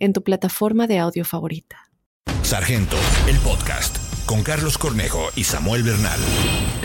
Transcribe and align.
en 0.00 0.12
tu 0.12 0.24
plataforma 0.24 0.88
de 0.88 0.98
audio 0.98 1.24
favorita. 1.24 1.90
Sargento, 2.42 2.96
el 3.28 3.38
podcast 3.38 3.98
con 4.26 4.42
Carlos 4.42 4.78
Cornejo 4.78 5.30
y 5.34 5.44
Samuel 5.44 5.82
Bernal. 5.82 6.18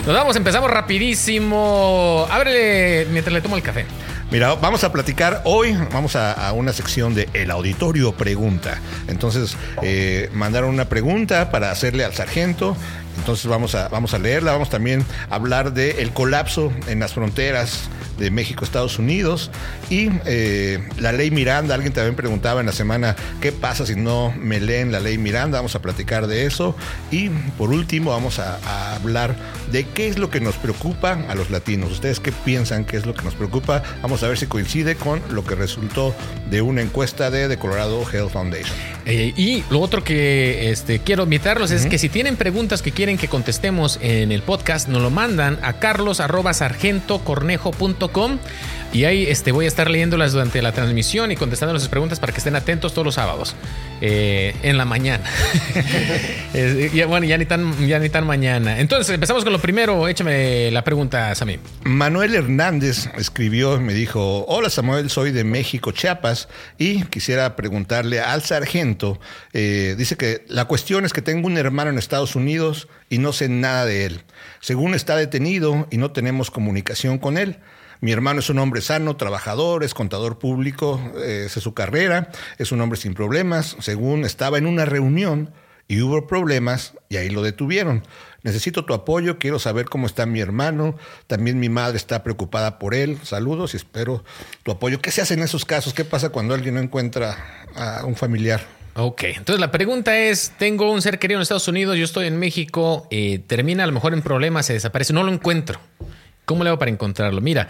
Nos 0.06 0.16
vamos, 0.16 0.36
empezamos 0.36 0.70
rapidísimo. 0.70 2.28
Ábrele 2.30 3.08
mientras 3.12 3.34
le 3.34 3.42
tomo 3.42 3.56
el 3.56 3.64
café. 3.64 3.86
Mira, 4.32 4.56
vamos 4.56 4.84
a 4.84 4.92
platicar 4.92 5.44
hoy, 5.46 5.78
vamos 5.94 6.16
a, 6.16 6.34
a 6.34 6.54
una 6.54 6.74
sección 6.74 7.14
de 7.14 7.30
El 7.34 7.52
Auditorio 7.52 8.14
Pregunta. 8.14 8.80
Entonces, 9.08 9.56
eh, 9.84 10.30
mandaron 10.34 10.72
una 10.72 10.86
pregunta 10.90 11.52
para 11.52 11.70
hacerle 11.70 12.04
al 12.04 12.14
sargento. 12.14 12.76
Entonces 13.18 13.46
vamos 13.46 13.76
a, 13.76 13.88
vamos 13.90 14.14
a 14.14 14.20
leerla, 14.20 14.52
vamos 14.52 14.70
también 14.70 15.06
a 15.30 15.36
hablar 15.36 15.74
del 15.74 16.00
el 16.00 16.12
colapso 16.12 16.74
en 16.88 17.00
las 17.00 17.14
fronteras 17.14 17.90
de 18.18 18.32
México, 18.32 18.64
Estados 18.64 19.00
Unidos 19.00 19.52
y 19.90 20.10
eh, 20.26 20.80
la 21.00 21.12
ley 21.12 21.32
Miranda. 21.32 21.76
Alguien 21.76 21.94
también 21.94 22.16
preguntaba 22.16 22.60
en 22.60 22.68
la 22.68 22.72
semana 22.72 23.16
qué 23.42 23.52
pasa 23.52 23.86
si 23.86 23.96
no 23.96 24.34
me 24.38 24.60
leen 24.60 24.92
la 24.92 25.00
ley 25.00 25.18
Miranda. 25.18 25.58
Vamos 25.58 25.76
a 25.76 25.82
platicar 25.82 26.28
de 26.28 26.46
eso. 26.46 26.76
Y 27.12 27.30
por 27.58 27.72
último 27.72 28.12
vamos 28.12 28.40
a, 28.40 28.58
a 28.66 28.96
hablar 28.96 29.36
de 29.72 29.86
qué 29.86 30.08
es 30.08 30.18
lo 30.18 30.30
que 30.30 30.40
nos 30.40 30.56
preocupa 30.56 31.20
a 31.28 31.36
los 31.36 31.50
latinos. 31.50 31.92
¿Ustedes 31.92 32.20
qué 32.20 32.32
piensan 32.32 32.86
que 32.86 32.98
es 32.98 33.06
lo 33.06 33.14
que 33.14 33.24
nos 33.24 33.36
preocupa? 33.36 33.84
Vamos 34.02 34.24
a 34.24 34.28
ver 34.28 34.38
si 34.38 34.48
coincide 34.48 34.96
con 34.96 35.22
lo 35.32 35.46
que 35.46 35.56
resultó 35.56 36.16
de 36.50 36.62
una 36.62 36.82
encuesta 36.82 37.30
de 37.30 37.48
The 37.48 37.58
Colorado 37.58 38.04
Health 38.12 38.32
Foundation. 38.32 38.76
Eh, 39.06 39.34
y 39.36 39.64
lo 39.70 39.82
otro 39.82 40.04
que 40.04 40.72
este, 40.72 41.00
quiero 41.00 41.24
invitarlos 41.24 41.72
es 41.72 41.86
que 41.86 41.98
si 41.98 42.10
tienen 42.10 42.38
preguntas 42.38 42.82
que 42.82 42.92
quieren 42.92 43.18
que 43.18 43.28
contestemos 43.28 44.00
en 44.02 44.32
el 44.32 44.42
podcast, 44.42 44.88
nos 44.88 45.02
lo 45.02 45.12
mandan 45.12 45.60
a 45.62 45.74
carlos.sargentocornejo.com 45.74 48.05
y 48.96 49.04
ahí 49.04 49.26
este, 49.28 49.52
voy 49.52 49.66
a 49.66 49.68
estar 49.68 49.90
leyéndolas 49.90 50.32
durante 50.32 50.62
la 50.62 50.72
transmisión 50.72 51.30
y 51.30 51.36
contestando 51.36 51.74
las 51.74 51.88
preguntas 51.90 52.20
para 52.20 52.32
que 52.32 52.38
estén 52.38 52.56
atentos 52.56 52.94
todos 52.94 53.06
los 53.06 53.16
sábados 53.16 53.54
eh, 54.00 54.56
en 54.64 54.78
la 54.78 54.86
mañana. 54.86 55.24
Eh, 56.58 57.06
bueno, 57.06 57.26
ya 57.26 57.38
ni, 57.38 57.46
tan, 57.46 57.86
ya 57.86 58.00
ni 58.00 58.08
tan 58.08 58.26
mañana. 58.26 58.80
Entonces, 58.80 59.14
empezamos 59.14 59.44
con 59.44 59.52
lo 59.52 59.60
primero. 59.60 60.08
Échame 60.08 60.72
la 60.72 60.86
pregunta, 60.86 61.36
Sammy. 61.36 61.60
Manuel 61.84 62.34
Hernández 62.34 63.10
escribió, 63.18 63.78
me 63.82 63.94
dijo, 63.94 64.46
hola 64.46 64.70
Samuel, 64.70 65.10
soy 65.10 65.32
de 65.32 65.44
México, 65.44 65.92
Chiapas, 65.92 66.48
y 66.78 67.04
quisiera 67.06 67.58
preguntarle 67.58 68.22
al 68.22 68.42
sargento, 68.42 69.20
eh, 69.52 69.96
dice 69.98 70.16
que 70.16 70.46
la 70.48 70.64
cuestión 70.64 71.04
es 71.04 71.12
que 71.12 71.22
tengo 71.22 71.48
un 71.48 71.58
hermano 71.58 71.90
en 71.90 71.98
Estados 71.98 72.38
Unidos 72.38 72.88
y 73.10 73.18
no 73.18 73.34
sé 73.34 73.50
nada 73.50 73.86
de 73.86 74.06
él. 74.06 74.22
Según 74.62 74.96
está 74.96 75.18
detenido 75.18 75.88
y 75.92 75.98
no 75.98 76.12
tenemos 76.12 76.52
comunicación 76.52 77.18
con 77.18 77.38
él. 77.38 77.60
Mi 78.02 78.12
hermano 78.12 78.40
es 78.40 78.50
un 78.50 78.60
hombre 78.60 78.82
sano, 78.82 79.16
trabajador, 79.16 79.84
es 79.84 79.94
contador 79.94 80.38
público, 80.38 81.00
eh, 81.18 81.44
es 81.46 81.54
su 81.54 81.74
carrera, 81.74 82.30
es 82.58 82.72
un 82.72 82.82
hombre 82.82 83.00
sin 83.00 83.14
problemas. 83.14 83.78
Según 83.80 84.26
estaba 84.26 84.58
en 84.58 84.68
una 84.68 84.86
reunión 84.86 85.52
y 85.88 86.02
hubo 86.02 86.28
problemas 86.28 86.94
y 87.10 87.18
ahí 87.18 87.30
lo 87.30 87.42
detuvieron. 87.42 88.04
Necesito 88.44 88.86
tu 88.86 88.94
apoyo, 88.94 89.40
quiero 89.40 89.60
saber 89.60 89.86
cómo 89.86 90.06
está 90.08 90.26
mi 90.26 90.40
hermano, 90.40 90.96
también 91.28 91.60
mi 91.60 91.70
madre 91.70 91.98
está 91.98 92.24
preocupada 92.24 92.78
por 92.78 92.94
él. 92.94 93.18
Saludos 93.24 93.74
y 93.74 93.78
espero 93.78 94.24
tu 94.64 94.72
apoyo. 94.72 95.02
¿Qué 95.02 95.12
se 95.12 95.22
hace 95.22 95.34
en 95.34 95.42
esos 95.42 95.66
casos? 95.66 95.94
¿Qué 95.94 96.06
pasa 96.06 96.30
cuando 96.30 96.54
alguien 96.54 96.76
no 96.76 96.82
encuentra 96.82 97.66
a 97.76 98.06
un 98.06 98.16
familiar? 98.16 98.62
Ok, 98.98 99.24
entonces 99.24 99.60
la 99.60 99.72
pregunta 99.72 100.18
es, 100.18 100.54
tengo 100.58 100.90
un 100.90 101.02
ser 101.02 101.20
querido 101.20 101.40
en 101.40 101.42
Estados 101.42 101.68
Unidos, 101.68 101.98
yo 101.98 102.06
estoy 102.06 102.28
en 102.28 102.38
México, 102.38 103.08
eh, 103.12 103.40
termina 103.46 103.84
a 103.84 103.88
lo 103.88 103.94
mejor 103.94 104.14
en 104.14 104.22
problemas, 104.22 104.68
se 104.68 104.74
desaparece, 104.74 105.12
no 105.12 105.24
lo 105.24 105.34
encuentro. 105.34 105.80
¿Cómo 106.46 106.64
le 106.64 106.70
hago 106.70 106.80
para 106.80 106.92
encontrarlo? 106.92 107.42
Mira, 107.42 107.68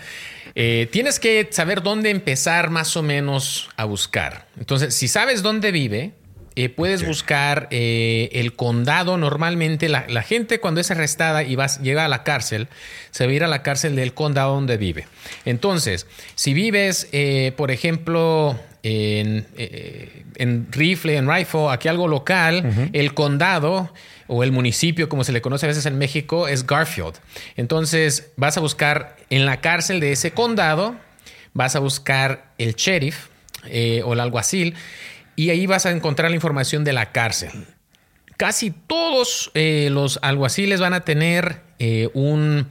eh, 0.53 0.87
tienes 0.91 1.19
que 1.19 1.47
saber 1.51 1.81
dónde 1.81 2.09
empezar 2.09 2.69
más 2.69 2.95
o 2.95 3.03
menos 3.03 3.69
a 3.77 3.85
buscar. 3.85 4.47
Entonces, 4.59 4.93
si 4.93 5.07
sabes 5.07 5.41
dónde 5.41 5.71
vive, 5.71 6.13
eh, 6.57 6.69
puedes 6.69 7.05
buscar 7.05 7.67
eh, 7.71 8.29
el 8.31 8.53
condado. 8.53 9.17
Normalmente 9.17 9.89
la, 9.89 10.05
la, 10.07 10.21
gente 10.21 10.61
cuando 10.61 10.79
es 10.79 10.89
arrestada 10.89 11.43
y 11.43 11.55
vas, 11.55 11.81
llega 11.81 12.05
a 12.05 12.07
la 12.07 12.23
cárcel, 12.23 12.69
se 13.11 13.25
va 13.25 13.31
a 13.31 13.35
ir 13.35 13.43
a 13.43 13.47
la 13.47 13.61
cárcel 13.61 13.97
del 13.97 14.13
condado 14.13 14.53
donde 14.53 14.77
vive. 14.77 15.05
Entonces, 15.43 16.07
si 16.35 16.53
vives, 16.53 17.09
eh, 17.11 17.51
por 17.57 17.71
ejemplo, 17.71 18.57
en, 18.83 19.45
en, 19.57 20.67
Rifle, 20.71 21.17
en 21.17 21.29
Rifle, 21.29 21.67
aquí 21.71 21.89
algo 21.89 22.07
local, 22.07 22.63
uh 22.63 22.69
-huh. 22.69 22.89
el 22.93 23.13
condado 23.13 23.91
o 24.27 24.43
el 24.43 24.51
municipio, 24.51 25.09
como 25.09 25.23
se 25.23 25.31
le 25.31 25.41
conoce 25.41 25.65
a 25.65 25.69
veces 25.69 25.85
en 25.85 25.97
México, 25.97 26.47
es 26.47 26.65
Garfield. 26.65 27.15
Entonces, 27.55 28.31
vas 28.37 28.57
a 28.57 28.61
buscar 28.61 29.17
en 29.29 29.45
la 29.45 29.61
cárcel 29.61 29.99
de 29.99 30.11
ese 30.11 30.31
condado, 30.31 30.95
vas 31.53 31.75
a 31.75 31.79
buscar 31.79 32.51
el 32.57 32.75
sheriff 32.75 33.27
eh, 33.65 34.01
o 34.03 34.13
el 34.13 34.19
alguacil 34.19 34.75
y 35.35 35.49
ahí 35.49 35.65
vas 35.65 35.85
a 35.85 35.91
encontrar 35.91 36.31
la 36.31 36.35
información 36.35 36.83
de 36.83 36.93
la 36.93 37.11
cárcel. 37.11 37.51
Casi 38.37 38.71
todos 38.71 39.51
eh, 39.53 39.89
los 39.91 40.19
alguaciles 40.21 40.79
van 40.81 40.93
a 40.93 41.01
tener 41.01 41.61
eh, 41.79 42.09
un 42.13 42.67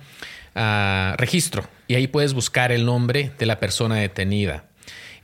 uh, 0.54 1.16
registro 1.16 1.66
y 1.88 1.94
ahí 1.94 2.06
puedes 2.06 2.34
buscar 2.34 2.72
el 2.72 2.84
nombre 2.84 3.32
de 3.38 3.46
la 3.46 3.58
persona 3.60 3.96
detenida. 3.96 4.64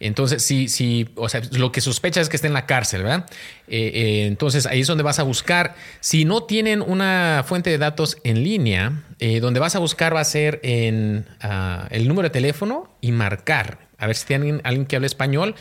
Entonces, 0.01 0.43
si, 0.43 0.69
si, 0.69 1.11
o 1.15 1.29
sea, 1.29 1.43
lo 1.53 1.71
que 1.73 1.83
sospechas 1.83 2.23
es 2.23 2.29
que 2.31 2.37
esté 2.37 2.49
en 2.49 2.55
la 2.55 2.65
cárcel, 2.65 3.03
¿verdad? 3.03 3.27
Eh, 3.69 3.93
eh, 3.95 4.27
entonces, 4.27 4.65
ahí 4.65 4.81
es 4.81 4.87
donde 4.87 5.05
vas 5.05 5.19
a 5.19 5.25
buscar. 5.25 5.75
Si 6.01 6.25
no 6.25 6.45
tienen 6.45 6.81
una 6.81 7.45
fuente 7.47 7.69
de 7.69 7.77
datos 7.77 8.17
en 8.25 8.43
línea, 8.43 9.05
eh, 9.19 9.41
donde 9.41 9.61
vas 9.61 9.77
a 9.77 9.79
buscar 9.79 10.17
va 10.17 10.21
a 10.21 10.25
ser 10.25 10.59
en 10.63 11.27
uh, 11.45 11.87
el 11.91 12.09
número 12.09 12.29
de 12.29 12.33
teléfono 12.33 12.97
y 13.03 13.13
marcar. 13.13 13.79
A 13.99 14.07
ver 14.07 14.17
si 14.17 14.27
tienen 14.27 14.63
alguien 14.65 14.87
que 14.87 14.97
hable 14.97 15.07
español 15.07 15.55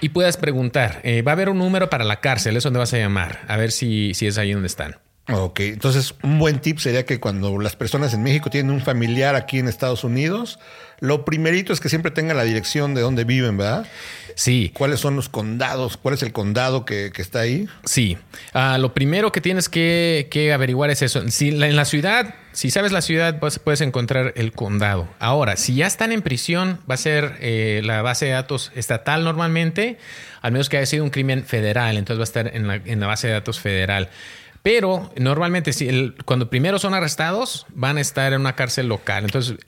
y 0.00 0.08
puedas 0.08 0.38
preguntar. 0.38 1.02
Va 1.26 1.32
a 1.32 1.34
haber 1.34 1.50
un 1.50 1.58
número 1.58 1.90
para 1.90 2.04
la 2.04 2.20
cárcel, 2.20 2.56
es 2.56 2.64
donde 2.64 2.78
vas 2.78 2.94
a 2.94 2.98
llamar, 2.98 3.40
a 3.48 3.58
ver 3.58 3.70
si, 3.70 4.14
si 4.14 4.26
es 4.26 4.38
ahí 4.38 4.52
donde 4.52 4.68
están. 4.68 4.96
Ok, 5.28 5.60
entonces 5.60 6.14
un 6.22 6.38
buen 6.38 6.60
tip 6.60 6.78
sería 6.78 7.04
que 7.04 7.18
cuando 7.18 7.58
las 7.58 7.74
personas 7.74 8.14
en 8.14 8.22
México 8.22 8.48
tienen 8.48 8.70
un 8.70 8.80
familiar 8.80 9.34
aquí 9.34 9.58
en 9.58 9.66
Estados 9.66 10.04
Unidos, 10.04 10.60
lo 11.00 11.24
primerito 11.24 11.72
es 11.72 11.80
que 11.80 11.88
siempre 11.88 12.12
tengan 12.12 12.36
la 12.36 12.44
dirección 12.44 12.94
de 12.94 13.00
dónde 13.00 13.24
viven, 13.24 13.56
¿verdad? 13.56 13.86
Sí. 14.36 14.70
¿Cuáles 14.74 15.00
son 15.00 15.16
los 15.16 15.28
condados? 15.28 15.96
¿Cuál 15.96 16.14
es 16.14 16.22
el 16.22 16.32
condado 16.32 16.84
que, 16.84 17.10
que 17.12 17.22
está 17.22 17.40
ahí? 17.40 17.68
Sí. 17.84 18.16
Uh, 18.54 18.78
lo 18.78 18.94
primero 18.94 19.32
que 19.32 19.40
tienes 19.40 19.68
que, 19.68 20.28
que, 20.30 20.52
averiguar 20.52 20.90
es 20.90 21.02
eso. 21.02 21.28
Si 21.28 21.50
la, 21.50 21.66
en 21.66 21.74
la 21.74 21.86
ciudad, 21.86 22.34
si 22.52 22.70
sabes 22.70 22.92
la 22.92 23.00
ciudad, 23.00 23.40
pues, 23.40 23.58
puedes 23.58 23.80
encontrar 23.80 24.32
el 24.36 24.52
condado. 24.52 25.08
Ahora, 25.18 25.56
si 25.56 25.74
ya 25.74 25.86
están 25.86 26.12
en 26.12 26.22
prisión, 26.22 26.80
va 26.88 26.94
a 26.94 26.98
ser 26.98 27.36
eh, 27.40 27.80
la 27.82 28.02
base 28.02 28.26
de 28.26 28.32
datos 28.32 28.72
estatal 28.74 29.24
normalmente, 29.24 29.98
al 30.40 30.52
menos 30.52 30.68
que 30.68 30.76
haya 30.76 30.86
sido 30.86 31.02
un 31.02 31.10
crimen 31.10 31.44
federal, 31.44 31.96
entonces 31.96 32.20
va 32.20 32.22
a 32.22 32.24
estar 32.24 32.54
en 32.54 32.68
la, 32.68 32.76
en 32.76 33.00
la 33.00 33.06
base 33.06 33.26
de 33.26 33.32
datos 33.32 33.58
federal. 33.58 34.10
Pero 34.66 35.12
normalmente, 35.16 35.72
si 35.72 35.88
el, 35.88 36.16
cuando 36.24 36.50
primero 36.50 36.80
son 36.80 36.92
arrestados, 36.92 37.66
van 37.72 37.98
a 37.98 38.00
estar 38.00 38.32
en 38.32 38.40
una 38.40 38.56
cárcel 38.56 38.88
local. 38.88 39.22
Entonces, 39.22 39.58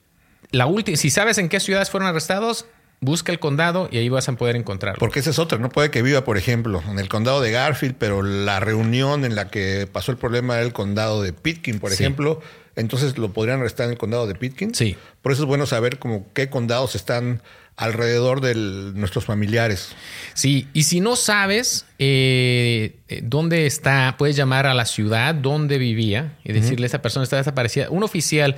la 0.50 0.66
última, 0.66 0.96
si 0.96 1.10
sabes 1.10 1.38
en 1.38 1.48
qué 1.48 1.60
ciudades 1.60 1.88
fueron 1.88 2.08
arrestados, 2.08 2.66
busca 3.00 3.30
el 3.30 3.38
condado 3.38 3.88
y 3.92 3.98
ahí 3.98 4.08
vas 4.08 4.28
a 4.28 4.32
poder 4.32 4.56
encontrarlo. 4.56 4.98
Porque 4.98 5.20
esa 5.20 5.30
es 5.30 5.38
otra. 5.38 5.56
No 5.58 5.68
puede 5.68 5.92
que 5.92 6.02
viva, 6.02 6.24
por 6.24 6.36
ejemplo, 6.36 6.82
en 6.90 6.98
el 6.98 7.08
condado 7.08 7.40
de 7.40 7.52
Garfield, 7.52 7.94
pero 7.96 8.24
la 8.24 8.58
reunión 8.58 9.24
en 9.24 9.36
la 9.36 9.50
que 9.50 9.86
pasó 9.86 10.10
el 10.10 10.18
problema 10.18 10.56
era 10.56 10.64
el 10.64 10.72
condado 10.72 11.22
de 11.22 11.32
Pitkin, 11.32 11.78
por 11.78 11.92
sí. 11.92 12.02
ejemplo. 12.02 12.40
Entonces 12.74 13.18
lo 13.18 13.32
podrían 13.32 13.60
arrestar 13.60 13.84
en 13.84 13.92
el 13.92 13.98
condado 13.98 14.26
de 14.26 14.34
Pitkin. 14.34 14.74
Sí. 14.74 14.96
Por 15.22 15.30
eso 15.30 15.42
es 15.42 15.46
bueno 15.46 15.66
saber 15.66 16.00
como 16.00 16.26
qué 16.32 16.50
condados 16.50 16.96
están 16.96 17.40
alrededor 17.78 18.40
de 18.40 18.54
nuestros 18.56 19.24
familiares. 19.24 19.94
Sí, 20.34 20.66
y 20.74 20.82
si 20.82 21.00
no 21.00 21.14
sabes 21.14 21.86
eh, 21.98 22.96
dónde 23.22 23.66
está, 23.66 24.16
puedes 24.18 24.36
llamar 24.36 24.66
a 24.66 24.74
la 24.74 24.84
ciudad 24.84 25.34
donde 25.34 25.78
vivía 25.78 26.36
y 26.44 26.52
decirle 26.52 26.74
uh 26.74 26.82
-huh. 26.82 26.86
esa 26.86 27.02
persona 27.02 27.22
está 27.22 27.36
desaparecida. 27.36 27.88
Un 27.88 28.02
oficial 28.02 28.56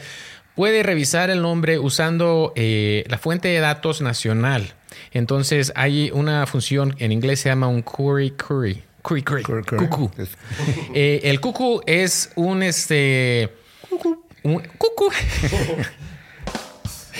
puede 0.56 0.82
revisar 0.82 1.28
el 1.28 1.42
nombre 1.42 1.78
usando 1.78 2.54
eh, 2.56 3.04
la 3.08 3.18
fuente 3.18 3.48
de 3.48 3.60
datos 3.60 4.00
nacional. 4.00 4.72
Entonces 5.12 5.72
hay 5.76 6.10
una 6.12 6.46
función 6.46 6.96
en 6.98 7.12
inglés 7.12 7.40
se 7.40 7.50
llama 7.50 7.68
un 7.68 7.82
query 7.82 8.32
query. 8.32 8.82
Query, 9.06 9.22
query, 9.22 9.42
query, 9.42 9.62
query. 9.64 9.86
Cuckoo. 9.86 10.10
eh, 10.94 11.20
el 11.24 11.40
cuckoo 11.40 11.82
es 11.86 12.32
un 12.36 12.62
este. 12.62 13.50
Un 14.42 14.62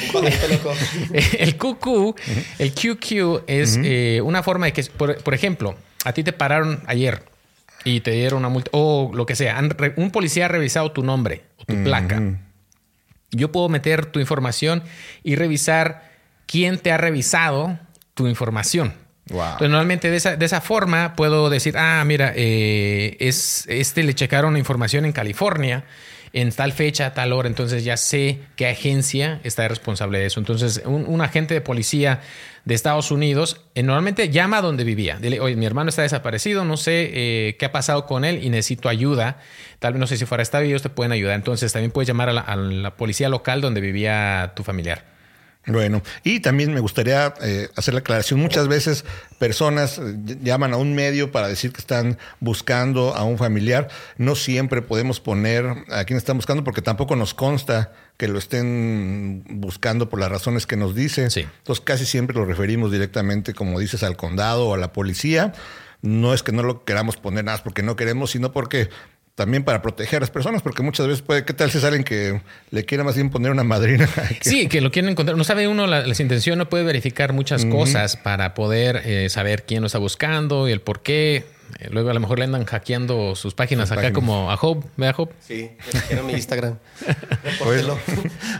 el 1.38 1.56
QQ, 1.56 2.16
el 2.58 2.74
QQ 2.74 3.44
es 3.46 3.76
uh 3.76 3.80
-huh. 3.80 3.84
eh, 3.84 4.20
una 4.22 4.42
forma 4.42 4.66
de 4.66 4.72
que, 4.72 4.84
por, 4.84 5.22
por, 5.22 5.34
ejemplo, 5.34 5.76
a 6.04 6.12
ti 6.12 6.22
te 6.22 6.32
pararon 6.32 6.82
ayer 6.86 7.22
y 7.84 8.00
te 8.00 8.12
dieron 8.12 8.40
una 8.40 8.48
multa 8.48 8.70
o 8.72 9.10
lo 9.14 9.26
que 9.26 9.36
sea, 9.36 9.60
un 9.96 10.10
policía 10.10 10.46
ha 10.46 10.48
revisado 10.48 10.92
tu 10.92 11.02
nombre 11.02 11.42
o 11.56 11.64
tu 11.64 11.82
placa. 11.82 12.22
Yo 13.32 13.52
puedo 13.52 13.68
meter 13.68 14.06
tu 14.06 14.18
información 14.18 14.82
y 15.22 15.36
revisar 15.36 16.10
quién 16.46 16.78
te 16.78 16.90
ha 16.90 16.96
revisado 16.96 17.78
tu 18.14 18.26
información. 18.26 18.92
Entonces, 19.28 19.70
normalmente 19.70 20.10
de 20.10 20.16
esa, 20.16 20.36
de 20.36 20.44
esa, 20.44 20.60
forma 20.60 21.14
puedo 21.14 21.50
decir, 21.50 21.76
ah, 21.78 22.02
mira, 22.04 22.32
eh, 22.34 23.16
es, 23.20 23.64
este 23.68 24.02
le 24.02 24.14
checaron 24.14 24.54
la 24.54 24.58
información 24.58 25.04
en 25.04 25.12
California 25.12 25.84
en 26.32 26.52
tal 26.52 26.72
fecha, 26.72 27.12
tal 27.12 27.32
hora, 27.32 27.48
entonces 27.48 27.84
ya 27.84 27.96
sé 27.96 28.40
qué 28.56 28.68
agencia 28.68 29.40
está 29.42 29.66
responsable 29.66 30.18
de 30.18 30.26
eso. 30.26 30.38
Entonces, 30.38 30.82
un, 30.84 31.20
agente 31.20 31.54
de 31.54 31.60
policía 31.60 32.20
de 32.64 32.74
Estados 32.74 33.10
Unidos 33.10 33.62
eh, 33.74 33.82
normalmente 33.82 34.30
llama 34.30 34.58
a 34.58 34.62
donde 34.62 34.84
vivía. 34.84 35.16
Dile, 35.20 35.40
oye, 35.40 35.56
mi 35.56 35.66
hermano 35.66 35.88
está 35.88 36.02
desaparecido, 36.02 36.64
no 36.64 36.76
sé 36.76 37.10
eh, 37.12 37.56
qué 37.58 37.66
ha 37.66 37.72
pasado 37.72 38.06
con 38.06 38.24
él 38.24 38.44
y 38.44 38.50
necesito 38.50 38.88
ayuda. 38.88 39.38
Tal 39.80 39.94
vez 39.94 40.00
no 40.00 40.06
sé 40.06 40.16
si 40.16 40.24
fuera 40.24 40.42
esta 40.42 40.62
ellos 40.62 40.82
te 40.82 40.90
pueden 40.90 41.12
ayudar. 41.12 41.34
Entonces, 41.34 41.72
también 41.72 41.90
puedes 41.90 42.06
llamar 42.06 42.28
a 42.28 42.56
la 42.56 42.96
policía 42.96 43.28
local 43.28 43.60
donde 43.60 43.80
vivía 43.80 44.52
tu 44.54 44.62
familiar. 44.62 45.19
Bueno, 45.66 46.02
y 46.24 46.40
también 46.40 46.72
me 46.72 46.80
gustaría 46.80 47.34
eh, 47.42 47.68
hacer 47.76 47.92
la 47.92 48.00
aclaración. 48.00 48.40
Muchas 48.40 48.66
veces 48.66 49.04
personas 49.38 49.98
eh, 49.98 50.16
llaman 50.42 50.72
a 50.72 50.78
un 50.78 50.94
medio 50.94 51.32
para 51.32 51.48
decir 51.48 51.70
que 51.72 51.80
están 51.80 52.18
buscando 52.40 53.14
a 53.14 53.24
un 53.24 53.36
familiar. 53.36 53.88
No 54.16 54.36
siempre 54.36 54.80
podemos 54.80 55.20
poner 55.20 55.66
a 55.90 56.04
quién 56.04 56.16
están 56.16 56.38
buscando 56.38 56.64
porque 56.64 56.80
tampoco 56.80 57.14
nos 57.14 57.34
consta 57.34 57.92
que 58.16 58.26
lo 58.26 58.38
estén 58.38 59.44
buscando 59.48 60.08
por 60.08 60.18
las 60.18 60.30
razones 60.30 60.66
que 60.66 60.76
nos 60.76 60.94
dicen. 60.94 61.28
Entonces 61.34 61.84
casi 61.84 62.06
siempre 62.06 62.36
lo 62.36 62.46
referimos 62.46 62.90
directamente, 62.90 63.52
como 63.52 63.78
dices, 63.78 64.02
al 64.02 64.16
condado 64.16 64.68
o 64.68 64.74
a 64.74 64.78
la 64.78 64.92
policía. 64.92 65.52
No 66.02 66.32
es 66.32 66.42
que 66.42 66.52
no 66.52 66.62
lo 66.62 66.84
queramos 66.84 67.18
poner 67.18 67.44
nada 67.44 67.62
porque 67.62 67.82
no 67.82 67.96
queremos, 67.96 68.30
sino 68.30 68.52
porque 68.52 68.88
también 69.40 69.64
para 69.64 69.80
proteger 69.80 70.18
a 70.18 70.20
las 70.20 70.30
personas, 70.30 70.60
porque 70.60 70.82
muchas 70.82 71.06
veces 71.06 71.22
puede, 71.22 71.46
¿qué 71.46 71.54
tal 71.54 71.70
si 71.70 71.80
salen 71.80 72.04
que 72.04 72.42
le 72.70 72.84
quiera 72.84 73.04
más 73.04 73.14
bien 73.14 73.30
poner 73.30 73.50
una 73.50 73.64
madrina? 73.64 74.06
sí, 74.42 74.68
que 74.68 74.82
lo 74.82 74.90
quieren 74.90 75.12
encontrar. 75.12 75.34
No 75.38 75.44
sabe 75.44 75.66
uno 75.66 75.86
la, 75.86 76.06
las 76.06 76.20
intenciones, 76.20 76.58
no 76.58 76.68
puede 76.68 76.84
verificar 76.84 77.32
muchas 77.32 77.64
cosas 77.64 78.18
para 78.18 78.52
poder 78.52 79.00
eh, 79.06 79.30
saber 79.30 79.64
quién 79.64 79.80
lo 79.80 79.86
está 79.86 79.96
buscando 79.96 80.68
y 80.68 80.72
el 80.72 80.82
por 80.82 81.00
qué. 81.00 81.46
Eh, 81.78 81.88
luego 81.90 82.10
a 82.10 82.14
lo 82.14 82.20
mejor 82.20 82.38
le 82.38 82.44
andan 82.44 82.64
hackeando 82.64 83.34
sus 83.34 83.54
páginas 83.54 83.92
acá 83.92 84.12
como 84.12 84.50
a 84.50 84.56
Job, 84.56 84.84
¿ve 84.96 85.08
a 85.08 85.12
Job? 85.12 85.30
Sí, 85.40 85.70
quiero 86.08 86.24
mi 86.24 86.32
Instagram. 86.32 86.78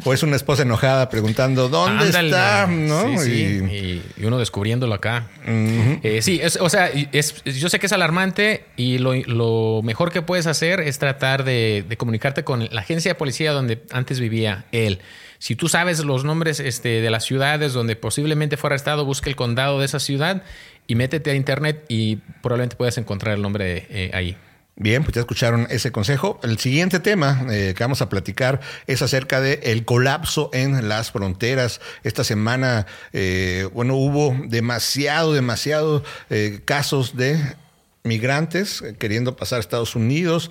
o, 0.05 0.12
es, 0.12 0.23
una 0.23 0.37
esposa 0.37 0.62
enojada 0.62 1.09
preguntando 1.09 1.69
¿dónde 1.69 2.09
está? 2.09 2.67
¿no? 2.67 3.23
Y... 3.25 4.03
uno 4.23 4.39
descubriéndolo 4.39 4.95
acá. 4.95 5.29
Eh, 5.47 6.21
sí, 6.23 6.41
o 6.61 6.69
sea, 6.69 6.89
es, 6.89 7.43
yo 7.45 7.69
sé 7.69 7.79
que 7.79 7.87
es 7.87 7.93
alarmante 7.93 8.65
y 8.77 8.99
lo, 8.99 9.83
mejor 9.83 10.12
que 10.12 10.23
puedes 10.23 10.47
hacer 10.47 10.81
es 10.81 10.99
tratar 10.99 11.45
de, 11.45 11.85
comunicarte 11.99 12.45
con 12.45 12.69
la 12.71 12.81
agencia 12.81 13.12
de 13.12 13.15
policía 13.15 13.53
donde 13.53 13.83
antes 13.91 14.21
vivía 14.21 14.65
él. 14.73 15.01
Si 15.39 15.57
tú 15.57 15.69
sabes 15.69 16.05
los 16.05 16.23
nombres 16.23 16.61
este, 16.61 17.01
de 17.01 17.11
las 17.11 17.25
ciudades 17.25 17.73
donde 17.73 17.97
posiblemente 17.97 18.59
fue 18.59 18.69
arrestado, 18.69 19.07
busca 19.07 19.31
el 19.31 19.37
condado 19.37 19.79
de 19.79 19.87
esa 19.87 19.99
ciudad 19.99 20.43
y 20.91 20.97
métete 20.97 21.31
a 21.31 21.35
internet 21.35 21.85
y 21.87 22.17
probablemente 22.43 22.75
puedas 22.75 22.99
encontrar 22.99 23.37
el 23.37 23.43
nombre 23.43 23.87
eh, 23.91 24.11
ahí. 24.13 24.37
Bien, 24.75 25.05
pues 25.05 25.15
ya 25.15 25.21
escucharon 25.21 25.69
ese 25.71 25.93
consejo. 25.93 26.41
El 26.43 26.59
siguiente 26.59 26.99
tema 26.99 27.47
eh, 27.49 27.75
que 27.77 27.85
vamos 27.85 28.03
a 28.03 28.09
platicar 28.09 28.61
es 28.89 29.01
acerca 29.01 29.41
de 29.41 29.61
el 29.63 29.85
colapso 29.85 30.51
en 30.53 30.89
las 30.89 31.13
fronteras. 31.13 31.81
Esta 32.03 32.25
semana, 32.25 32.87
eh, 33.13 33.69
bueno, 33.73 33.95
hubo 33.95 34.37
demasiado, 34.49 35.33
demasiado 35.33 36.03
casos 36.65 37.15
de 37.17 37.41
migrantes 38.03 38.83
queriendo 38.99 39.37
pasar 39.37 39.59
a 39.59 39.61
Estados 39.61 39.95
Unidos. 39.95 40.51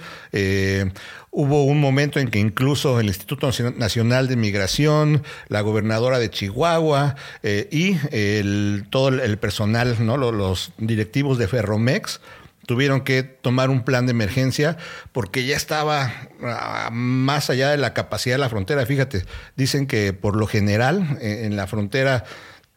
Hubo 1.32 1.64
un 1.66 1.80
momento 1.80 2.20
en 2.20 2.30
que 2.30 2.40
incluso 2.40 3.00
el 3.00 3.08
Instituto 3.08 3.52
Nacional 3.78 4.28
de 4.28 4.36
Migración, 4.36 5.24
la 5.48 5.62
gobernadora 5.62 6.18
de 6.18 6.32
Chihuahua 6.32 7.16
eh, 7.44 7.68
y 7.72 7.98
el, 8.12 8.86
todo 8.90 9.10
el 9.10 9.38
personal, 9.38 9.96
¿no? 10.04 10.18
los, 10.18 10.72
directivos 10.80 11.38
de 11.38 11.48
Ferromex, 11.48 12.20
tuvieron 12.66 13.02
que 13.02 13.24
tomar 13.24 13.70
un 13.70 13.84
plan 13.84 14.06
de 14.06 14.12
emergencia 14.12 14.78
porque 15.12 15.46
ya 15.46 15.56
estaba 15.56 16.14
ah, 16.44 16.90
más 16.92 17.50
allá 17.50 17.70
de 17.70 17.78
la 17.78 17.94
capacidad 17.94 18.36
de 18.36 18.40
la 18.40 18.50
frontera. 18.50 18.86
Fíjate, 18.86 19.26
dicen 19.56 19.88
que 19.88 20.14
por 20.14 20.36
lo 20.36 20.46
general 20.46 21.18
eh, 21.22 21.46
en 21.46 21.56
la 21.56 21.68
frontera 21.68 22.26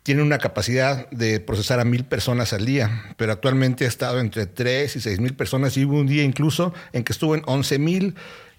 tiene 0.03 0.23
una 0.23 0.39
capacidad 0.39 1.09
de 1.11 1.41
procesar 1.41 1.79
a 1.81 1.85
mil 1.85 2.05
personas 2.05 2.53
al 2.53 2.67
día, 2.67 3.15
pero 3.17 3.33
actualmente 3.33 3.85
ha 3.85 3.89
estado 3.89 4.21
entre 4.21 4.47
tres 4.47 4.97
y 4.97 5.01
seis 5.01 5.21
mil 5.21 5.35
personas 5.35 5.77
y 5.77 5.85
hubo 5.85 5.99
un 5.99 6.07
día 6.07 6.25
incluso 6.25 6.75
en 6.93 7.05
que 7.05 7.13
estuvo 7.13 7.35
en 7.35 7.43
once 7.47 7.79
mil 7.79 8.17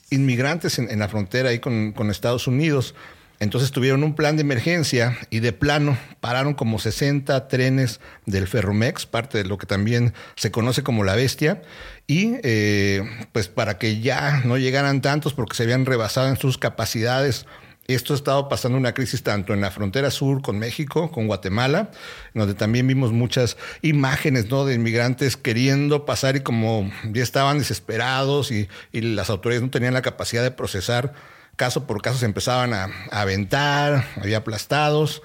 inmigrantes 0.09 0.79
en, 0.79 0.99
la 0.99 1.09
frontera 1.09 1.49
ahí 1.49 1.59
con, 1.59 1.93
Estados 2.09 2.47
Unidos. 2.47 2.95
Entonces 3.39 3.71
tuvieron 3.71 4.03
un 4.03 4.15
plan 4.15 4.37
de 4.37 4.41
emergencia 4.41 5.17
y 5.29 5.41
de 5.41 5.51
plano 5.51 5.97
pararon 6.21 6.53
como 6.53 6.79
60 6.79 7.47
trenes 7.49 7.99
del 8.25 8.47
Ferromex, 8.47 9.05
parte 9.05 9.39
de 9.39 9.43
lo 9.43 9.57
que 9.57 9.65
también 9.65 10.13
se 10.35 10.51
conoce 10.51 10.83
como 10.83 11.03
la 11.03 11.15
bestia, 11.15 11.61
y 12.07 12.35
eh, 12.43 13.03
pues 13.33 13.49
para 13.49 13.77
que 13.77 13.99
ya 13.99 14.41
no 14.45 14.57
llegaran 14.57 15.01
tantos 15.01 15.33
porque 15.33 15.57
se 15.57 15.63
habían 15.63 15.85
rebasado 15.85 16.29
en 16.29 16.37
sus 16.37 16.57
capacidades 16.57 17.45
esto 17.87 18.13
ha 18.13 18.15
estado 18.15 18.47
pasando 18.47 18.77
una 18.77 18.93
crisis 18.93 19.23
tanto 19.23 19.53
en 19.53 19.61
la 19.61 19.71
frontera 19.71 20.09
sur 20.09 20.41
con 20.41 20.57
México, 20.57 21.11
con 21.11 21.27
Guatemala, 21.27 21.91
donde 22.33 22.53
también 22.53 22.87
vimos 22.87 23.11
muchas 23.11 23.57
imágenes 23.81 24.49
¿no? 24.49 24.65
de 24.65 24.75
inmigrantes 24.75 25.35
queriendo 25.35 26.05
pasar 26.05 26.37
y 26.37 26.41
como 26.41 26.89
ya 27.11 27.23
estaban 27.23 27.59
desesperados 27.59 28.51
y, 28.51 28.69
las 28.93 29.29
autoridades 29.29 29.63
no 29.63 29.69
tenían 29.69 29.93
la 29.93 30.01
capacidad 30.01 30.43
de 30.43 30.51
procesar, 30.51 31.13
caso 31.57 31.85
por 31.85 32.01
caso 32.01 32.17
se 32.17 32.25
empezaban 32.25 32.73
a, 32.73 32.85
a 33.11 33.21
aventar, 33.21 34.07
había 34.21 34.37
aplastados 34.37 35.21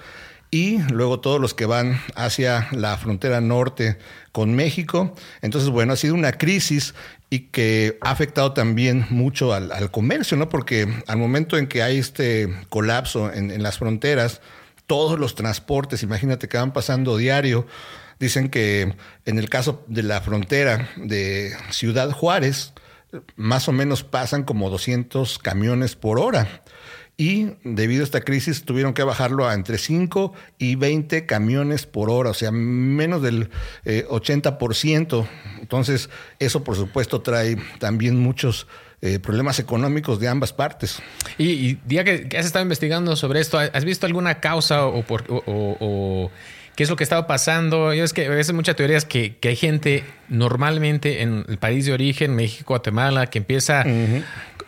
y 0.51 0.79
luego 0.91 1.19
todos 1.19 1.39
los 1.39 1.53
que 1.53 1.65
van 1.65 2.01
hacia 2.15 2.67
la 2.71 2.97
frontera 2.97 3.39
norte 3.39 3.97
con 4.31 4.53
México. 4.53 5.15
Entonces, 5.41 5.69
bueno, 5.69 5.93
ha 5.93 5.95
sido 5.95 6.15
una 6.15 6.33
crisis 6.33 6.93
y 7.29 7.39
que 7.51 7.97
ha 8.01 8.11
afectado 8.11 8.53
también 8.53 9.05
mucho 9.09 9.53
al, 9.53 9.91
comercio, 9.91 10.37
¿no? 10.37 10.49
Porque 10.49 10.87
al 11.07 11.17
momento 11.17 11.57
en 11.57 11.67
que 11.67 11.83
hay 11.83 11.97
este 11.97 12.53
colapso 12.69 13.31
en, 13.31 13.61
las 13.61 13.77
fronteras, 13.77 14.41
todos 14.87 15.19
los 15.19 15.35
transportes, 15.35 16.03
imagínate 16.03 16.47
que 16.47 16.57
van 16.57 16.73
pasando 16.73 17.17
diario, 17.17 17.67
dicen 18.19 18.49
que 18.49 18.95
en 19.25 19.37
el 19.37 19.49
caso 19.49 19.83
de 19.87 20.03
la 20.03 20.21
frontera 20.21 20.89
de 20.97 21.55
Ciudad 21.69 22.11
Juárez, 22.11 22.73
más 23.35 23.67
o 23.67 23.71
menos 23.71 24.03
pasan 24.03 24.43
como 24.43 24.69
200 24.69 25.39
camiones 25.39 25.95
por 25.95 26.19
hora 26.19 26.63
y 27.19 27.51
debido 27.65 28.01
a 28.01 28.05
esta 28.05 28.21
crisis 28.21 28.63
tuvieron 28.63 28.93
que 28.93 29.03
bajarlo 29.03 29.45
a 29.45 29.53
entre 29.53 29.77
5 29.77 30.33
y 30.57 30.75
20 30.75 31.25
camiones 31.25 31.85
por 31.85 32.09
hora, 32.09 32.29
o 32.29 32.33
sea, 32.33 32.49
menos 32.49 33.21
del 33.21 33.49
80%. 33.83 35.23
Eh, 35.25 35.27
Entonces, 35.59 36.09
eso 36.39 36.63
por 36.63 36.77
supuesto 36.77 37.19
trae 37.19 37.57
también 37.77 38.17
muchos 38.17 38.67
eh, 39.01 39.19
problemas 39.19 39.59
económicos 39.59 40.21
de 40.21 40.29
ambas 40.29 40.53
partes. 40.53 41.01
Y, 41.37 41.73
día 41.85 42.05
que, 42.05 42.29
has 42.37 42.45
estado 42.45 42.63
investigando 42.63 43.17
sobre 43.17 43.41
esto, 43.41 43.59
¿has 43.59 43.83
visto 43.83 44.05
alguna 44.05 44.39
causa 44.39 44.85
o, 44.85 45.03
por, 45.03 45.25
o, 45.27 46.31
qué 46.77 46.83
es 46.83 46.89
lo 46.89 46.95
que 46.95 47.03
estaba 47.03 47.27
pasando? 47.27 47.93
Yo 47.93 48.05
es 48.05 48.13
que 48.13 48.27
a 48.27 48.29
veces 48.29 48.55
muchas 48.55 48.77
teorías 48.77 49.03
que, 49.03 49.35
que 49.35 49.49
hay 49.49 49.57
gente 49.57 50.05
normalmente 50.29 51.21
en 51.21 51.43
el 51.49 51.57
país 51.57 51.85
de 51.85 51.91
origen, 51.91 52.33
México, 52.33 52.69
Guatemala, 52.69 53.27
que 53.27 53.39
empieza 53.39 53.83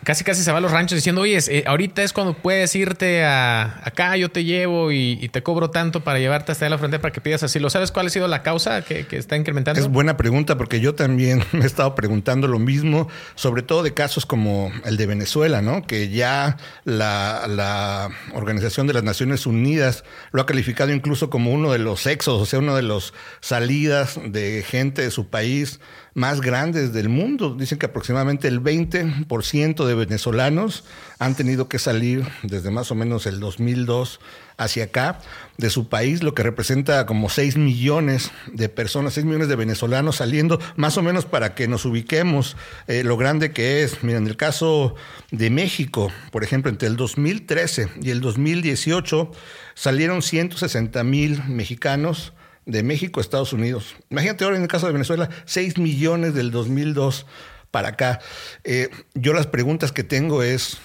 casi 0.04 0.24
casi 0.24 0.42
se 0.42 0.50
va 0.50 0.58
a 0.58 0.60
los 0.60 0.72
ranchos 0.72 0.96
diciendo, 0.96 1.22
oye, 1.22 1.38
eh, 1.48 1.64
ahorita 1.66 2.02
es 2.02 2.12
cuando 2.12 2.34
puedes 2.34 2.74
irte 2.74 3.24
a 3.24 3.80
acá, 3.84 4.16
yo 4.16 4.30
te 4.30 4.44
llevo 4.44 4.92
y, 4.92 5.28
te 5.32 5.42
cobro 5.42 5.70
tanto 5.70 6.04
para 6.04 6.18
llevarte 6.18 6.52
hasta 6.52 6.68
la 6.68 6.76
frontera 6.76 7.00
para 7.00 7.12
que 7.12 7.20
pidas 7.20 7.42
así. 7.42 7.58
¿Lo 7.58 7.70
sabes 7.70 7.90
cuál 7.90 8.06
ha 8.06 8.10
sido 8.10 8.28
la 8.28 8.42
causa 8.42 8.82
que, 8.82 9.06
está 9.12 9.36
incrementando? 9.36 9.80
Es 9.80 9.88
buena 9.88 10.16
pregunta 10.16 10.58
porque 10.58 10.80
yo 10.80 10.94
también 10.94 11.42
me 11.52 11.62
he 11.62 11.66
estado 11.66 11.94
preguntando 11.94 12.48
lo 12.48 12.58
mismo, 12.58 13.08
sobre 13.34 13.62
todo 13.62 13.82
de 13.82 13.94
casos 13.94 14.26
como 14.26 14.72
el 14.84 14.96
de 14.96 15.06
Venezuela, 15.06 15.62
¿no? 15.62 15.86
Que 15.86 16.10
ya 16.10 16.56
la, 16.84 17.46
la 17.48 18.10
Organización 18.34 18.86
de 18.86 18.94
las 18.94 19.04
Naciones 19.04 19.46
Unidas 19.46 20.04
lo 20.32 20.42
ha 20.42 20.46
calificado 20.46 20.92
incluso 20.92 21.30
como 21.30 21.52
uno 21.52 21.72
de 21.72 21.78
los 21.78 22.00
sexos, 22.00 22.40
o 22.40 22.46
sea, 22.46 22.58
uno 22.58 22.76
de 22.76 22.82
los 22.82 23.14
salidas 23.40 24.18
de 24.24 24.64
gente 24.66 25.02
de 25.02 25.10
su 25.10 25.28
país 25.28 25.80
más 26.14 26.40
grandes 26.40 26.92
del 26.92 27.08
mundo. 27.08 27.54
Dicen 27.58 27.78
que 27.78 27.86
aproximadamente 27.86 28.48
el 28.48 28.62
20% 28.62 29.84
de 29.84 29.94
venezolanos 29.94 30.84
han 31.18 31.34
tenido 31.34 31.68
que 31.68 31.78
salir 31.78 32.26
desde 32.42 32.70
más 32.70 32.90
o 32.90 32.94
menos 32.94 33.26
el 33.26 33.40
2002 33.40 34.20
hacia 34.58 34.84
acá 34.84 35.18
de 35.56 35.70
su 35.70 35.88
país, 35.88 36.22
lo 36.22 36.34
que 36.34 36.42
representa 36.42 37.06
como 37.06 37.28
6 37.28 37.56
millones 37.56 38.30
de 38.52 38.68
personas, 38.68 39.14
6 39.14 39.26
millones 39.26 39.48
de 39.48 39.56
venezolanos 39.56 40.16
saliendo, 40.16 40.60
más 40.76 40.98
o 40.98 41.02
menos 41.02 41.24
para 41.24 41.54
que 41.54 41.68
nos 41.68 41.84
ubiquemos 41.84 42.56
eh, 42.86 43.02
lo 43.04 43.16
grande 43.16 43.52
que 43.52 43.82
es. 43.82 44.02
Miren, 44.02 44.24
en 44.24 44.28
el 44.28 44.36
caso 44.36 44.94
de 45.30 45.50
México, 45.50 46.12
por 46.30 46.44
ejemplo, 46.44 46.70
entre 46.70 46.88
el 46.88 46.96
2013 46.96 47.88
y 48.02 48.10
el 48.10 48.20
2018 48.20 49.30
salieron 49.74 50.22
160 50.22 51.02
mil 51.04 51.42
mexicanos 51.48 52.32
de 52.66 52.82
México 52.82 53.20
a 53.20 53.22
Estados 53.22 53.52
Unidos. 53.52 53.96
Imagínate 54.10 54.44
ahora 54.44 54.56
en 54.56 54.62
el 54.62 54.68
caso 54.68 54.86
de 54.86 54.92
Venezuela, 54.92 55.28
6 55.44 55.78
millones 55.78 56.34
del 56.34 56.50
2002 56.50 57.26
para 57.70 57.88
acá. 57.88 58.20
Eh, 58.64 58.90
yo 59.14 59.32
las 59.32 59.46
preguntas 59.46 59.92
que 59.92 60.04
tengo 60.04 60.42
es, 60.42 60.78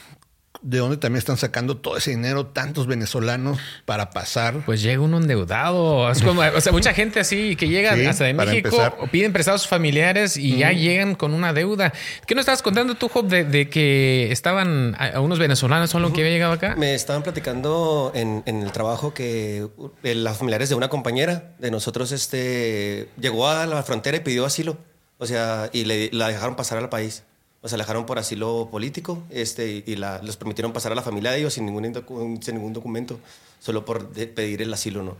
de 0.68 0.80
dónde 0.80 0.98
también 0.98 1.20
están 1.20 1.38
sacando 1.38 1.78
todo 1.78 1.96
ese 1.96 2.12
dinero 2.12 2.48
tantos 2.48 2.88
venezolanos 2.88 3.58
para 3.86 4.10
pasar. 4.10 4.66
Pues 4.66 4.82
llega 4.82 5.00
uno 5.00 5.16
endeudado. 5.16 6.12
Es 6.12 6.22
como, 6.22 6.42
o 6.42 6.60
sea, 6.60 6.74
mucha 6.74 6.94
gente 6.94 7.22
así 7.22 7.56
que 7.56 7.70
llega 7.70 7.94
hasta 8.10 8.26
de 8.26 8.34
México 8.34 8.78
o 9.00 9.08
piden 9.08 9.32
prestados 9.32 9.62
a 9.62 9.64
sus 9.64 9.70
familiares 9.70 10.36
y 10.36 10.58
ya 10.58 10.74
llegan 10.74 11.16
con 11.16 11.34
una 11.34 11.54
deuda. 11.54 11.94
¿Qué 12.26 12.36
nos 12.36 12.42
estabas 12.42 12.62
contando 12.62 12.96
tú, 12.96 13.08
Job, 13.08 13.28
de, 13.28 13.70
que 13.70 14.30
estaban 14.30 14.94
a, 15.00 15.22
unos 15.22 15.40
venezolanos 15.40 15.90
solo 15.90 16.12
que 16.12 16.20
había 16.20 16.34
llegado 16.34 16.52
acá? 16.52 16.76
Me 16.76 16.96
estaban 16.96 17.24
platicando 17.24 18.12
en, 18.14 18.44
el 18.46 18.72
trabajo 18.74 19.14
que 19.14 19.68
eh, 20.04 20.16
las 20.16 20.38
familiares 20.38 20.68
de 20.68 20.76
una 20.76 20.90
compañera 20.90 21.56
de 21.60 21.72
nosotros 21.72 22.12
este, 22.12 23.08
llegó 23.18 23.48
a 23.48 23.66
la 23.66 23.84
frontera 23.84 24.18
y 24.18 24.20
pidió 24.20 24.46
asilo. 24.46 24.78
O 25.18 25.26
sea, 25.26 25.70
y 25.72 25.86
le, 25.86 26.10
la 26.12 26.28
dejaron 26.28 26.58
pasar 26.58 26.78
al 26.78 26.90
país 26.90 27.24
los 27.68 27.74
alejaron 27.74 28.06
por 28.06 28.18
asilo 28.18 28.70
político 28.72 29.24
este, 29.30 29.84
y 29.86 29.96
la, 29.98 30.22
les 30.22 30.38
permitieron 30.38 30.72
pasar 30.72 30.94
a 30.94 30.96
la 30.96 31.02
familia 31.02 31.32
de 31.32 31.40
ellos 31.40 31.54
sin 31.54 31.66
ningún, 31.66 32.42
sin 32.42 32.56
ningún 32.56 32.74
documento, 32.74 33.20
solo 33.60 33.84
por 33.84 34.08
pedir 34.10 34.62
el 34.62 34.74
asilo, 34.74 35.04
¿no? 35.04 35.18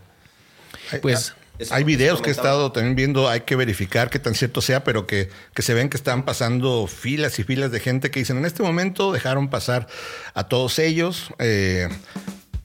Pues 1.02 1.34
hay 1.70 1.84
videos 1.84 2.22
que 2.22 2.30
he 2.30 2.32
estado 2.32 2.72
también 2.72 2.94
viendo, 2.96 3.28
hay 3.28 3.40
que 3.40 3.56
verificar 3.56 4.10
qué 4.10 4.18
tan 4.18 4.34
cierto 4.34 4.60
sea, 4.62 4.84
pero 4.84 5.06
que, 5.06 5.28
que, 5.54 5.62
se 5.62 5.74
ven 5.74 5.88
que 5.88 5.96
están 5.96 6.24
pasando 6.24 6.86
filas 6.86 7.38
y 7.38 7.44
filas 7.44 7.70
de 7.70 7.80
gente 7.80 8.10
que 8.10 8.20
dicen, 8.20 8.38
en 8.38 8.46
este 8.46 8.62
momento 8.62 9.12
dejaron 9.12 9.50
pasar 9.50 9.86
a 10.34 10.48
todos 10.48 10.78
ellos. 10.78 11.30
Eh, 11.38 11.88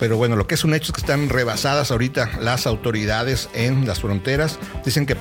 pero 0.03 0.17
bueno, 0.17 0.35
lo 0.35 0.47
que 0.47 0.55
es 0.55 0.65
un 0.65 0.73
hecho 0.73 0.87
es 0.87 0.91
que 0.91 0.99
están 0.99 1.29
rebasadas 1.29 1.89
ahorita 1.89 2.31
las 2.41 2.67
autoridades 2.67 3.47
en 3.53 3.87
las 3.87 4.01
fronteras. 4.01 4.59
Dicen 4.83 5.05
que 5.05 5.15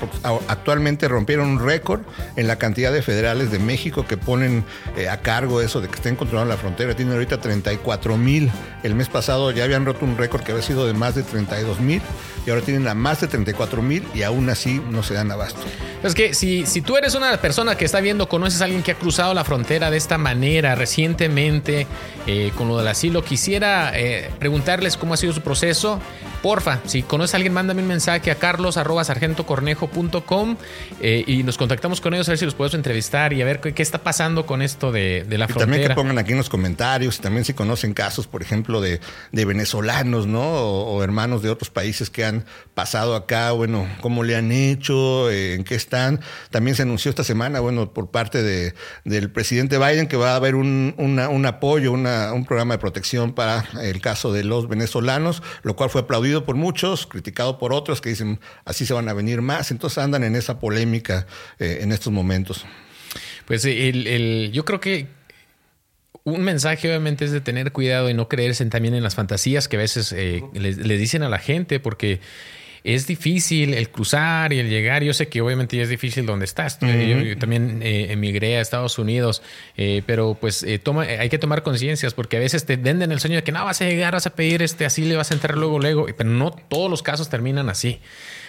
actualmente 0.48 1.06
rompieron 1.06 1.50
un 1.50 1.64
récord 1.64 2.00
en 2.34 2.48
la 2.48 2.56
cantidad 2.56 2.92
de 2.92 3.00
federales 3.00 3.52
de 3.52 3.60
México 3.60 4.04
que 4.08 4.16
ponen 4.16 4.64
eh, 4.96 5.08
a 5.08 5.18
cargo 5.20 5.60
eso 5.60 5.80
de 5.80 5.86
que 5.86 5.94
estén 5.94 6.16
controlando 6.16 6.52
la 6.52 6.58
frontera. 6.58 6.96
Tienen 6.96 7.14
ahorita 7.14 7.40
34 7.40 8.16
mil. 8.16 8.50
El 8.82 8.96
mes 8.96 9.08
pasado 9.08 9.52
ya 9.52 9.62
habían 9.62 9.86
roto 9.86 10.04
un 10.04 10.18
récord 10.18 10.42
que 10.42 10.50
había 10.50 10.64
sido 10.64 10.84
de 10.84 10.94
más 10.94 11.14
de 11.14 11.22
32 11.22 11.78
mil 11.78 12.02
y 12.44 12.50
ahora 12.50 12.62
tienen 12.62 12.88
a 12.88 12.94
más 12.94 13.20
de 13.20 13.28
34 13.28 13.82
mil 13.82 14.04
y 14.14 14.22
aún 14.22 14.50
así 14.50 14.82
no 14.90 15.04
se 15.04 15.14
dan 15.14 15.30
abasto. 15.30 15.60
Es 16.02 16.14
que 16.16 16.34
si, 16.34 16.66
si 16.66 16.80
tú 16.80 16.96
eres 16.96 17.14
una 17.14 17.36
persona 17.40 17.76
que 17.76 17.84
está 17.84 18.00
viendo, 18.00 18.28
conoces 18.28 18.60
a 18.60 18.64
alguien 18.64 18.82
que 18.82 18.90
ha 18.90 18.96
cruzado 18.96 19.32
la 19.34 19.44
frontera 19.44 19.92
de 19.92 19.96
esta 19.96 20.18
manera 20.18 20.74
recientemente 20.74 21.86
eh, 22.26 22.50
con 22.56 22.66
lo 22.66 22.76
del 22.76 22.88
asilo, 22.88 23.22
quisiera 23.22 23.92
eh, 23.94 24.28
cómo 24.98 25.14
ha 25.14 25.16
sido 25.16 25.32
su 25.32 25.40
proceso. 25.40 26.00
Porfa, 26.42 26.80
si 26.87 27.04
conoces 27.04 27.34
a 27.34 27.37
alguien, 27.37 27.52
mándame 27.52 27.82
un 27.82 27.88
mensaje 27.88 28.32
a 28.32 28.34
carlos.sargentocornejo.com 28.34 30.56
eh, 31.00 31.22
y 31.25 31.44
nos 31.44 31.56
contactamos 31.56 32.00
con 32.00 32.14
ellos 32.14 32.28
a 32.28 32.32
ver 32.32 32.38
si 32.38 32.44
los 32.44 32.54
podemos 32.54 32.75
entrevistar 32.75 33.32
y 33.32 33.42
a 33.42 33.44
ver 33.44 33.61
qué, 33.61 33.80
está 33.80 33.99
pasando 33.99 34.44
con 34.44 34.61
esto 34.61 34.90
de, 34.90 35.25
la 35.28 35.46
frontera. 35.46 35.49
Y 35.49 35.70
también 35.70 35.88
que 35.88 35.94
pongan 35.94 36.18
aquí 36.18 36.32
en 36.32 36.38
los 36.38 36.49
comentarios, 36.49 37.20
también 37.20 37.44
si 37.44 37.54
conocen 37.54 37.94
casos, 37.94 38.26
por 38.26 38.42
ejemplo, 38.42 38.80
de, 38.80 38.99
venezolanos, 39.30 40.26
¿no? 40.26 40.42
O, 40.42 40.96
o, 40.96 41.02
hermanos 41.04 41.42
de 41.42 41.50
otros 41.50 41.70
países 41.70 42.11
que 42.11 42.25
han 42.25 42.44
pasado 42.75 43.14
acá, 43.14 43.52
bueno, 43.52 43.87
cómo 44.00 44.25
le 44.25 44.34
han 44.34 44.50
hecho, 44.50 45.30
en 45.30 45.62
qué 45.62 45.76
están. 45.76 46.18
También 46.50 46.75
se 46.75 46.82
anunció 46.82 47.11
esta 47.11 47.22
semana, 47.22 47.61
bueno, 47.61 47.92
por 47.92 48.11
parte 48.11 48.42
de, 48.42 48.75
del 49.04 49.30
presidente 49.30 49.78
Biden 49.78 50.08
que 50.08 50.16
va 50.16 50.32
a 50.32 50.37
haber 50.37 50.56
un, 50.56 50.96
un 50.99 51.46
apoyo, 51.46 51.92
una, 51.92 52.32
un 52.32 52.44
programa 52.44 52.75
de 52.75 52.78
protección 52.78 53.32
para 53.32 53.64
el 53.80 54.00
caso 54.00 54.32
de 54.32 54.42
los 54.42 54.68
venezolanos, 54.68 55.42
lo 55.62 55.76
cual 55.76 55.90
fue 55.90 56.00
aplaudido 56.00 56.31
por 56.40 56.56
muchos, 56.56 57.06
criticado 57.06 57.58
por 57.58 57.72
otros 57.72 58.00
que 58.00 58.10
dicen 58.10 58.40
así 58.64 58.86
se 58.86 58.94
van 58.94 59.08
a 59.08 59.12
venir 59.12 59.42
más. 59.42 59.70
Entonces 59.70 59.98
andan 59.98 60.24
en 60.24 60.36
esa 60.36 60.58
polémica 60.58 61.26
eh, 61.58 61.78
en 61.82 61.92
estos 61.92 62.12
momentos. 62.12 62.64
Pues 63.46 63.64
el, 63.64 64.06
el, 64.06 64.50
yo 64.52 64.64
creo 64.64 64.80
que 64.80 65.06
un 66.24 66.42
mensaje 66.42 66.88
obviamente 66.88 67.24
es 67.24 67.32
de 67.32 67.40
tener 67.40 67.72
cuidado 67.72 68.08
y 68.08 68.14
no 68.14 68.28
creerse 68.28 68.64
también 68.66 68.94
en 68.94 69.02
las 69.02 69.14
fantasías 69.14 69.68
que 69.68 69.76
a 69.76 69.80
veces 69.80 70.12
eh, 70.12 70.42
le, 70.54 70.72
le, 70.72 70.96
dicen 70.96 71.22
a 71.22 71.28
la 71.28 71.38
gente, 71.38 71.80
porque 71.80 72.20
es 72.84 73.06
difícil 73.06 73.74
el 73.74 73.90
cruzar 73.90 74.52
y 74.52 74.58
el 74.58 74.68
llegar. 74.68 75.04
Yo 75.04 75.14
sé 75.14 75.28
que 75.28 75.40
obviamente 75.40 75.80
es 75.80 75.88
difícil 75.88 76.26
donde 76.26 76.44
estás. 76.44 76.78
yo, 76.80 77.38
también 77.38 77.80
eh, 77.82 78.08
emigré 78.10 78.56
a 78.56 78.60
Estados 78.60 78.98
Unidos, 78.98 79.42
eh, 79.76 80.02
pero 80.06 80.36
pues 80.40 80.62
eh, 80.62 80.78
toma, 80.78 81.02
hay 81.02 81.28
que 81.28 81.38
tomar 81.38 81.62
conciencias 81.62 82.14
porque 82.14 82.36
a 82.36 82.40
veces 82.40 82.66
te 82.66 82.76
venden 82.76 83.12
el 83.12 83.20
sueño 83.20 83.36
de 83.36 83.44
que 83.44 83.52
no 83.52 83.64
vas 83.64 83.80
a 83.80 83.84
llegar, 83.84 84.14
vas 84.14 84.26
a 84.26 84.34
pedir 84.34 84.62
este 84.62 84.84
así, 84.84 85.04
le 85.04 85.16
vas 85.16 85.30
a 85.30 85.34
entrar 85.34 85.56
luego, 85.56 85.78
luego, 85.78 86.06
pero 86.16 86.30
no 86.30 86.50
todos 86.50 86.90
los 86.90 87.02
casos 87.02 87.28
terminan 87.28 87.68
así. 87.68 88.00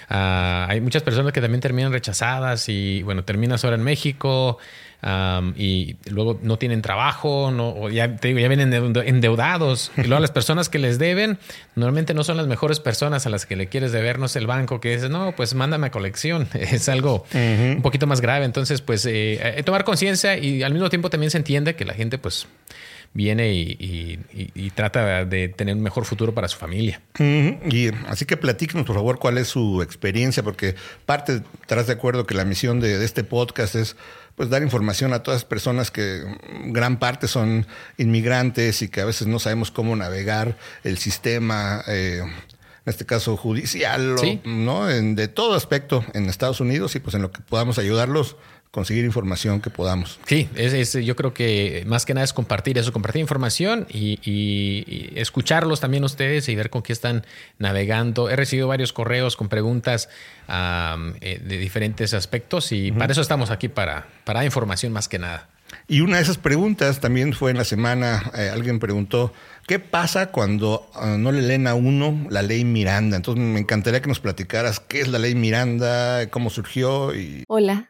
Ah, 0.10 0.68
hay 0.70 0.82
muchas 0.82 1.04
personas 1.04 1.32
que 1.32 1.42
también 1.42 1.62
terminan 1.62 1.92
rechazadas 1.92 2.68
y 2.70 3.04
bueno, 3.04 3.24
terminas 3.24 3.64
ahora 3.64 3.78
en 3.78 3.84
México 3.84 4.58
y 5.56 5.98
luego 6.06 6.40
no 6.42 6.58
tienen 6.58 6.82
trabajo, 6.82 7.52
no, 7.52 7.70
o 7.70 7.90
ya 7.90 8.16
te 8.16 8.30
digo, 8.30 8.40
ya 8.40 8.48
vienen 8.48 8.74
endeudados. 8.74 9.92
Y 9.98 10.04
luego 10.04 10.20
las 10.20 10.32
personas 10.32 10.70
que 10.70 10.80
les 10.80 11.00
deben, 11.00 11.38
normalmente 11.76 12.14
no 12.14 12.24
son 12.24 12.38
las 12.38 12.48
mejores 12.48 12.80
personas 12.80 13.26
a 13.26 13.30
las 13.30 13.46
que 13.46 13.56
le 13.56 13.68
quieres 13.68 13.92
deber, 13.92 14.20
no 14.20 14.28
es 14.28 14.36
el 14.36 14.48
banco 14.48 14.80
que 14.80 14.96
dice, 14.96 15.10
no, 15.10 15.34
pues 15.36 15.54
mándame 15.56 15.88
a 15.88 15.92
colección. 15.92 16.48
Es 16.74 16.90
algo 16.90 17.26
un 17.34 17.82
poquito 17.82 18.08
más 18.08 18.22
grave. 18.22 18.46
Entonces, 18.46 18.82
pues 18.82 19.06
eh, 19.06 19.62
tomar 19.66 19.84
conciencia 19.84 20.38
y 20.38 20.64
al 20.64 20.74
mismo 20.74 20.90
tiempo 20.90 21.10
también 21.10 21.30
se 21.30 21.38
entiende 21.38 21.76
que 21.76 21.86
la 21.86 21.94
gente, 21.94 22.18
pues 22.18 22.48
viene 23.14 23.54
y, 23.54 24.72
trata 24.76 25.24
de 25.26 25.50
tener 25.50 25.76
un 25.76 25.84
mejor 25.84 26.06
futuro 26.06 26.34
para 26.34 26.48
su 26.48 26.58
familia. 26.58 27.02
Y 27.20 27.90
así 28.08 28.26
que 28.26 28.38
platíquenos, 28.38 28.86
por 28.86 28.96
favor, 28.96 29.20
cuál 29.20 29.38
es 29.38 29.48
su 29.48 29.82
experiencia, 29.82 30.44
porque 30.44 30.76
parte, 31.06 31.42
estarás 31.62 31.88
de 31.88 31.94
acuerdo 31.94 32.26
que 32.26 32.34
la 32.34 32.46
misión 32.46 32.80
de, 32.80 33.04
este 33.04 33.24
podcast 33.24 33.76
es 33.76 33.96
pues 34.36 34.50
dar 34.50 34.64
información 34.64 35.14
a 35.14 35.22
todas 35.22 35.42
las 35.42 35.46
personas 35.46 35.92
que 35.92 36.24
gran 36.66 36.98
parte 36.98 37.28
son 37.28 37.68
inmigrantes 37.98 38.82
y 38.82 38.88
que 38.88 39.02
a 39.02 39.06
veces 39.06 39.28
no 39.28 39.38
sabemos 39.38 39.70
cómo 39.70 39.96
navegar 39.96 40.58
el 40.84 40.98
sistema, 40.98 41.84
eh, 41.88 42.22
en 42.24 42.90
este 42.90 43.06
caso 43.06 43.38
judicial, 43.38 44.16
¿no? 44.44 44.88
de 44.88 45.28
todo 45.28 45.54
aspecto 45.54 46.04
en 46.14 46.30
Estados 46.30 46.60
Unidos 46.62 46.96
y 46.96 47.00
pues 47.00 47.14
en 47.14 47.22
lo 47.22 47.32
que 47.32 47.42
podamos 47.42 47.78
ayudarlos 47.78 48.38
conseguir 48.74 49.06
información 49.06 49.62
que 49.62 49.70
podamos. 49.70 50.20
Sí, 50.26 50.50
es, 50.56 50.94
yo 50.94 51.16
creo 51.16 51.32
que 51.32 51.84
más 51.86 52.08
que 52.08 52.16
nada 52.16 52.26
es 52.26 52.34
compartir 52.34 52.80
eso, 52.80 52.92
compartir 52.92 53.22
información 53.22 53.86
y, 53.88 55.12
escucharlos 55.16 55.80
también 55.80 56.04
ustedes 56.04 56.50
y 56.50 56.56
ver 56.56 56.72
con 56.72 56.82
qué 56.82 56.92
están 56.92 57.24
navegando. 57.60 58.32
He 58.32 58.36
recibido 58.36 58.68
varios 58.68 58.92
correos 58.92 59.38
con 59.38 59.48
preguntas 59.48 60.10
eh, 60.50 61.40
de 61.46 61.58
diferentes 61.60 62.16
aspectos 62.16 62.72
y 62.72 62.92
para 62.92 63.12
eso 63.12 63.22
estamos 63.22 63.52
aquí, 63.52 63.68
para, 63.68 64.08
para 64.24 64.40
dar 64.40 64.46
información 64.46 64.92
más 64.92 65.08
que 65.08 65.20
nada. 65.20 65.50
Y 65.88 66.02
una 66.02 66.18
de 66.18 66.24
esas 66.24 66.40
preguntas 66.40 67.00
también 67.00 67.34
fue 67.34 67.52
en 67.52 67.58
la 67.58 67.66
semana, 67.66 68.32
eh, 68.36 68.50
alguien 68.52 68.80
preguntó, 68.80 69.34
¿qué 69.68 69.78
pasa 69.78 70.32
cuando 70.32 70.90
ah, 70.96 71.16
no 71.20 71.32
le 71.32 71.44
leen 71.44 71.68
a 71.68 71.76
uno 71.76 72.26
la 72.32 72.42
ley 72.42 72.66
Miranda? 72.66 73.18
Entonces 73.18 73.44
me 73.44 73.60
encantaría 73.60 74.02
que 74.02 74.08
nos 74.08 74.20
platicaras 74.20 74.80
qué 74.80 75.02
es 75.02 75.10
la 75.10 75.20
ley 75.20 75.36
Miranda, 75.36 76.28
cómo 76.32 76.50
surgió 76.50 77.14
y... 77.14 77.44
Hola, 77.48 77.90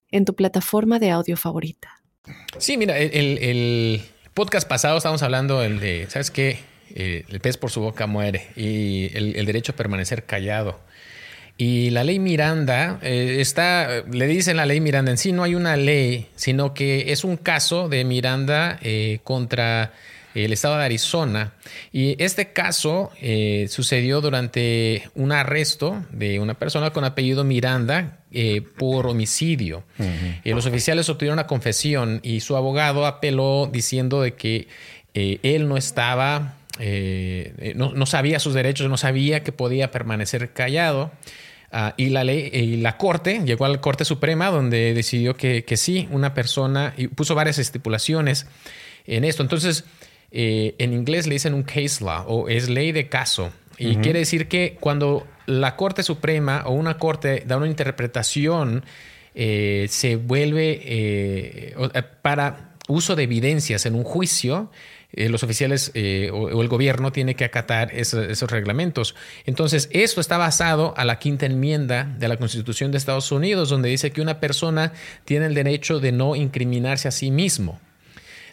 en 0.11 0.25
tu 0.25 0.35
plataforma 0.35 0.99
de 0.99 1.09
audio 1.11 1.37
favorita. 1.37 2.01
Sí, 2.57 2.77
mira, 2.77 2.97
el, 2.97 4.01
podcast 4.33 4.67
pasado 4.67 4.97
estábamos 4.97 5.23
hablando 5.23 5.63
el 5.63 5.79
de, 5.79 6.07
¿sabes 6.09 6.31
qué? 6.31 6.59
Eh, 6.93 7.25
el 7.29 7.39
pez 7.39 7.57
por 7.57 7.71
su 7.71 7.81
boca 7.81 8.05
muere 8.07 8.47
y 8.55 9.09
el 9.15 9.45
derecho 9.45 9.71
a 9.71 9.75
permanecer 9.75 10.25
callado. 10.25 10.79
Y 11.61 11.91
la 11.91 12.03
ley 12.03 12.17
Miranda 12.17 12.97
eh, 13.03 13.37
está, 13.39 14.03
le 14.11 14.25
dicen 14.25 14.57
la 14.57 14.65
ley 14.65 14.79
Miranda 14.79 15.11
en 15.11 15.19
sí, 15.19 15.31
no 15.31 15.43
hay 15.43 15.53
una 15.53 15.77
ley, 15.77 16.27
sino 16.35 16.73
que 16.73 17.11
es 17.11 17.23
un 17.23 17.37
caso 17.37 17.87
de 17.87 18.03
Miranda 18.03 18.79
eh, 18.81 19.19
contra 19.23 19.93
el 20.35 20.53
estado 20.53 20.77
de 20.77 20.85
Arizona. 20.85 21.53
Y 21.91 22.21
este 22.23 22.53
caso 22.53 23.11
eh, 23.21 23.67
sucedió 23.69 24.21
durante 24.21 25.09
un 25.15 25.31
arresto 25.31 26.03
de 26.11 26.39
una 26.39 26.55
persona 26.55 26.91
con 26.91 27.03
apellido 27.03 27.43
Miranda 27.43 28.19
por 28.77 29.07
homicidio. 29.07 29.83
los 30.45 30.65
oficiales 30.65 31.09
obtuvieron 31.09 31.37
una 31.37 31.47
confesión 31.47 32.21
y 32.23 32.39
su 32.39 32.55
abogado 32.55 33.05
apeló 33.05 33.69
diciendo 33.71 34.21
de 34.21 34.35
que 34.35 34.69
él 35.13 35.67
no 35.67 35.75
estaba, 35.75 36.55
no, 37.75 37.91
no 37.91 38.05
sabía 38.05 38.39
sus 38.39 38.53
derechos, 38.53 38.89
no 38.89 38.95
sabía 38.95 39.43
que 39.43 39.51
podía 39.51 39.91
permanecer 39.91 40.53
callado. 40.53 41.11
Ah, 41.73 41.93
y 41.95 42.09
la 42.09 42.25
ley 42.25 42.49
y 42.51 42.75
la 42.77 42.97
corte 42.97 43.41
llegó 43.45 43.63
a 43.63 43.69
la 43.69 43.79
Corte 43.79 44.03
Suprema 44.03 44.49
donde 44.51 44.93
decidió 44.93 45.37
que, 45.37 45.63
que 45.63 45.77
sí, 45.77 46.09
una 46.11 46.33
persona 46.33 46.93
y 46.97 47.07
puso 47.07 47.33
varias 47.33 47.59
estipulaciones 47.59 48.45
en 49.05 49.23
esto. 49.23 49.41
Entonces, 49.41 49.85
eh, 50.31 50.75
en 50.77 50.93
inglés 50.93 51.27
le 51.27 51.33
dicen 51.33 51.53
un 51.53 51.63
case 51.63 52.03
law 52.03 52.25
o 52.27 52.47
es 52.47 52.69
ley 52.69 52.91
de 52.91 53.09
caso. 53.09 53.51
Y 53.77 53.95
quiere 53.95 54.19
decir 54.19 54.47
que 54.47 54.77
cuando 54.79 55.25
la 55.47 55.75
Corte 55.75 56.03
Suprema 56.03 56.63
o 56.67 56.73
una 56.73 56.99
corte 56.99 57.43
da 57.47 57.57
una 57.57 57.65
interpretación, 57.65 58.85
eh, 59.33 59.87
se 59.89 60.17
vuelve 60.17 60.79
eh, 60.83 61.75
para 62.21 62.75
uso 62.87 63.15
de 63.15 63.23
evidencias 63.23 63.87
en 63.87 63.95
un 63.95 64.03
juicio, 64.03 64.69
los 65.13 65.41
oficiales 65.43 65.91
o, 66.31 66.61
el 66.61 66.67
gobierno 66.67 67.11
tiene 67.11 67.35
que 67.35 67.43
acatar 67.43 67.91
esos, 67.91 68.51
reglamentos. 68.51 69.15
Entonces, 69.45 69.89
esto 69.91 70.21
está 70.21 70.37
basado 70.37 70.93
a 70.95 71.03
la 71.03 71.17
quinta 71.17 71.47
enmienda 71.47 72.03
de 72.03 72.27
la 72.27 72.37
Constitución 72.37 72.91
de 72.91 72.99
Estados 72.99 73.31
Unidos, 73.31 73.69
donde 73.69 73.89
dice 73.89 74.11
que 74.11 74.21
una 74.21 74.39
persona 74.39 74.93
tiene 75.25 75.47
el 75.47 75.55
derecho 75.55 75.99
de 75.99 76.11
no 76.11 76.35
incriminarse 76.35 77.07
a 77.07 77.11
sí 77.11 77.31
mismo. 77.31 77.79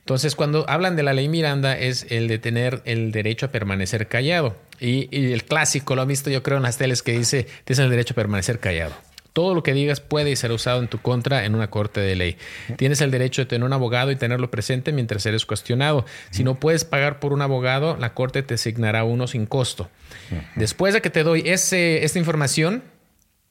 Entonces, 0.08 0.36
cuando 0.36 0.64
hablan 0.70 0.96
de 0.96 1.02
la 1.02 1.12
ley 1.12 1.28
Miranda, 1.28 1.76
es 1.76 2.06
el 2.08 2.28
de 2.28 2.38
tener 2.38 2.80
el 2.86 3.12
derecho 3.12 3.44
a 3.44 3.50
permanecer 3.50 4.08
callado. 4.08 4.56
Y, 4.80 5.06
el 5.34 5.44
clásico, 5.44 5.94
lo 5.94 6.00
han 6.00 6.08
visto 6.08 6.30
yo 6.30 6.42
creo 6.42 6.56
en 6.56 6.62
las 6.62 6.78
teles, 6.78 7.02
que 7.02 7.12
dice, 7.12 7.46
tienes 7.64 7.78
el 7.80 7.90
derecho 7.90 8.14
a 8.14 8.16
permanecer 8.16 8.58
callado. 8.58 8.94
Todo 9.34 9.54
lo 9.54 9.62
que 9.62 9.74
digas 9.74 10.00
puede 10.00 10.34
ser 10.36 10.50
usado 10.50 10.80
en 10.80 10.88
tu 10.88 10.96
contra 10.96 11.44
en 11.44 11.54
una 11.54 11.68
corte 11.68 12.00
de 12.00 12.16
ley. 12.16 12.38
Tienes 12.78 13.02
el 13.02 13.10
derecho 13.10 13.42
de 13.42 13.46
tener 13.46 13.66
un 13.66 13.72
abogado 13.74 14.10
y 14.10 14.16
tenerlo 14.16 14.50
presente 14.50 14.92
mientras 14.92 15.26
eres 15.26 15.44
cuestionado. 15.44 16.06
Si 16.30 16.42
no 16.42 16.58
puedes 16.58 16.86
pagar 16.86 17.20
por 17.20 17.34
un 17.34 17.42
abogado, 17.42 17.98
la 17.98 18.14
corte 18.14 18.42
te 18.42 18.54
asignará 18.54 19.04
uno 19.04 19.26
sin 19.26 19.44
costo. 19.44 19.90
Después 20.56 20.94
de 20.94 21.02
que 21.02 21.10
te 21.10 21.22
doy 21.22 21.42
ese, 21.44 22.02
esta 22.02 22.18
información, 22.18 22.82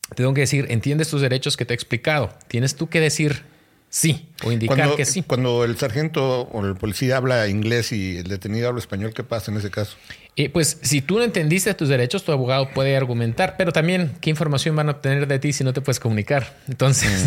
te 0.09 0.15
tengo 0.15 0.33
que 0.33 0.41
decir, 0.41 0.65
entiendes 0.69 1.11
tus 1.11 1.21
derechos 1.21 1.55
que 1.55 1.65
te 1.65 1.75
he 1.75 1.75
explicado. 1.75 2.33
Tienes 2.47 2.75
tú 2.75 2.89
que 2.89 2.99
decir 2.99 3.43
sí 3.89 4.29
o 4.43 4.51
indicar 4.51 4.95
que 4.95 5.05
sí. 5.05 5.23
Cuando 5.23 5.63
el 5.63 5.77
sargento 5.77 6.41
o 6.41 6.65
el 6.65 6.75
policía 6.75 7.17
habla 7.17 7.47
inglés 7.47 7.91
y 7.91 8.17
el 8.17 8.27
detenido 8.27 8.67
habla 8.67 8.79
español, 8.79 9.13
¿qué 9.13 9.23
pasa 9.23 9.51
en 9.51 9.57
ese 9.57 9.71
caso? 9.71 9.97
Eh, 10.35 10.49
pues 10.49 10.77
si 10.83 11.01
tú 11.01 11.17
no 11.17 11.23
entendiste 11.23 11.73
tus 11.73 11.89
derechos, 11.89 12.23
tu 12.23 12.31
abogado 12.31 12.69
puede 12.71 12.95
argumentar, 12.95 13.55
pero 13.57 13.71
también 13.71 14.15
qué 14.21 14.29
información 14.29 14.75
van 14.75 14.89
a 14.89 14.91
obtener 14.91 15.27
de 15.27 15.39
ti 15.39 15.51
si 15.51 15.63
no 15.63 15.73
te 15.73 15.81
puedes 15.81 15.99
comunicar. 15.99 16.55
Entonces, 16.67 17.25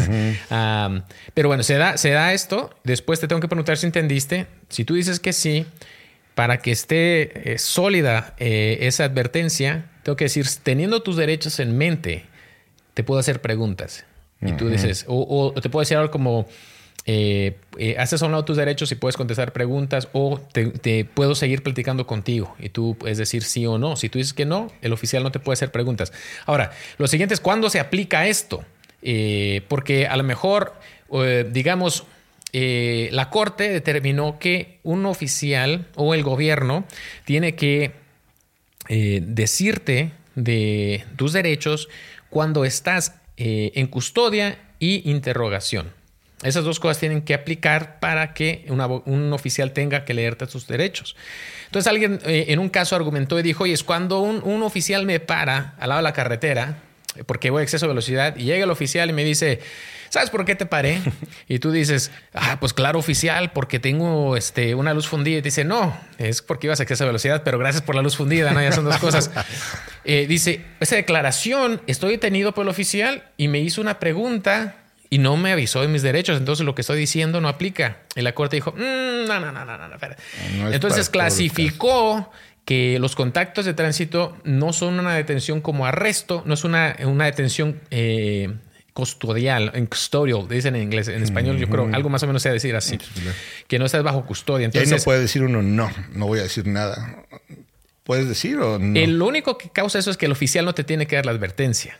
pero 1.35 1.49
bueno, 1.49 1.65
se 1.65 1.75
da, 1.75 1.97
se 1.97 2.11
da 2.11 2.33
esto, 2.33 2.71
después 2.85 3.19
te 3.19 3.27
tengo 3.27 3.41
que 3.41 3.49
preguntar 3.49 3.77
si 3.79 3.87
entendiste, 3.87 4.47
si 4.69 4.85
tú 4.85 4.95
dices 4.95 5.19
que 5.19 5.33
sí, 5.33 5.67
para 6.37 6.59
que 6.59 6.71
esté 6.71 7.53
eh, 7.53 7.59
sólida 7.59 8.35
eh, 8.39 8.79
esa 8.83 9.05
advertencia, 9.05 9.91
tengo 10.05 10.17
que 10.17 10.27
decir, 10.27 10.47
teniendo 10.63 11.03
tus 11.03 11.17
derechos 11.17 11.59
en 11.59 11.77
mente, 11.77 12.25
te 12.95 13.03
puedo 13.03 13.19
hacer 13.19 13.41
preguntas. 13.41 14.05
Y 14.43 14.53
tú 14.53 14.69
dices, 14.69 15.05
o, 15.07 15.53
te 15.61 15.69
puedo 15.69 15.83
decir 15.83 15.99
algo 15.99 16.11
como, 16.11 16.47
eh, 17.07 17.57
eh, 17.79 17.97
haces 17.99 18.23
a 18.23 18.27
un 18.27 18.33
lado 18.33 18.45
tus 18.45 18.57
derechos 18.57 18.93
y 18.93 18.95
puedes 18.95 19.17
contestar 19.17 19.53
preguntas 19.53 20.09
o 20.13 20.39
te, 20.39 21.05
puedo 21.05 21.35
seguir 21.35 21.63
platicando 21.63 22.07
contigo 22.07 22.55
y 22.59 22.69
tú 22.69 22.97
puedes 22.99 23.19
decir 23.19 23.43
sí 23.43 23.67
o 23.67 23.79
no. 23.79 23.97
Si 23.97 24.09
tú 24.09 24.19
dices 24.19 24.33
que 24.33 24.47
no, 24.47 24.71
el 24.81 24.93
oficial 24.93 25.23
no 25.23 25.31
te 25.31 25.41
puede 25.41 25.55
hacer 25.55 25.73
preguntas. 25.73 26.13
Ahora, 26.47 26.73
lo 26.99 27.07
siguiente 27.07 27.35
es 27.35 27.41
cuándo 27.41 27.69
se 27.71 27.81
aplica 27.81 28.27
esto. 28.27 28.65
Eh, 29.03 29.63
porque 29.69 30.07
a 30.07 30.17
lo 30.17 30.25
mejor, 30.25 30.75
digamos, 31.51 32.05
la 32.53 33.31
corte 33.31 33.71
determinó 33.71 34.39
que 34.39 34.79
un 34.83 35.07
oficial 35.07 35.87
o 35.97 36.15
el 36.15 36.23
gobierno 36.23 36.85
tiene 37.25 37.55
que 37.55 37.93
decirte 38.89 40.13
de 40.35 41.05
tus 41.17 41.33
derechos 41.33 41.89
cuando 42.29 42.65
estás 42.65 43.20
eh, 43.43 43.73
en 43.75 43.87
custodia 43.87 44.59
y 44.79 45.11
interrogación. 45.11 45.95
Esas 46.43 46.63
dos 46.63 46.79
cosas 46.79 46.99
tienen 46.99 47.23
que 47.23 47.33
aplicar 47.33 47.99
para 47.99 48.35
que 48.35 48.67
un 48.69 49.33
oficial 49.33 49.73
tenga 49.73 50.05
que 50.05 50.13
leerte 50.13 50.45
sus 50.47 50.67
derechos. 50.67 51.17
Entonces 51.65 51.89
alguien 51.89 52.19
eh, 52.27 52.45
en 52.49 52.59
un 52.59 52.69
caso 52.69 52.97
argumentó 52.97 53.41
y 53.41 53.43
dijo, 53.43 53.65
oye, 53.65 53.73
es 53.73 53.83
cuando 53.83 54.21
un, 54.21 54.63
oficial 54.63 55.07
me 55.07 55.21
para 55.21 55.75
al 55.79 55.89
lado 55.89 56.01
de 56.01 56.03
la 56.03 56.13
carretera, 56.13 56.83
porque 57.25 57.49
voy 57.49 57.61
a 57.61 57.63
exceso 57.63 57.87
de 57.87 57.89
velocidad, 57.89 58.37
y 58.37 58.45
llega 58.45 58.65
el 58.65 58.71
oficial 58.71 59.09
y 59.09 59.15
me 59.15 59.25
dice, 59.25 59.61
¿sabes 60.11 60.29
por 60.29 60.45
qué 60.45 60.55
te 60.55 60.67
paré? 60.67 61.01
Y 61.49 61.59
tú 61.59 61.73
dices, 61.73 62.13
ah, 62.35 62.59
pues 62.61 62.73
claro, 62.73 62.99
oficial, 62.99 63.53
porque 63.53 63.81
tengo 63.81 64.37
este, 64.37 64.75
una 64.75 64.95
luz 64.95 65.09
fundida. 65.09 65.39
Y 65.39 65.43
te 65.43 65.49
dice, 65.49 65.65
no, 65.65 65.97
es 66.19 66.43
porque 66.43 66.67
ibas 66.67 66.79
a 66.79 66.83
exceso 66.85 67.05
de 67.05 67.09
velocidad, 67.09 67.43
pero 67.45 67.59
gracias 67.59 67.83
por 67.83 67.97
la 67.97 68.03
luz 68.03 68.17
fundida, 68.17 68.53
¿no? 68.53 68.63
Ya 68.63 68.73
son 68.73 68.85
dos 68.85 68.99
cosas. 68.99 69.31
Eh, 70.07 70.27
dice, 70.27 70.65
esa 70.81 70.97
declaración, 70.97 71.83
estoy 71.87 72.13
detenido 72.13 72.55
por 72.55 72.65
el 72.65 72.71
oficial 72.71 73.31
y 73.37 73.49
me 73.49 73.61
hizo 73.61 73.83
una 73.83 73.99
pregunta 73.99 74.77
y 75.11 75.19
no 75.19 75.37
me 75.37 75.53
avisó 75.53 75.83
de 75.83 75.89
mis 75.89 76.01
derechos, 76.01 76.39
entonces 76.39 76.65
lo 76.65 76.75
que 76.75 76.81
estoy 76.81 76.99
diciendo 76.99 77.41
no 77.43 77.49
aplica. 77.49 77.99
Y 78.17 78.23
la 78.23 78.33
corte 78.35 78.57
dijo, 78.57 78.73
mm, 78.73 79.27
no, 79.27 79.41
no, 79.41 79.53
no, 79.53 79.65
no, 79.67 79.77
no, 79.77 80.73
entonces 80.73 81.11
clasificó 81.11 82.31
que 82.65 82.99
los 82.99 83.15
contactos 83.15 83.67
de 83.67 83.75
tránsito 83.75 84.37
no 84.45 84.73
son 84.73 84.99
una 84.99 85.15
detención 85.15 85.61
como 85.61 85.85
arresto, 85.85 86.43
no 86.47 86.55
es 86.55 86.65
una, 86.65 86.97
una 87.05 87.27
detención 87.27 87.81
eh, 87.91 88.55
custodial, 89.01 89.71
en 89.75 89.87
custodial, 89.87 90.47
dicen 90.47 90.77
en 90.77 90.83
inglés, 90.83 91.09
en 91.09 91.23
español 91.23 91.57
yo 91.57 91.69
creo, 91.69 91.89
algo 91.93 92.11
más 92.11 92.23
o 92.23 92.27
menos 92.27 92.43
se 92.43 92.51
decir 92.51 92.77
así, 92.77 92.99
que 93.67 93.79
no 93.79 93.87
estás 93.87 94.03
bajo 94.03 94.27
custodia. 94.27 94.67
Entonces, 94.67 94.91
y 94.91 94.95
no 94.95 95.03
puede 95.03 95.21
decir 95.21 95.43
uno, 95.43 95.63
no, 95.63 95.91
no 96.13 96.27
voy 96.27 96.41
a 96.41 96.43
decir 96.43 96.67
nada. 96.67 97.25
¿Puedes 98.05 98.29
decir 98.29 98.59
o 98.59 98.79
no? 98.79 98.99
El 98.99 99.21
único 99.23 99.57
que 99.57 99.71
causa 99.71 99.99
eso 99.99 100.11
es 100.11 100.17
que 100.17 100.27
el 100.27 100.33
oficial 100.33 100.65
no 100.65 100.75
te 100.75 100.85
tiene 100.85 101.07
que 101.07 101.17
dar 101.17 101.27
la 101.27 101.33
advertencia. 101.33 101.99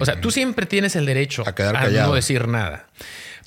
O 0.00 0.04
sea, 0.04 0.20
tú 0.20 0.30
siempre 0.30 0.64
tienes 0.64 0.96
el 0.96 1.04
derecho 1.04 1.44
a, 1.46 1.88
no 1.90 2.14
decir 2.14 2.48
nada. 2.48 2.88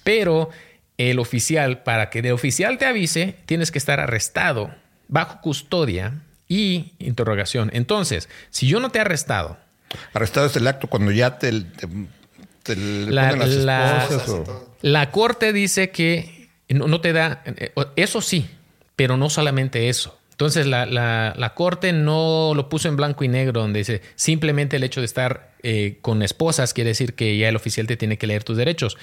Pero 0.03 0.49
el 0.97 1.19
oficial, 1.19 1.81
para 1.83 2.09
que 2.09 2.19
el 2.19 2.31
oficial 2.31 2.77
te 2.77 2.85
avise, 2.85 3.35
tienes 3.45 3.71
que 3.71 3.79
estar 3.79 3.99
arrestado 3.99 4.73
bajo 5.07 5.41
custodia 5.41 6.21
y 6.47 6.93
interrogación. 6.99 7.71
Entonces, 7.73 8.29
si 8.49 8.67
yo 8.67 8.79
no 8.79 8.89
te 8.89 8.99
he 8.99 9.01
arrestado. 9.01 9.57
Arrestado 10.13 10.47
es 10.47 10.55
el 10.55 10.67
acto 10.67 10.87
cuando 10.87 11.11
ya 11.11 11.39
te, 11.39 11.65
la, 12.67 14.07
la, 14.81 15.11
corte 15.11 15.53
dice 15.53 15.91
que 15.91 16.49
no, 16.69 17.01
te 17.01 17.13
da. 17.13 17.43
Eh, 17.45 17.73
eso 17.95 18.21
sí, 18.21 18.47
pero 18.95 19.17
no 19.17 19.29
solamente 19.29 19.89
eso. 19.89 20.17
Entonces 20.41 20.65
la, 20.65 21.53
corte 21.55 21.93
no 21.93 22.53
lo 22.55 22.67
puso 22.67 22.87
en 22.87 22.95
blanco 22.95 23.23
y 23.23 23.27
negro, 23.27 23.61
donde 23.61 23.79
dice 23.79 24.01
simplemente 24.15 24.77
el 24.77 24.83
hecho 24.83 24.99
de 24.99 25.05
estar 25.05 25.51
eh, 25.61 25.99
con 26.01 26.23
esposas 26.23 26.73
quiere 26.73 26.89
decir 26.89 27.13
que 27.13 27.37
ya 27.37 27.47
el 27.47 27.55
oficial 27.55 27.85
te 27.85 27.95
tiene 27.95 28.17
que 28.17 28.25
leer 28.25 28.43
tus 28.43 28.57
derechos. 28.57 28.97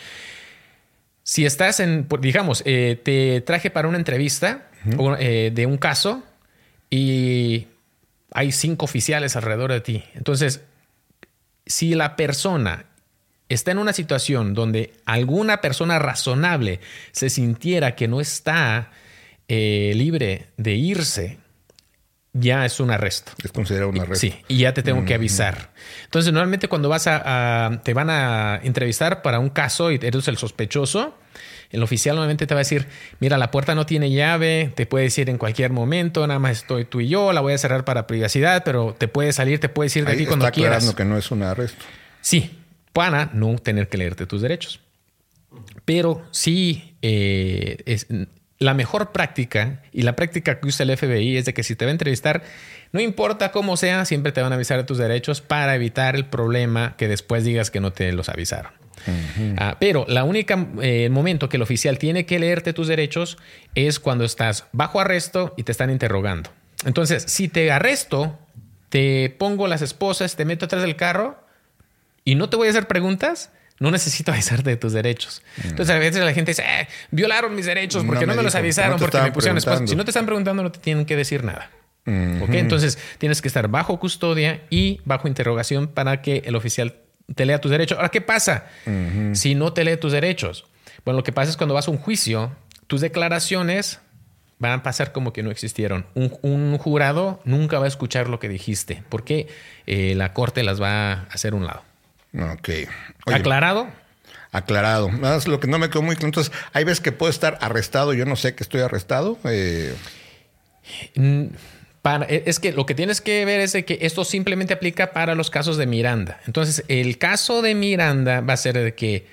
Si 1.23 1.47
estás 1.47 1.79
en, 1.79 2.09
digamos, 2.21 2.65
eh, 2.67 3.01
te 3.01 3.41
traje 3.43 3.71
para 3.71 3.87
una 3.87 3.99
entrevista 3.99 4.69
eh, 5.21 5.53
de 5.55 5.67
un 5.67 5.77
caso 5.77 6.25
y 6.91 7.69
hay 8.33 8.51
cinco 8.51 8.87
oficiales 8.87 9.37
alrededor 9.37 9.71
de 9.71 9.81
ti. 9.81 10.03
Entonces, 10.15 10.63
si 11.67 11.95
la 11.95 12.17
persona 12.17 12.87
está 13.49 13.71
en 13.71 13.79
una 13.79 13.93
situación 13.93 14.55
donde 14.55 14.93
alguna 15.05 15.61
persona 15.61 15.99
razonable 15.99 16.81
se 17.13 17.31
sintiera 17.31 17.95
que 17.95 18.09
no 18.09 18.21
está 18.21 18.91
eh, 19.49 19.93
libre 19.95 20.49
de 20.57 20.75
irse, 20.75 21.39
ya 22.35 22.65
es 22.65 22.79
un 22.81 22.91
arresto. 22.91 23.33
Es 23.43 23.53
considerado 23.53 23.91
un 23.91 23.99
arresto. 23.99 24.21
Sí, 24.21 24.35
y 24.49 24.59
ya 24.59 24.75
te 24.75 24.83
tengo 24.83 25.05
que 25.05 25.15
avisar. 25.15 25.71
Entonces, 26.05 26.33
normalmente 26.33 26.69
cuando 26.69 26.89
vas 26.89 27.07
a, 27.07 27.81
te 27.83 27.95
van 27.95 28.11
a 28.11 28.61
entrevistar 28.63 29.23
para 29.23 29.39
un 29.39 29.49
caso 29.49 29.91
y 29.91 29.99
eres 30.03 30.29
el 30.29 30.37
sospechoso, 30.37 31.17
el 31.71 31.83
oficial 31.83 32.17
normalmente 32.17 32.47
te 32.47 32.55
va 32.55 32.61
a 32.61 32.65
decir, 32.65 32.87
mira, 33.21 33.39
la 33.39 33.51
puerta 33.51 33.75
no 33.75 33.87
tiene 33.87 34.11
llave, 34.11 34.73
te 34.75 34.87
puedes 34.87 35.17
ir 35.19 35.29
en 35.31 35.39
cualquier 35.39 35.71
momento, 35.71 36.27
nada 36.27 36.39
más 36.39 36.59
estoy 36.59 36.85
tú 36.85 37.01
y 37.01 37.09
yo, 37.09 37.33
la 37.33 37.41
voy 37.41 37.53
a 37.53 37.59
cerrar 37.59 37.85
para 37.85 38.07
privacidad, 38.07 38.63
pero 38.65 38.95
te 38.97 39.09
puedes 39.09 39.37
salir, 39.37 39.61
te 39.61 39.69
puedes 39.69 39.95
ir 39.97 40.05
de 40.05 40.13
aquí 40.13 40.27
cuando 40.27 40.47
está 40.47 40.55
quieras. 40.55 40.95
que 40.95 41.05
no 41.05 41.17
es 41.17 41.31
un 41.31 41.43
arresto. 41.43 41.85
Sí, 42.21 42.58
para 42.99 43.31
no 43.33 43.55
tener 43.59 43.89
que 43.89 43.97
leerte 43.97 44.27
tus 44.27 44.43
derechos. 44.43 44.81
Pero 45.85 46.27
sí, 46.33 46.97
eh, 47.01 47.77
es, 47.87 48.09
la 48.59 48.75
mejor 48.75 49.13
práctica 49.13 49.85
y 49.93 50.03
la 50.03 50.17
práctica 50.17 50.59
que 50.59 50.67
usa 50.67 50.83
el 50.83 50.97
FBI 50.97 51.37
es 51.37 51.45
de 51.45 51.55
que 51.55 51.63
si 51.63 51.77
te 51.77 51.85
va 51.85 51.91
a 51.91 51.93
entrevistar, 51.93 52.43
no 52.91 53.01
importa 53.01 53.53
cómo 53.53 53.77
sea, 53.77 54.05
siempre 54.05 54.33
te 54.33 54.43
van 54.43 54.51
a 54.51 54.57
avisar 54.57 54.79
de 54.79 54.83
tus 54.83 54.99
derechos 54.99 55.41
para 55.41 55.77
evitar 55.77 56.17
el 56.17 56.27
problema 56.27 56.97
que 56.97 57.07
después 57.07 57.45
digas 57.45 57.71
que 57.71 57.79
no 57.79 57.93
te 57.93 58.11
los 58.11 58.29
avisaron. 58.31 58.73
Ah, 59.59 59.77
pero 59.79 60.05
la 60.09 60.25
única 60.25 60.67
eh, 60.83 61.09
momento 61.09 61.49
que 61.49 61.57
el 61.57 61.63
oficial 61.63 61.99
tiene 61.99 62.27
que 62.27 62.41
leerte 62.41 62.73
tus 62.73 62.89
derechos 62.89 63.39
es 63.77 64.01
cuando 64.01 64.25
estás 64.25 64.67
bajo 64.73 64.99
arresto 64.99 65.55
y 65.57 65.63
te 65.63 65.71
están 65.71 65.91
interrogando. 65.91 66.51
Entonces, 66.85 67.23
si 67.29 67.47
te 67.47 67.71
arresto, 67.71 68.37
te 68.89 69.33
pongo 69.39 69.69
las 69.69 69.83
esposas, 69.83 70.35
te 70.35 70.45
meto 70.45 70.65
atrás 70.65 70.83
del 70.83 70.97
carro 70.97 71.47
y 72.25 72.35
no 72.35 72.49
te 72.49 72.57
voy 72.57 72.69
a 72.69 72.71
hacer 72.71 72.87
preguntas, 72.87 73.51
no 73.79 73.91
necesito 73.91 74.33
avisarte 74.33 74.71
de 74.71 74.77
tus 74.77 74.93
derechos. 74.93 75.43
Entonces, 75.63 75.95
a 75.95 75.99
veces 75.99 76.25
la 76.25 76.33
gente 76.33 76.53
dice, 76.53 76.63
eh, 76.63 76.89
violaron 77.11 77.55
mis 77.55 77.67
derechos 77.67 78.05
porque 78.05 78.27
no, 78.27 78.35
me, 78.35 78.43
los 78.43 78.55
avisaron, 78.55 78.99
porque 78.99 79.21
me 79.21 79.33
pusieron 79.33 79.59
esposa. 79.59 79.87
Si 79.87 79.97
no 79.97 80.05
te 80.05 80.11
están 80.11 80.27
preguntando, 80.27 80.63
no 80.63 80.73
te 80.73 80.79
tienen 80.79 81.05
que 81.05 81.17
decir 81.17 81.45
nada. 81.45 81.71
Entonces, 82.05 82.99
tienes 83.19 83.43
que 83.43 83.49
estar 83.49 83.69
bajo 83.69 84.01
custodia 84.01 84.63
y 84.71 85.01
bajo 85.05 85.29
interrogación 85.29 85.89
para 85.89 86.23
que 86.23 86.43
el 86.47 86.57
oficial 86.57 86.97
te 87.35 87.45
lea 87.45 87.61
tus 87.61 87.71
derechos. 87.71 87.99
Ahora, 87.99 88.09
¿qué 88.09 88.23
pasa 88.23 88.67
si 89.33 89.55
no 89.55 89.73
te 89.73 89.85
lee 89.85 89.97
tus 89.97 90.13
derechos? 90.13 90.65
Bueno, 91.05 91.19
lo 91.19 91.25
que 91.25 91.33
pasa 91.33 91.51
es 91.51 91.57
cuando 91.57 91.75
vas 91.75 91.89
a 91.89 91.91
un 91.91 91.99
juicio, 91.99 92.57
tus 92.87 93.01
declaraciones 93.01 94.01
van 94.59 94.73
a 94.73 94.83
pasar 94.83 95.13
como 95.13 95.33
que 95.33 95.43
no 95.43 95.51
existieron. 95.51 96.07
Un, 96.15 96.79
jurado 96.79 97.41
nunca 97.45 97.79
va 97.79 97.85
a 97.85 97.89
escuchar 97.89 98.29
lo 98.29 98.39
que 98.39 98.49
dijiste 98.49 99.03
porque 99.09 99.49
eh, 99.87 100.15
la 100.17 100.33
corte 100.33 100.63
las 100.63 100.81
va 100.81 101.13
a 101.13 101.23
hacer 101.31 101.55
un 101.55 101.67
lado. 101.67 101.83
Ok. 102.35 102.69
¿Aclarado? 103.27 103.89
Aclarado. 104.53 105.11
Nada 105.11 105.39
lo 105.47 105.61
que 105.61 105.67
no 105.67 105.79
me 105.79 105.91
quedó 105.91 106.03
muy 106.03 106.17
claro. 106.17 106.29
Entonces, 106.29 106.53
hay 106.73 106.85
veces 106.85 107.01
que 107.01 107.13
puedo 107.13 107.31
estar 107.31 107.59
arrestado, 107.61 108.15
yo 108.15 108.25
no 108.25 108.37
sé 108.37 108.55
que 108.55 108.63
estoy 108.63 108.81
arrestado. 108.81 109.39
Eh. 109.45 109.95
Mm, 111.15 111.47
e, 112.29 112.45
es 112.47 112.59
que 112.59 112.73
lo 112.73 112.87
que 112.87 112.95
tienes 112.95 113.21
que 113.21 113.45
ver 113.45 113.61
es 113.61 113.73
de 113.73 113.85
que 113.85 113.99
esto 114.03 114.25
simplemente 114.25 114.73
aplica 114.75 115.13
para 115.13 115.35
los 115.35 115.51
casos 115.51 115.77
de 115.77 115.87
Miranda. 115.87 116.41
Entonces, 116.47 116.85
el 116.89 117.19
caso 117.19 117.63
de 117.63 117.75
Miranda 117.75 118.41
va 118.41 118.55
a 118.55 118.57
ser 118.57 118.79
de 118.79 118.95
que 118.95 119.27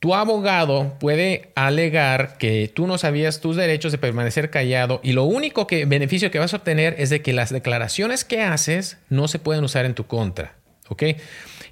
tu 0.00 0.14
abogado 0.14 0.96
puede 0.98 1.52
alegar 1.54 2.36
que 2.38 2.70
tú 2.74 2.86
no 2.86 2.98
sabías 2.98 3.40
tus 3.40 3.54
derechos 3.54 3.92
de 3.92 3.98
permanecer 3.98 4.50
callado 4.50 5.00
y 5.04 5.12
lo 5.12 5.24
único 5.24 5.68
que 5.68 5.84
beneficio 5.84 6.30
que 6.30 6.40
vas 6.40 6.54
a 6.54 6.56
obtener 6.56 6.96
es 6.98 7.08
de 7.10 7.22
que 7.22 7.32
las 7.32 7.50
declaraciones 7.50 8.24
que 8.24 8.42
haces 8.42 8.96
no 9.10 9.28
se 9.28 9.38
pueden 9.38 9.62
usar 9.62 9.84
en 9.84 9.94
tu 9.94 10.06
contra. 10.06 10.54
¿Ok? 10.88 11.04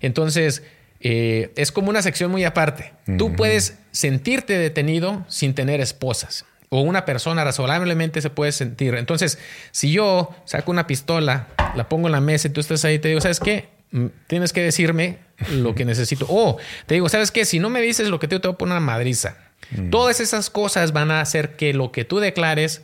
Entonces, 0.00 0.62
eh, 1.00 1.52
es 1.56 1.72
como 1.72 1.90
una 1.90 2.02
sección 2.02 2.30
muy 2.30 2.44
aparte. 2.44 2.92
Tú 3.18 3.34
puedes 3.34 3.78
sentirte 3.90 4.58
detenido 4.58 5.24
sin 5.28 5.54
tener 5.54 5.80
esposas 5.80 6.44
o 6.70 6.80
una 6.82 7.04
persona 7.04 7.44
razonablemente 7.44 8.22
se 8.22 8.30
puede 8.30 8.52
sentir. 8.52 8.94
Entonces, 8.94 9.38
si 9.72 9.92
yo 9.92 10.34
saco 10.44 10.70
una 10.70 10.86
pistola, 10.86 11.48
la 11.74 11.88
pongo 11.88 12.06
en 12.06 12.12
la 12.12 12.20
mesa 12.20 12.48
y 12.48 12.52
tú 12.52 12.60
estás 12.60 12.84
ahí, 12.84 12.98
te 12.98 13.08
digo, 13.08 13.20
¿sabes 13.20 13.40
qué? 13.40 13.68
Mm, 13.90 14.06
tienes 14.28 14.52
que 14.52 14.62
decirme 14.62 15.18
lo 15.52 15.74
que 15.74 15.84
necesito. 15.84 16.26
O 16.28 16.58
te 16.86 16.94
digo, 16.94 17.08
¿sabes 17.08 17.32
qué? 17.32 17.44
Si 17.44 17.58
no 17.58 17.70
me 17.70 17.80
dices 17.82 18.08
lo 18.08 18.20
que 18.20 18.28
te 18.28 18.38
te 18.38 18.46
voy 18.46 18.54
a 18.54 18.58
poner 18.58 18.72
una 18.76 18.80
madriza. 18.80 19.36
Mm. 19.72 19.90
Todas 19.90 20.20
esas 20.20 20.48
cosas 20.48 20.92
van 20.92 21.10
a 21.10 21.20
hacer 21.20 21.56
que 21.56 21.74
lo 21.74 21.90
que 21.90 22.04
tú 22.04 22.20
declares 22.20 22.82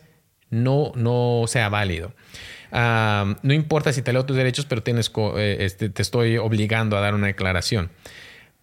no, 0.51 0.91
no 0.97 1.45
sea 1.47 1.69
válido. 1.69 2.13
No 2.73 3.53
importa 3.53 3.93
si 3.93 4.03
te 4.03 4.13
leo 4.13 4.25
tus 4.27 4.37
derechos, 4.37 4.67
pero 4.67 4.83
tienes, 4.83 5.11
eh, 5.37 5.57
este, 5.61 5.89
te 5.89 6.03
estoy 6.03 6.37
obligando 6.37 6.97
a 6.97 7.01
dar 7.01 7.15
una 7.15 7.27
declaración. 7.27 7.91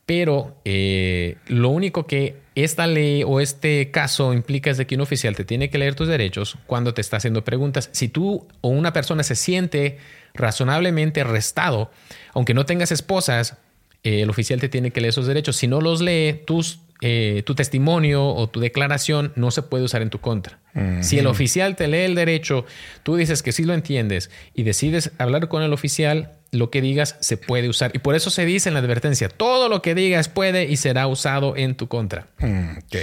Pero 0.06 0.58
eh, 0.66 1.38
lo 1.48 1.70
único 1.70 2.06
que 2.08 2.36
esta 2.56 2.88
ley 2.88 3.24
o 3.26 3.40
este 3.40 3.90
caso 3.90 4.34
implica 4.34 4.70
es 4.70 4.78
de 4.78 4.86
que 4.86 4.96
un 4.96 5.02
oficial 5.02 5.36
te 5.36 5.46
tiene 5.46 5.70
que 5.70 5.78
leer 5.78 5.96
tus 5.96 6.08
derechos 6.08 6.58
cuando 6.68 6.94
te 6.94 7.00
está 7.00 7.18
haciendo 7.18 7.46
preguntas. 7.46 7.90
Si 7.94 8.10
tú 8.10 8.46
o 8.62 8.68
una 8.68 8.92
persona 8.92 9.24
se 9.24 9.36
siente 9.36 9.98
razonablemente 10.34 11.22
arrestado, 11.22 11.90
aunque 12.34 12.54
no 12.54 12.66
tengas 12.66 12.92
esposas, 12.92 13.58
eh, 14.04 14.22
el 14.22 14.30
oficial 14.30 14.60
te 14.60 14.68
tiene 14.68 14.92
que 14.92 15.00
leer 15.00 15.10
esos 15.12 15.26
derechos. 15.26 15.56
Si 15.56 15.68
no 15.68 15.80
los 15.80 16.02
lee, 16.02 16.42
tus, 16.46 16.80
eh, 17.02 17.44
tu 17.46 17.56
testimonio 17.56 18.26
o 18.26 18.50
tu 18.50 18.60
declaración 18.60 19.32
no 19.36 19.52
se 19.52 19.62
puede 19.62 19.84
usar 19.84 20.02
en 20.02 20.10
tu 20.10 20.20
contra. 20.20 20.60
Si 21.02 21.20
el 21.20 21.28
oficial 21.28 21.76
te 21.76 21.88
lee 21.88 22.00
el 22.00 22.16
derecho, 22.16 22.66
tú 23.04 23.16
dices 23.16 23.44
que 23.44 23.52
sí 23.52 23.64
lo 23.64 23.76
entiendes 23.76 24.32
y 24.56 24.64
decides 24.64 25.12
hablar 25.20 25.48
con 25.48 25.62
el 25.62 25.72
oficial, 25.72 26.32
lo 26.50 26.72
que 26.72 26.82
digas 26.82 27.16
se 27.20 27.38
puede 27.38 27.70
usar. 27.70 27.92
Y 27.94 28.00
por 28.00 28.16
eso 28.16 28.32
se 28.32 28.44
dice 28.44 28.70
en 28.70 28.74
la 28.74 28.80
advertencia, 28.80 29.30
todo 29.30 29.70
lo 29.70 29.84
que 29.84 29.94
digas 29.94 30.30
puede 30.30 30.66
y 30.66 30.78
será 30.78 31.06
usado 31.06 31.56
en 31.56 31.76
tu 31.76 31.88
contra. 31.88 32.26
Mm, 32.40 32.78
ok. 32.80 32.96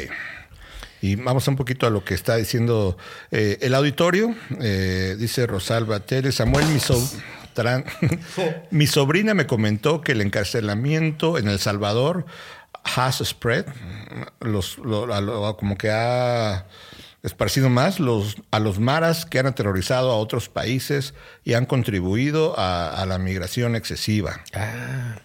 Y 1.02 1.14
vamos 1.14 1.46
un 1.46 1.56
poquito 1.56 1.86
a 1.86 1.90
lo 1.90 2.04
que 2.04 2.14
está 2.14 2.36
diciendo 2.36 2.98
eh, 3.30 3.58
el 3.60 3.74
auditorio. 3.74 4.34
Eh, 4.60 5.14
dice 5.16 5.46
Rosalba 5.46 6.00
Teles, 6.00 6.34
Samuel, 6.34 6.66
mi 8.70 8.86
sobrina 8.86 9.34
me 9.34 9.46
comentó 9.46 10.00
que 10.00 10.12
el 10.12 10.20
encarcelamiento 10.20 11.38
en 11.38 11.48
El 11.48 11.58
Salvador 11.58 12.26
has 12.84 13.18
spread, 13.24 13.66
los, 14.40 14.76
como 15.56 15.76
que 15.76 15.90
ha 15.90 16.66
esparcido 17.22 17.68
más 17.68 18.00
los, 18.00 18.36
a 18.50 18.58
los 18.58 18.78
maras 18.78 19.26
que 19.26 19.38
han 19.38 19.46
aterrorizado 19.46 20.10
a 20.10 20.16
otros 20.16 20.48
países 20.48 21.14
y 21.44 21.54
han 21.54 21.66
contribuido 21.66 22.54
a, 22.56 23.04
la 23.06 23.18
migración 23.18 23.76
excesiva. 23.76 24.40
Ah. 24.54 25.16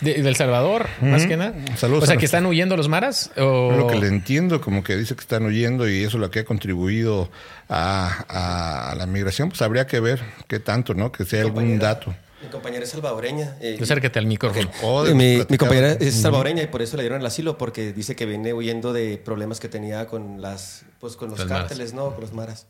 De, 0.00 0.22
¿Del 0.22 0.36
Salvador, 0.36 0.88
más 1.00 1.24
que 1.24 1.38
nada? 1.38 1.54
Saludos 1.76 2.04
o 2.04 2.06
sea, 2.06 2.18
que 2.18 2.26
están 2.26 2.44
huyendo 2.44 2.76
los 2.76 2.86
maras. 2.86 3.30
Lo 3.36 3.86
que 3.90 3.96
le 3.96 4.08
entiendo, 4.08 4.60
como 4.60 4.84
que 4.84 4.94
dice 4.94 5.14
que 5.14 5.22
están 5.22 5.46
huyendo 5.46 5.88
y 5.88 6.02
eso 6.02 6.18
es 6.18 6.20
lo 6.20 6.30
que 6.30 6.40
ha 6.40 6.44
contribuido 6.44 7.30
a, 7.70 8.90
a 8.90 8.94
la 8.94 9.06
migración, 9.06 9.48
pues 9.48 9.62
habría 9.62 9.86
que 9.86 10.00
ver 10.00 10.20
qué 10.48 10.60
tanto, 10.60 10.92
¿no? 10.92 11.12
Que 11.12 11.24
sea 11.24 11.40
algún 11.40 11.78
dato. 11.78 12.14
Mi 12.56 12.62
compañera 12.62 12.84
es 12.84 12.90
salvadoreña. 12.90 13.56
Eh, 13.60 13.78
Acércate 13.80 14.18
al 14.18 14.26
micrófono. 14.26 14.70
mi, 15.14 15.44
compañera 15.58 15.92
es 15.92 16.14
salvadoreña 16.14 16.62
y 16.62 16.66
por 16.66 16.82
eso 16.82 16.96
le 16.96 17.02
dieron 17.02 17.20
el 17.20 17.26
asilo, 17.26 17.58
porque 17.58 17.92
dice 17.92 18.16
que 18.16 18.26
viene 18.26 18.52
huyendo 18.52 18.92
de 18.92 19.18
problemas 19.18 19.60
que 19.60 19.68
tenía 19.68 20.06
con 20.06 20.40
las 20.40 20.84
pues 21.00 21.16
con 21.16 21.30
los 21.30 21.44
cárteles, 21.44 21.92
¿no? 21.92 22.12
Con 22.12 22.22
los 22.22 22.32
maras. 22.32 22.66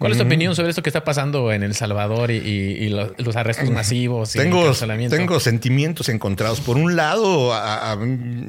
¿Cuál 0.00 0.12
es 0.12 0.18
tu 0.18 0.24
opinión 0.24 0.56
sobre 0.56 0.70
esto 0.70 0.82
que 0.82 0.88
está 0.88 1.04
pasando 1.04 1.52
en 1.52 1.62
El 1.62 1.74
Salvador 1.74 2.30
y, 2.30 2.88
los, 2.88 3.36
arrestos 3.36 3.68
masivos? 3.68 4.32
tengo, 4.32 4.72
tengo 5.10 5.40
sentimientos 5.40 6.08
encontrados. 6.08 6.60
Por 6.60 6.78
un 6.78 6.96
lado, 6.96 7.52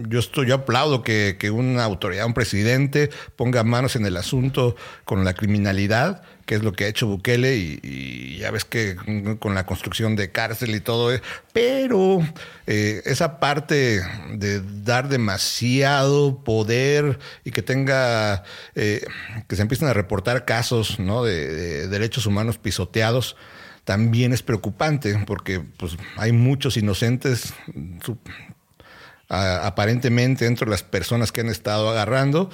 yo, 0.08 0.20
estoy, 0.20 0.48
yo 0.48 0.56
aplaudo 0.56 1.04
que, 1.04 1.36
que, 1.38 1.52
una 1.52 1.84
autoridad, 1.84 2.26
un 2.26 2.34
presidente, 2.34 3.10
ponga 3.36 3.66
manos 3.66 3.98
en 3.98 4.06
el 4.06 4.16
asunto 4.16 4.78
con 5.04 5.26
la 5.26 5.34
criminalidad 5.34 6.22
que 6.46 6.56
es 6.56 6.64
lo 6.64 6.74
que 6.74 6.86
ha 6.86 6.88
hecho 6.88 7.08
Bukele 7.08 7.58
y, 7.58 8.38
ya 8.40 8.52
ves 8.52 8.66
que 8.66 8.96
con 9.40 9.54
la 9.54 9.66
construcción 9.66 10.16
de 10.16 10.32
cárcel 10.32 10.74
y 10.76 10.80
todo, 10.80 11.14
eh, 11.14 11.22
pero 11.54 12.20
eh, 12.66 13.02
esa 13.06 13.40
parte 13.40 14.02
de 14.34 14.62
dar 14.84 15.10
demasiado 15.10 16.44
poder 16.44 17.20
y 17.44 17.52
que 17.52 17.62
tenga, 17.62 18.44
eh, 18.76 19.06
que 19.48 19.56
se 19.56 19.62
empiecen 19.62 19.88
a 19.88 19.94
reportar 19.94 20.46
casos 20.46 21.00
¿no? 21.00 21.24
de, 21.24 21.88
derechos 21.88 22.26
humanos 22.26 22.58
pisoteados, 22.58 23.36
también 23.84 24.34
es 24.34 24.44
preocupante 24.44 25.16
porque 25.26 25.60
pues, 25.60 25.98
hay 26.18 26.32
muchos 26.32 26.78
inocentes 26.78 27.54
aparentemente 29.32 30.46
dentro 30.46 30.66
de 30.66 30.72
las 30.72 30.84
personas 30.84 31.32
que 31.32 31.42
han 31.42 31.48
estado 31.48 31.90
agarrando. 31.90 32.50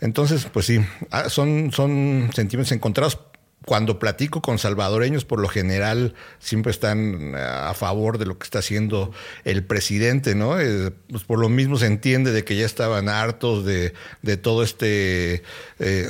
Entonces, 0.00 0.46
pues 0.52 0.66
sí, 0.66 0.80
ah, 1.10 1.28
son, 1.28 1.70
son 1.72 2.30
sentimientos 2.34 2.72
encontrados. 2.72 3.18
Cuando 3.66 3.98
platico 3.98 4.40
con 4.40 4.58
salvadoreños, 4.58 5.26
por 5.26 5.38
lo 5.38 5.46
general 5.46 6.14
siempre 6.38 6.72
están 6.72 7.34
eh, 7.34 7.38
a 7.38 7.74
favor 7.74 8.16
de 8.16 8.24
lo 8.24 8.38
que 8.38 8.44
está 8.44 8.60
haciendo 8.60 9.12
el 9.44 9.62
presidente, 9.64 10.34
¿no? 10.34 10.58
Eh, 10.58 10.92
pues 11.10 11.24
por 11.24 11.38
lo 11.38 11.50
mismo 11.50 11.76
se 11.76 11.86
entiende 11.86 12.32
de 12.32 12.42
que 12.42 12.56
ya 12.56 12.64
estaban 12.64 13.10
hartos 13.10 13.66
de, 13.66 13.92
de 14.22 14.36
todo 14.38 14.62
este... 14.62 15.42
Eh, 15.78 16.08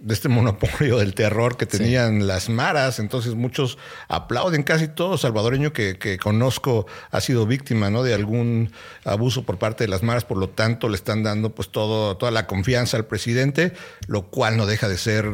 de 0.00 0.14
este 0.14 0.28
monopolio 0.28 0.98
del 0.98 1.14
terror 1.14 1.56
que 1.56 1.66
tenían 1.66 2.26
las 2.26 2.48
maras. 2.48 2.98
Entonces 2.98 3.34
muchos 3.34 3.78
aplauden, 4.08 4.62
casi 4.62 4.88
todo 4.88 5.18
salvadoreño 5.18 5.72
que, 5.72 6.18
conozco 6.22 6.86
ha 7.10 7.20
sido 7.20 7.46
víctima 7.46 7.90
¿no? 7.90 8.02
de 8.02 8.14
algún 8.14 8.72
abuso 9.04 9.44
por 9.44 9.58
parte 9.58 9.84
de 9.84 9.88
las 9.88 10.02
maras, 10.02 10.24
por 10.24 10.38
lo 10.38 10.48
tanto 10.48 10.88
le 10.88 10.96
están 10.96 11.22
dando 11.22 11.54
pues 11.54 11.70
todo, 11.70 12.16
toda 12.16 12.30
la 12.30 12.46
confianza 12.46 12.96
al 12.96 13.06
presidente, 13.06 13.72
lo 14.06 14.30
cual 14.30 14.56
no 14.56 14.66
deja 14.66 14.88
de 14.88 14.98
ser 14.98 15.26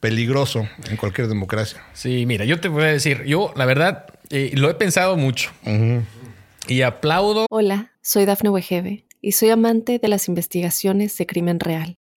peligroso 0.00 0.68
en 0.88 0.96
cualquier 0.96 1.28
democracia. 1.28 1.82
Sí, 1.92 2.26
mira, 2.26 2.44
yo 2.44 2.60
te 2.60 2.68
voy 2.68 2.84
a 2.84 2.88
decir, 2.88 3.24
yo 3.24 3.52
la 3.56 3.64
verdad 3.64 4.06
eh, 4.30 4.52
lo 4.54 4.70
he 4.70 4.74
pensado 4.74 5.16
mucho 5.16 5.50
y 6.68 6.82
aplaudo. 6.82 7.46
Hola, 7.50 7.92
soy 8.02 8.24
Dafne 8.24 8.50
Wegebe 8.50 9.06
y 9.20 9.32
soy 9.32 9.50
amante 9.50 9.98
de 9.98 10.08
las 10.08 10.28
investigaciones 10.28 11.16
de 11.16 11.26
crimen 11.26 11.60
real. 11.60 11.96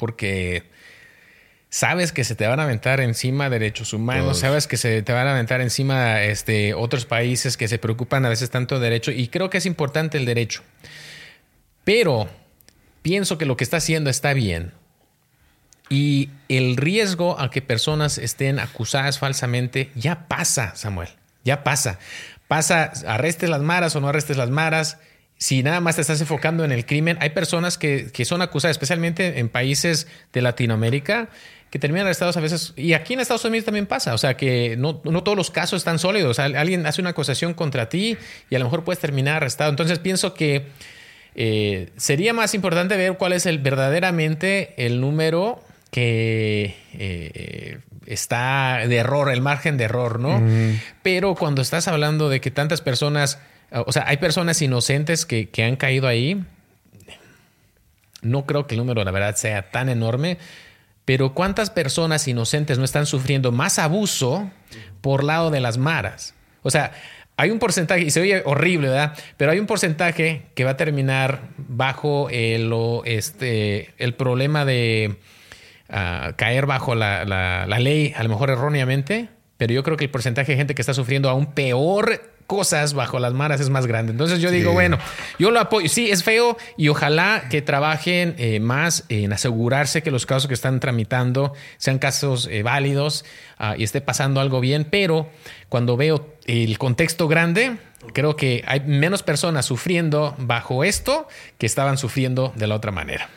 porque 0.00 0.64
sabes 1.68 2.10
que 2.10 2.24
se 2.24 2.34
te 2.34 2.46
van 2.46 2.58
a 2.58 2.62
aventar 2.62 3.00
encima 3.00 3.50
derechos 3.50 3.92
humanos, 3.92 4.38
sabes 4.38 4.66
que 4.66 4.78
se 4.78 5.02
te 5.02 5.12
van 5.12 5.26
a 5.26 5.32
aventar 5.32 5.60
encima 5.60 6.22
este, 6.22 6.72
otros 6.72 7.04
países 7.04 7.58
que 7.58 7.68
se 7.68 7.78
preocupan 7.78 8.24
a 8.24 8.30
veces 8.30 8.48
tanto 8.48 8.76
de 8.80 8.84
derecho 8.84 9.12
y 9.12 9.28
creo 9.28 9.50
que 9.50 9.58
es 9.58 9.66
importante 9.66 10.16
el 10.16 10.24
derecho. 10.24 10.62
Pero 11.84 12.30
pienso 13.02 13.36
que 13.36 13.44
lo 13.44 13.58
que 13.58 13.64
está 13.64 13.76
haciendo 13.76 14.08
está 14.08 14.32
bien. 14.32 14.72
Y 15.90 16.30
el 16.48 16.76
riesgo 16.76 17.38
a 17.38 17.50
que 17.50 17.60
personas 17.60 18.16
estén 18.16 18.58
acusadas 18.58 19.18
falsamente 19.18 19.90
ya 19.94 20.28
pasa, 20.28 20.74
Samuel, 20.76 21.10
ya 21.44 21.62
pasa. 21.62 21.98
pasa, 22.48 22.92
arrestes 23.06 23.50
las 23.50 23.60
maras 23.60 23.94
o 23.96 24.00
no 24.00 24.08
arrestes 24.08 24.36
las 24.36 24.50
maras, 24.50 24.98
si 25.40 25.62
nada 25.62 25.80
más 25.80 25.96
te 25.96 26.02
estás 26.02 26.20
enfocando 26.20 26.64
en 26.66 26.70
el 26.70 26.84
crimen, 26.84 27.16
hay 27.20 27.30
personas 27.30 27.78
que, 27.78 28.10
que 28.12 28.26
son 28.26 28.42
acusadas, 28.42 28.74
especialmente 28.74 29.40
en 29.40 29.48
países 29.48 30.06
de 30.34 30.42
Latinoamérica, 30.42 31.30
que 31.70 31.78
terminan 31.78 32.06
arrestados 32.06 32.36
a 32.36 32.40
veces, 32.40 32.74
y 32.76 32.92
aquí 32.92 33.14
en 33.14 33.20
Estados 33.20 33.44
Unidos 33.46 33.64
también 33.64 33.86
pasa, 33.86 34.12
o 34.12 34.18
sea 34.18 34.36
que 34.36 34.76
no, 34.76 35.00
no 35.02 35.22
todos 35.22 35.38
los 35.38 35.50
casos 35.50 35.78
están 35.78 35.98
sólidos, 35.98 36.38
alguien 36.38 36.84
hace 36.84 37.00
una 37.00 37.10
acusación 37.10 37.54
contra 37.54 37.88
ti 37.88 38.18
y 38.50 38.54
a 38.54 38.58
lo 38.58 38.66
mejor 38.66 38.84
puedes 38.84 38.98
terminar 39.00 39.36
arrestado. 39.36 39.70
Entonces 39.70 39.98
pienso 39.98 40.34
que 40.34 40.66
eh, 41.34 41.88
sería 41.96 42.34
más 42.34 42.54
importante 42.54 42.96
ver 42.96 43.16
cuál 43.16 43.32
es 43.32 43.46
el 43.46 43.60
verdaderamente 43.60 44.74
el 44.84 45.00
número 45.00 45.62
que 45.90 46.76
eh, 46.92 47.78
está 48.04 48.80
de 48.86 48.96
error, 48.96 49.30
el 49.30 49.40
margen 49.40 49.76
de 49.76 49.84
error, 49.84 50.20
¿no? 50.20 50.42
Pero 51.02 51.34
cuando 51.34 51.62
estás 51.62 51.88
hablando 51.88 52.28
de 52.28 52.40
que 52.40 52.50
tantas 52.50 52.80
personas, 52.80 53.38
o 53.72 53.92
sea, 53.92 54.04
hay 54.06 54.16
personas 54.16 54.60
inocentes 54.62 55.26
que, 55.26 55.48
que 55.48 55.64
han 55.64 55.76
caído 55.76 56.06
ahí, 56.06 56.44
no 58.22 58.46
creo 58.46 58.66
que 58.66 58.74
el 58.74 58.80
número, 58.80 59.02
la 59.04 59.10
verdad, 59.10 59.36
sea 59.36 59.70
tan 59.70 59.88
enorme. 59.88 60.38
Pero 61.04 61.34
¿cuántas 61.34 61.70
personas 61.70 62.28
inocentes 62.28 62.78
no 62.78 62.84
están 62.84 63.06
sufriendo 63.06 63.52
más 63.52 63.78
abuso 63.78 64.50
por 65.00 65.24
lado 65.24 65.50
de 65.50 65.60
las 65.60 65.78
maras? 65.78 66.34
O 66.62 66.70
sea, 66.70 66.92
hay 67.36 67.50
un 67.50 67.58
porcentaje, 67.58 68.02
y 68.02 68.10
se 68.10 68.20
oye 68.20 68.42
horrible, 68.44 68.88
¿verdad? 68.88 69.16
Pero 69.36 69.50
hay 69.50 69.58
un 69.58 69.66
porcentaje 69.66 70.42
que 70.54 70.64
va 70.64 70.72
a 70.72 70.76
terminar 70.76 71.48
bajo 71.56 72.28
el, 72.30 72.72
este, 73.06 73.94
el 73.96 74.14
problema 74.14 74.64
de 74.64 75.16
ah, 75.88 76.34
caer 76.36 76.66
bajo 76.66 76.94
la, 76.94 77.24
la, 77.24 77.78
ley, 77.78 78.12
a 78.14 78.22
lo 78.22 78.28
mejor 78.28 78.50
erróneamente, 78.50 79.30
pero 79.56 79.72
yo 79.72 79.82
creo 79.82 79.96
que 79.96 80.04
el 80.04 80.10
porcentaje 80.10 80.52
de 80.52 80.58
gente 80.58 80.74
que 80.74 80.82
está 80.82 80.92
sufriendo 80.92 81.30
aún 81.30 81.54
peor 81.54 82.20
cosas 82.50 82.94
bajo 82.94 83.20
las 83.20 83.32
maras 83.32 83.60
es 83.60 83.70
más 83.70 83.86
grande. 83.86 84.10
Entonces 84.10 84.40
yo 84.40 84.50
digo, 84.50 84.72
bueno, 84.72 84.98
yo 85.38 85.52
lo 85.52 85.60
apoyo. 85.60 85.88
Sí, 85.88 86.10
es 86.10 86.24
feo 86.24 86.56
y 86.76 86.88
ojalá 86.88 87.44
que 87.48 87.62
trabajen 87.62 88.34
eh, 88.38 88.58
más 88.58 89.04
en 89.08 89.32
asegurarse 89.32 90.02
que 90.02 90.10
los 90.10 90.26
casos 90.26 90.48
que 90.48 90.54
están 90.54 90.80
tramitando 90.80 91.54
sean 91.76 92.00
casos 92.00 92.48
eh, 92.50 92.64
válidos 92.64 93.24
ah, 93.56 93.76
y 93.78 93.84
esté 93.84 94.00
pasando 94.00 94.40
algo 94.40 94.58
bien, 94.58 94.84
pero 94.90 95.28
cuando 95.68 95.96
veo 95.96 96.26
el 96.44 96.76
contexto 96.78 97.28
grande, 97.28 97.76
creo 98.14 98.34
que 98.34 98.64
hay 98.66 98.80
menos 98.80 99.22
personas 99.22 99.64
sufriendo 99.64 100.34
bajo 100.36 100.82
esto 100.82 101.28
que 101.56 101.66
estaban 101.66 101.98
sufriendo 101.98 102.52
de 102.56 102.66
la 102.66 102.74
otra 102.74 102.90
manera. 102.90 103.28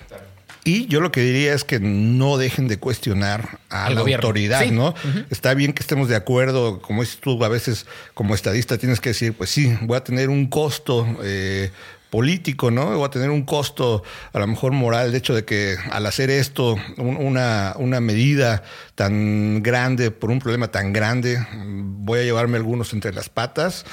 Y 0.65 0.87
yo 0.87 1.01
lo 1.01 1.11
que 1.11 1.21
diría 1.21 1.53
es 1.53 1.63
que 1.63 1.79
no 1.79 2.37
dejen 2.37 2.67
de 2.67 2.77
cuestionar 2.77 3.59
a 3.69 3.89
la 3.89 4.01
autoridad, 4.01 4.65
¿no? 4.67 4.93
Está 5.29 5.53
bien 5.53 5.73
que 5.73 5.81
estemos 5.81 6.07
de 6.07 6.15
acuerdo, 6.15 6.81
como 6.81 7.01
dices 7.01 7.17
tú, 7.19 7.43
a 7.43 7.49
veces 7.49 7.85
como 8.13 8.33
estadista 8.33 8.77
tienes 8.77 9.01
que 9.01 9.09
decir, 9.09 9.33
pues 9.33 9.49
sí, 9.49 9.77
voy 9.81 9.97
a 9.97 10.03
tener 10.03 10.29
un 10.29 10.47
costo 10.47 11.05
eh, 11.23 11.71
político, 12.13 12.69
¿no? 12.69 12.95
Voy 12.95 13.07
a 13.07 13.09
tener 13.09 13.31
un 13.31 13.41
costo 13.41 14.03
a 14.33 14.37
lo 14.37 14.45
mejor 14.45 14.71
moral, 14.71 15.11
de 15.11 15.17
hecho 15.17 15.33
de 15.33 15.45
que 15.45 15.77
al 15.89 16.05
hacer 16.05 16.29
esto, 16.29 16.75
una, 16.97 17.73
una 17.79 18.01
medida 18.01 18.61
tan 18.93 19.63
grande, 19.63 20.11
por 20.11 20.29
un 20.29 20.37
problema 20.37 20.67
tan 20.67 20.93
grande, 20.93 21.43
voy 21.55 22.19
a 22.19 22.21
llevarme 22.21 22.57
algunos 22.57 22.93
entre 22.93 23.13
las 23.13 23.29
patas. 23.29 23.83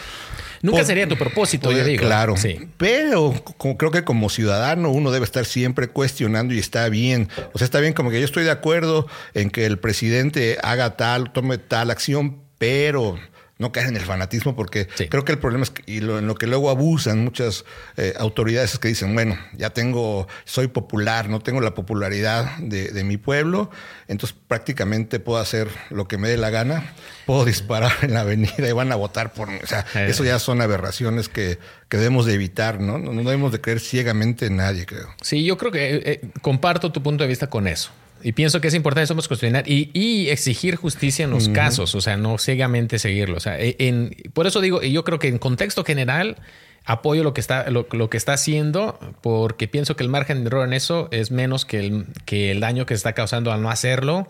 Nunca 0.61 0.85
sería 0.85 1.09
tu 1.09 1.17
propósito, 1.17 1.73
yo 1.73 1.83
digo. 1.83 2.05
Claro. 2.05 2.37
Sí. 2.37 2.69
Pero 2.77 3.33
creo 3.79 3.91
que 3.91 4.05
como 4.05 4.29
ciudadano 4.29 4.91
uno 4.91 5.13
debe 5.13 5.25
estar 5.25 5.47
siempre 5.47 5.89
cuestionando 5.89 6.53
y 6.53 6.59
está 6.59 6.91
bien. 6.91 7.31
O 7.55 7.59
sea, 7.59 7.65
está 7.65 7.81
bien 7.81 7.95
como 7.95 8.11
que 8.11 8.19
yo 8.19 8.27
estoy 8.27 8.45
de 8.45 8.51
acuerdo 8.51 9.07
en 9.33 9.49
que 9.49 9.65
el 9.65 9.79
presidente 9.79 10.59
haga 10.63 10.95
tal, 10.99 11.33
tome 11.33 11.57
tal 11.57 11.91
acción, 11.91 12.37
pero 12.59 13.17
no 13.61 13.73
caer 13.73 13.89
en 13.89 13.97
el 13.97 14.03
fanatismo, 14.03 14.57
porque 14.57 14.89
creo 15.11 15.25
que 15.25 15.33
el 15.33 15.39
problema 15.39 15.65
es 15.65 15.71
que, 15.71 15.83
y 15.87 15.99
en 15.99 16.27
lo 16.27 16.35
que 16.35 16.47
luego 16.47 16.71
abusan 16.71 17.23
muchas 17.23 17.67
eh, 17.99 18.15
autoridades 18.19 18.73
es 18.73 18.79
que 18.79 18.89
dicen, 18.89 19.15
bueno, 19.15 19.39
ya 19.55 19.71
tengo, 19.71 20.27
soy 20.45 20.69
popular, 20.69 21.29
no 21.29 21.41
tengo 21.41 21.61
la 21.61 21.75
popularidad 21.75 22.57
de, 22.59 23.05
mi 23.05 23.19
pueblo, 23.19 23.71
entonces 24.09 24.37
prácticamente 24.49 25.21
puedo 25.21 25.39
hacer 25.39 25.69
lo 25.91 26.09
que 26.09 26.17
me 26.17 26.29
dé 26.29 26.39
la 26.39 26.49
gana, 26.49 26.95
puedo 27.27 27.45
disparar 27.45 27.93
en 28.03 28.15
la 28.15 28.23
avenida 28.23 28.67
y 28.67 28.73
van 28.73 28.93
a 28.93 28.97
votar 28.97 29.35
por 29.35 29.49
mí. 29.49 29.59
O 29.63 29.67
sea, 29.67 29.85
eh. 29.95 30.07
eso 30.09 30.25
ya 30.25 30.39
son 30.39 30.63
aberraciones 30.63 31.29
que, 31.29 31.59
debemos 31.91 32.25
de 32.25 32.35
evitar, 32.35 32.81
¿no? 32.81 32.99
¿no? 32.99 33.13
debemos 33.13 33.53
de 33.53 33.61
creer 33.61 33.81
ciegamente 33.81 34.47
en 34.47 34.57
nadie, 34.57 34.87
creo. 34.87 35.09
Sí, 35.21 35.45
yo 35.45 35.59
creo 35.59 35.71
que 35.71 35.97
eh, 35.97 36.21
comparto 36.41 36.93
tu 36.93 37.03
punto 37.03 37.25
de 37.25 37.29
vista 37.29 37.49
con 37.49 37.67
eso. 37.67 37.91
Y 38.23 38.33
pienso 38.33 38.61
que 38.61 38.69
es 38.69 38.75
importante 38.75 39.07
somos 39.07 39.29
cuestionar 39.29 39.65
y, 39.67 40.29
exigir 40.29 40.77
justicia 40.77 41.25
en 41.25 41.31
los 41.31 41.49
casos, 41.49 41.95
o 41.95 42.01
sea, 42.01 42.17
no 42.17 42.39
ciegamente 42.39 42.99
seguirlo. 42.99 43.37
O 43.37 43.41
sea, 43.41 43.59
e, 43.59 43.77
en, 43.79 44.15
por 44.33 44.47
eso 44.47 44.61
digo, 44.61 44.83
yo 44.83 45.05
creo 45.05 45.19
que 45.19 45.29
en 45.29 45.39
contexto 45.39 45.85
general 45.85 46.37
apoyo 46.85 47.23
lo 47.23 47.35
que 47.35 47.41
está, 47.41 47.71
lo, 47.71 47.87
que 47.87 48.17
está 48.17 48.33
haciendo, 48.33 48.99
porque 49.21 49.69
pienso 49.69 49.97
que 49.97 50.03
el 50.03 50.09
margen 50.09 50.43
de 50.43 50.49
error 50.49 50.67
en 50.67 50.73
eso 50.73 51.09
es 51.13 51.31
menos 51.31 51.65
que 51.65 51.79
el, 51.79 52.07
que 52.25 52.51
el 52.51 52.61
daño 52.61 52.87
que 52.87 52.95
se 52.95 52.99
está 52.99 53.13
causando 53.13 53.53
al 53.53 53.63
no 53.63 53.71
hacerlo. 53.71 54.27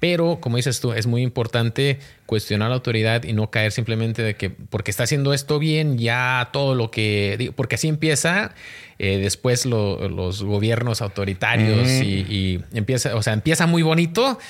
Pero, 0.00 0.40
como 0.40 0.56
dices 0.56 0.80
tú, 0.80 0.92
es 0.92 1.06
muy 1.06 1.22
importante 1.22 2.00
cuestionar 2.26 2.70
la 2.70 2.74
autoridad 2.74 3.22
y 3.22 3.34
no 3.34 3.50
caer 3.50 3.70
simplemente 3.70 4.22
de 4.22 4.34
que 4.34 4.50
porque 4.50 4.90
está 4.90 5.04
haciendo 5.04 5.32
esto 5.32 5.60
bien, 5.60 5.96
ya 5.96 6.50
todo 6.52 6.74
lo 6.74 6.90
que. 6.90 7.52
Porque 7.54 7.76
así 7.76 7.86
empieza 7.86 8.52
eh, 8.98 9.18
después 9.18 9.64
los 9.64 10.42
gobiernos 10.42 11.02
autoritarios 11.02 11.88
y, 11.88 12.60
empieza, 12.72 13.14
o 13.14 13.22
sea, 13.22 13.32
empieza 13.32 13.66
muy 13.66 13.82
bonito 13.82 14.40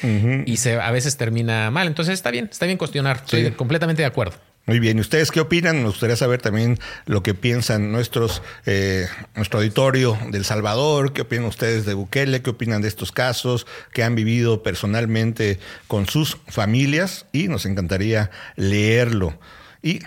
y 0.46 0.56
se, 0.56 0.80
a 0.80 0.90
veces 0.90 1.18
termina 1.18 1.70
mal. 1.70 1.86
Entonces 1.86 2.14
está 2.14 2.30
bien, 2.30 2.48
está 2.50 2.64
bien 2.64 2.78
cuestionar. 2.78 3.18
Estoy 3.18 3.50
completamente 3.50 4.00
de 4.00 4.06
acuerdo. 4.06 4.36
Muy 4.64 4.78
bien, 4.78 4.96
¿y 4.96 5.00
ustedes 5.00 5.32
qué 5.32 5.40
opinan? 5.40 5.78
Me 5.78 5.88
gustaría 5.88 6.14
saber 6.14 6.40
también 6.40 6.78
lo 7.06 7.24
que 7.24 7.34
piensan 7.34 7.90
nuestros, 7.90 8.42
eh, 8.64 9.08
nuestro 9.34 9.58
auditorio 9.58 10.16
del 10.30 10.44
Salvador, 10.44 11.12
qué 11.12 11.22
opinan 11.22 11.46
ustedes 11.46 11.84
de 11.84 11.94
Bukele, 11.94 12.42
qué 12.42 12.50
opinan 12.50 12.80
de 12.80 12.86
estos 12.86 13.10
casos, 13.10 13.66
qué 13.92 14.04
han 14.04 14.14
vivido 14.14 14.62
personalmente 14.62 15.58
con 15.88 16.06
sus 16.06 16.38
familias 16.46 17.26
y 17.32 17.48
nos 17.48 17.66
encantaría 17.66 18.30
leerlo. 18.54 19.36
Y 19.82 19.98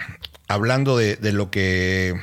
hablando 0.48 0.96
de 0.96 1.34
lo 1.34 1.52
que 1.52 2.14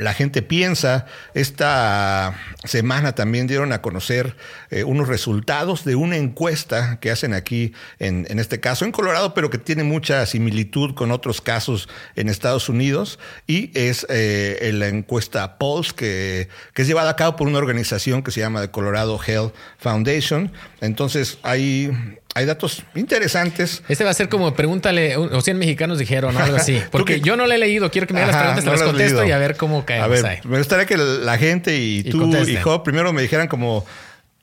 la 0.00 0.14
gente 0.14 0.42
piensa. 0.42 1.06
Esta 1.34 2.34
semana 2.64 3.14
también 3.14 3.46
dieron 3.46 3.72
a 3.72 3.82
conocer 3.82 4.36
eh, 4.70 4.84
unos 4.84 5.08
resultados 5.08 5.84
de 5.84 5.96
una 5.96 6.16
encuesta 6.16 6.98
que 7.00 7.10
hacen 7.10 7.34
aquí, 7.34 7.72
en, 7.98 8.26
este 8.38 8.60
caso 8.60 8.84
en 8.84 8.92
Colorado, 8.92 9.34
pero 9.34 9.50
que 9.50 9.58
tiene 9.58 9.84
mucha 9.84 10.24
similitud 10.26 10.94
con 10.94 11.10
otros 11.10 11.40
casos 11.40 11.88
en 12.16 12.28
Estados 12.28 12.68
Unidos. 12.68 13.18
Y 13.46 13.70
es 13.78 14.06
eh, 14.08 14.70
la 14.74 14.88
encuesta 14.88 15.58
Pulse, 15.58 15.94
que, 15.94 16.48
que, 16.74 16.82
es 16.82 16.88
llevada 16.88 17.10
a 17.10 17.16
cabo 17.16 17.36
por 17.36 17.48
una 17.48 17.58
organización 17.58 18.22
que 18.22 18.30
se 18.30 18.40
llama 18.40 18.60
The 18.62 18.70
Colorado 18.70 19.18
Health 19.24 19.54
Foundation. 19.78 20.52
Entonces, 20.80 21.38
hay 21.42 21.90
hay 22.34 22.46
datos 22.46 22.84
interesantes. 22.94 23.82
Este 23.88 24.04
va 24.04 24.10
a 24.10 24.14
ser 24.14 24.28
como 24.28 24.54
pregúntale, 24.54 25.16
o 25.16 25.40
100 25.40 25.58
mexicanos 25.58 25.98
dijeron, 25.98 26.36
algo 26.36 26.56
así. 26.56 26.80
Porque 26.90 27.20
yo 27.20 27.36
no 27.36 27.46
le 27.46 27.56
he 27.56 27.58
leído, 27.58 27.90
quiero 27.90 28.06
que 28.06 28.14
me 28.14 28.22
hagas 28.22 28.34
las 28.34 28.42
preguntas, 28.42 28.80
las 28.80 28.82
contesto 28.82 29.26
y 29.26 29.32
a 29.32 29.38
ver 29.38 29.56
cómo 29.56 29.84
caemos 29.84 30.06
a 30.06 30.28
ver, 30.28 30.46
Me 30.46 30.58
gustaría 30.58 30.86
que 30.86 30.96
la 30.96 31.38
gente 31.38 31.76
y, 31.76 32.04
tú 32.04 32.34
y 32.46 32.56
Job 32.56 32.82
primero 32.82 33.12
me 33.12 33.22
dijeran 33.22 33.48
como 33.48 33.84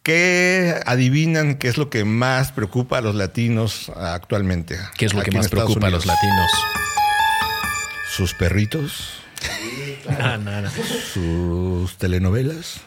¿Qué 0.08 0.74
adivinan 0.86 1.56
qué 1.56 1.68
es 1.68 1.78
lo 1.78 1.90
que 1.90 2.06
más 2.06 2.54
preocupa 2.54 3.00
a 3.00 3.02
los 3.02 3.14
latinos 3.14 3.92
actualmente? 3.94 4.80
¿Qué 4.98 5.06
es 5.06 5.14
lo 5.14 5.22
que 5.22 5.32
más 5.32 5.50
preocupa 5.50 5.88
a 5.88 5.90
los 5.90 6.06
latinos? 6.06 6.50
¿Sus 8.10 8.34
perritos? 8.34 9.20
no, 10.10 10.38
no, 10.38 10.62
no. 10.62 10.70
¿Sus 11.14 11.98
telenovelas? 11.98 12.80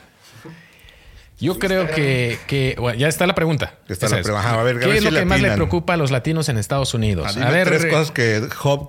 Yo 1.41 1.59
creo 1.59 1.87
que, 1.89 2.77
bueno, 2.79 2.99
ya 2.99 3.09
está 3.09 3.27
la 3.27 3.35
pregunta. 3.35 3.75
Está 3.89 4.09
la 4.09 4.23
pregunta. 4.23 4.61
A 4.61 4.63
ver, 4.63 4.79
¿Qué 4.79 4.97
es 4.97 5.05
lo 5.05 5.11
que 5.11 5.25
más 5.25 5.41
le 5.41 5.53
preocupa 5.53 5.95
a 5.95 5.97
los 5.97 6.11
latinos 6.11 6.49
en 6.49 6.59
Estados 6.59 6.95
Unidos? 6.95 7.37
A, 7.37 7.51
ver, 7.51 7.67
tres 7.67 7.87
cosas 7.87 8.11
que 8.11 8.49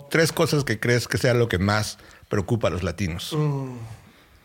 tres 0.09 0.31
cosas 0.31 0.63
que 0.63 0.79
crees 0.79 1.07
que 1.07 1.17
sea 1.17 1.33
lo 1.33 1.47
que 1.47 1.57
más 1.57 1.97
preocupa 2.29 2.67
a 2.67 2.71
los 2.71 2.83
latinos. 2.83 3.33
Mm, 3.33 3.75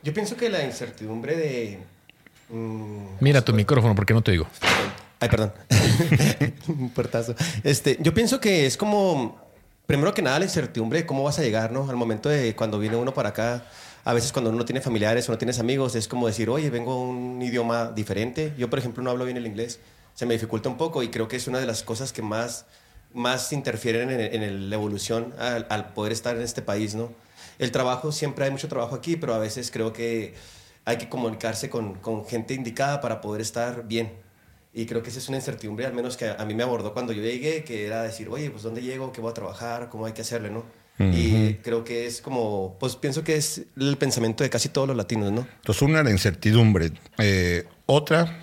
yo 0.03 0.15
pienso 0.15 0.37
que 0.37 0.49
la 0.49 0.65
incertidumbre 0.65 1.37
de 1.37 1.79
mm, 2.51 3.17
Mira 3.21 3.43
tu 3.43 3.53
micrófono 3.53 3.95
porque 3.95 4.15
no 4.15 4.23
te 4.23 4.33
digo. 4.33 4.47
Ay, 5.21 5.29
perdón. 5.29 5.53
Un 6.69 6.91
portazo. 6.91 7.35
Este, 7.63 7.97
yo 8.01 8.13
pienso 8.13 8.41
que 8.41 8.67
es 8.67 8.77
como 8.77 9.41
primero 9.87 10.13
que 10.13 10.23
nada 10.23 10.39
la 10.39 10.45
incertidumbre 10.45 11.01
de 11.01 11.07
cómo 11.07 11.23
vas 11.23 11.39
a 11.39 11.43
llegar, 11.43 11.73
¿no? 11.73 11.89
Al 11.89 11.97
momento 11.97 12.29
de 12.29 12.55
cuando 12.55 12.79
viene 12.79 12.97
uno 12.97 13.15
para 13.15 13.31
acá 13.31 13.65
a 14.07 14.15
veces 14.15 14.31
cuando 14.31 14.51
uno 14.51 14.61
no 14.61 14.65
tiene 14.65 14.81
familiares 14.81 15.29
o 15.29 15.33
no 15.33 15.39
tienes 15.39 15.59
amigos, 15.59 15.97
es 15.97 16.07
como 16.07 16.29
decir, 16.29 16.49
oye, 16.49 16.71
vengo 16.71 16.93
a 16.93 17.01
un 17.01 17.43
idioma 17.43 17.91
diferente. 17.91 18.55
Yo, 18.57 18.71
por 18.71 18.79
ejemplo, 18.79 19.03
no 19.03 19.11
hablo 19.11 19.25
bien 19.25 19.37
el 19.37 19.49
inglés. 19.49 19.81
Se 20.15 20.27
me 20.27 20.35
dificulta 20.35 20.69
un 20.69 20.77
poco 20.77 21.03
y 21.03 21.09
creo 21.09 21.27
que 21.27 21.35
es 21.35 21.49
una 21.49 21.59
de 21.59 21.67
las 21.67 21.83
cosas 21.83 22.13
que 22.13 22.23
más, 22.23 22.67
más 23.13 23.53
interfieren 23.53 24.09
en, 24.13 24.71
la 24.71 24.77
evolución 24.77 25.35
al, 25.41 25.93
poder 25.93 26.13
estar 26.13 26.37
en 26.37 26.43
este 26.43 26.63
país, 26.63 26.95
¿no? 26.95 27.11
El 27.59 27.73
trabajo, 27.73 28.13
siempre 28.13 28.45
hay 28.45 28.53
mucho 28.53 28.69
trabajo 28.69 28.95
aquí, 28.95 29.17
pero 29.17 29.35
a 29.35 29.39
veces 29.39 29.73
creo 29.73 29.93
que 29.93 30.35
hay 30.85 30.99
que 30.99 31.09
comunicarse 31.09 31.69
con, 31.69 31.95
con 31.95 32.25
gente 32.27 32.55
indicada 32.55 33.01
para 33.01 33.21
poder 33.21 33.41
estar 33.41 33.89
bien. 33.89 34.13
Y 34.73 34.87
creo 34.87 35.03
que 35.03 35.11
esa 35.11 35.19
es 35.19 35.29
una 35.29 35.39
incertidumbre, 35.39 35.85
al 35.85 35.95
menos 35.95 36.17
que 36.17 36.29
a, 36.29 36.45
mí 36.45 36.55
me 36.55 36.63
abordó 36.63 36.93
cuando 36.93 37.13
yo 37.13 37.23
llegué, 37.23 37.65
que 37.65 37.87
era 37.87 38.05
decir, 38.05 38.29
oye, 38.29 38.53
pues 38.53 38.63
¿dónde 38.63 38.83
llego? 38.83 39.11
¿Qué 39.11 39.21
voy 39.21 39.33
a 39.33 39.35
trabajar? 39.35 39.89
¿Cómo 39.89 40.07
hay 40.07 40.13
que 40.13 40.21
hacerle? 40.21 40.51
¿no? 40.51 40.63
Y 40.99 41.55
creo 41.63 41.85
que 41.85 42.07
es 42.07 42.23
como, 42.23 42.77
pues 42.81 42.97
pienso 42.97 43.23
que 43.23 43.37
es 43.37 43.63
el 43.77 43.97
pensamiento 43.99 44.45
de 44.45 44.51
casi 44.51 44.71
todos 44.71 44.89
los 44.89 44.97
latinos, 44.97 45.31
¿no? 45.31 45.47
Entonces, 45.57 45.83
una, 45.83 46.03
la 46.03 46.11
incertidumbre. 46.11 46.93
Eh, 47.19 47.67
otra, 47.85 48.41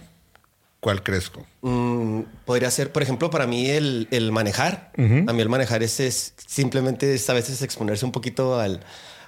¿cuál 0.80 1.02
crees? 1.02 1.32
Mm, 1.62 2.22
podría 2.46 2.70
ser, 2.70 2.92
por 2.92 3.02
ejemplo, 3.02 3.30
para 3.32 3.48
mí 3.48 3.70
el, 3.70 4.08
el 4.12 4.32
manejar. 4.32 4.92
A 4.98 5.34
mí 5.34 5.42
el 5.42 5.50
manejar 5.50 5.82
es, 5.82 6.00
es 6.00 6.34
simplemente 6.46 7.14
es 7.16 7.28
a 7.30 7.34
veces 7.34 7.62
exponerse 7.64 8.06
un 8.06 8.12
poquito 8.12 8.60
al, 8.60 8.82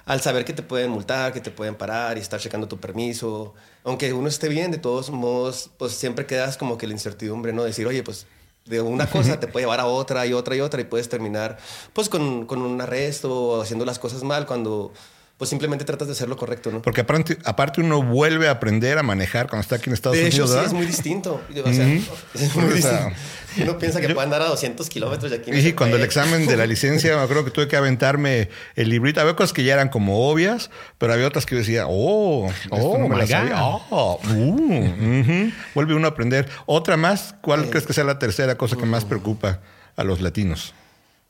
al 0.04 0.20
saber 0.20 0.44
que 0.44 0.52
te 0.52 0.62
pueden 0.62 0.90
multar, 0.90 1.32
que 1.32 1.40
te 1.40 1.50
pueden 1.50 1.74
parar 1.74 2.18
y 2.18 2.20
estar 2.20 2.38
checando 2.38 2.68
tu 2.68 2.78
permiso. 2.78 3.54
Aunque 3.82 4.12
uno 4.12 4.28
esté 4.28 4.48
bien, 4.48 4.70
de 4.70 4.78
todos 4.78 5.10
modos, 5.10 5.70
pues 5.78 5.92
siempre 5.92 6.26
quedas 6.26 6.56
como 6.56 6.78
que 6.78 6.86
la 6.86 6.92
incertidumbre, 6.92 7.52
¿no? 7.52 7.64
Decir, 7.64 7.86
oye, 7.88 8.04
pues 8.04 8.26
de 8.66 8.80
una 8.80 9.06
cosa 9.06 9.40
te 9.40 9.46
puede 9.46 9.64
llevar 9.64 9.80
a 9.80 9.86
otra 9.86 10.26
y 10.26 10.32
otra 10.32 10.56
y 10.56 10.60
otra 10.60 10.80
y 10.80 10.84
puedes 10.84 11.08
terminar 11.08 11.58
pues 11.92 12.08
con, 12.08 12.46
con 12.46 12.62
un 12.62 12.80
arresto 12.80 13.32
o 13.32 13.62
haciendo 13.62 13.84
las 13.84 13.98
cosas 13.98 14.22
mal 14.22 14.46
cuando 14.46 14.92
pues 15.36 15.50
simplemente 15.50 15.84
tratas 15.84 16.08
de 16.08 16.12
hacer 16.12 16.28
lo 16.28 16.36
correcto, 16.36 16.70
¿no? 16.70 16.80
Porque 16.80 17.02
aparte, 17.02 17.36
aparte 17.44 17.82
uno 17.82 18.02
vuelve 18.02 18.48
a 18.48 18.52
aprender 18.52 18.96
a 18.96 19.02
manejar 19.02 19.48
cuando 19.48 19.60
está 19.60 19.76
aquí 19.76 19.90
en 19.90 19.94
Estados 19.94 20.16
de 20.16 20.24
Unidos. 20.24 20.50
Hecho, 20.50 20.60
sí, 20.60 20.66
es 20.66 20.72
muy 20.72 20.86
distinto. 20.86 21.42
O 21.50 21.72
sea, 21.72 21.86
es 22.34 22.54
muy 22.54 22.72
distinto. 22.72 23.10
Uno 23.58 23.78
piensa 23.78 24.00
que 24.00 24.08
puede 24.08 24.24
andar 24.24 24.40
a 24.42 24.46
200 24.46 24.88
kilómetros 24.88 25.30
de 25.30 25.38
aquí. 25.38 25.50
Y 25.50 25.72
cuando 25.74 25.96
el 25.96 26.04
examen 26.04 26.46
de 26.46 26.56
la 26.56 26.66
licencia, 26.66 27.16
me 27.16 27.22
acuerdo 27.22 27.44
que 27.44 27.50
tuve 27.50 27.68
que 27.68 27.76
aventarme 27.76 28.48
el 28.76 28.88
librito. 28.88 29.20
Había 29.20 29.36
cosas 29.36 29.52
que 29.52 29.62
ya 29.62 29.74
eran 29.74 29.90
como 29.90 30.26
obvias, 30.30 30.70
pero 30.96 31.12
había 31.12 31.26
otras 31.26 31.44
que 31.44 31.54
yo 31.54 31.58
decía, 31.58 31.84
oh, 31.86 32.50
Oh, 32.70 32.98
no 32.98 33.08
me 33.08 33.18
la 33.18 33.26
sabía. 33.26 33.62
Oh, 33.62 34.18
uh. 34.22 35.50
Vuelve 35.74 35.94
uno 35.94 36.06
a 36.06 36.10
aprender. 36.10 36.48
Otra 36.64 36.96
más, 36.96 37.34
¿cuál 37.42 37.68
crees 37.68 37.86
que 37.86 37.92
sea 37.92 38.04
la 38.04 38.18
tercera 38.18 38.56
cosa 38.56 38.76
que 38.76 38.86
más 38.86 39.04
preocupa 39.04 39.60
a 39.96 40.04
los 40.04 40.22
latinos? 40.22 40.72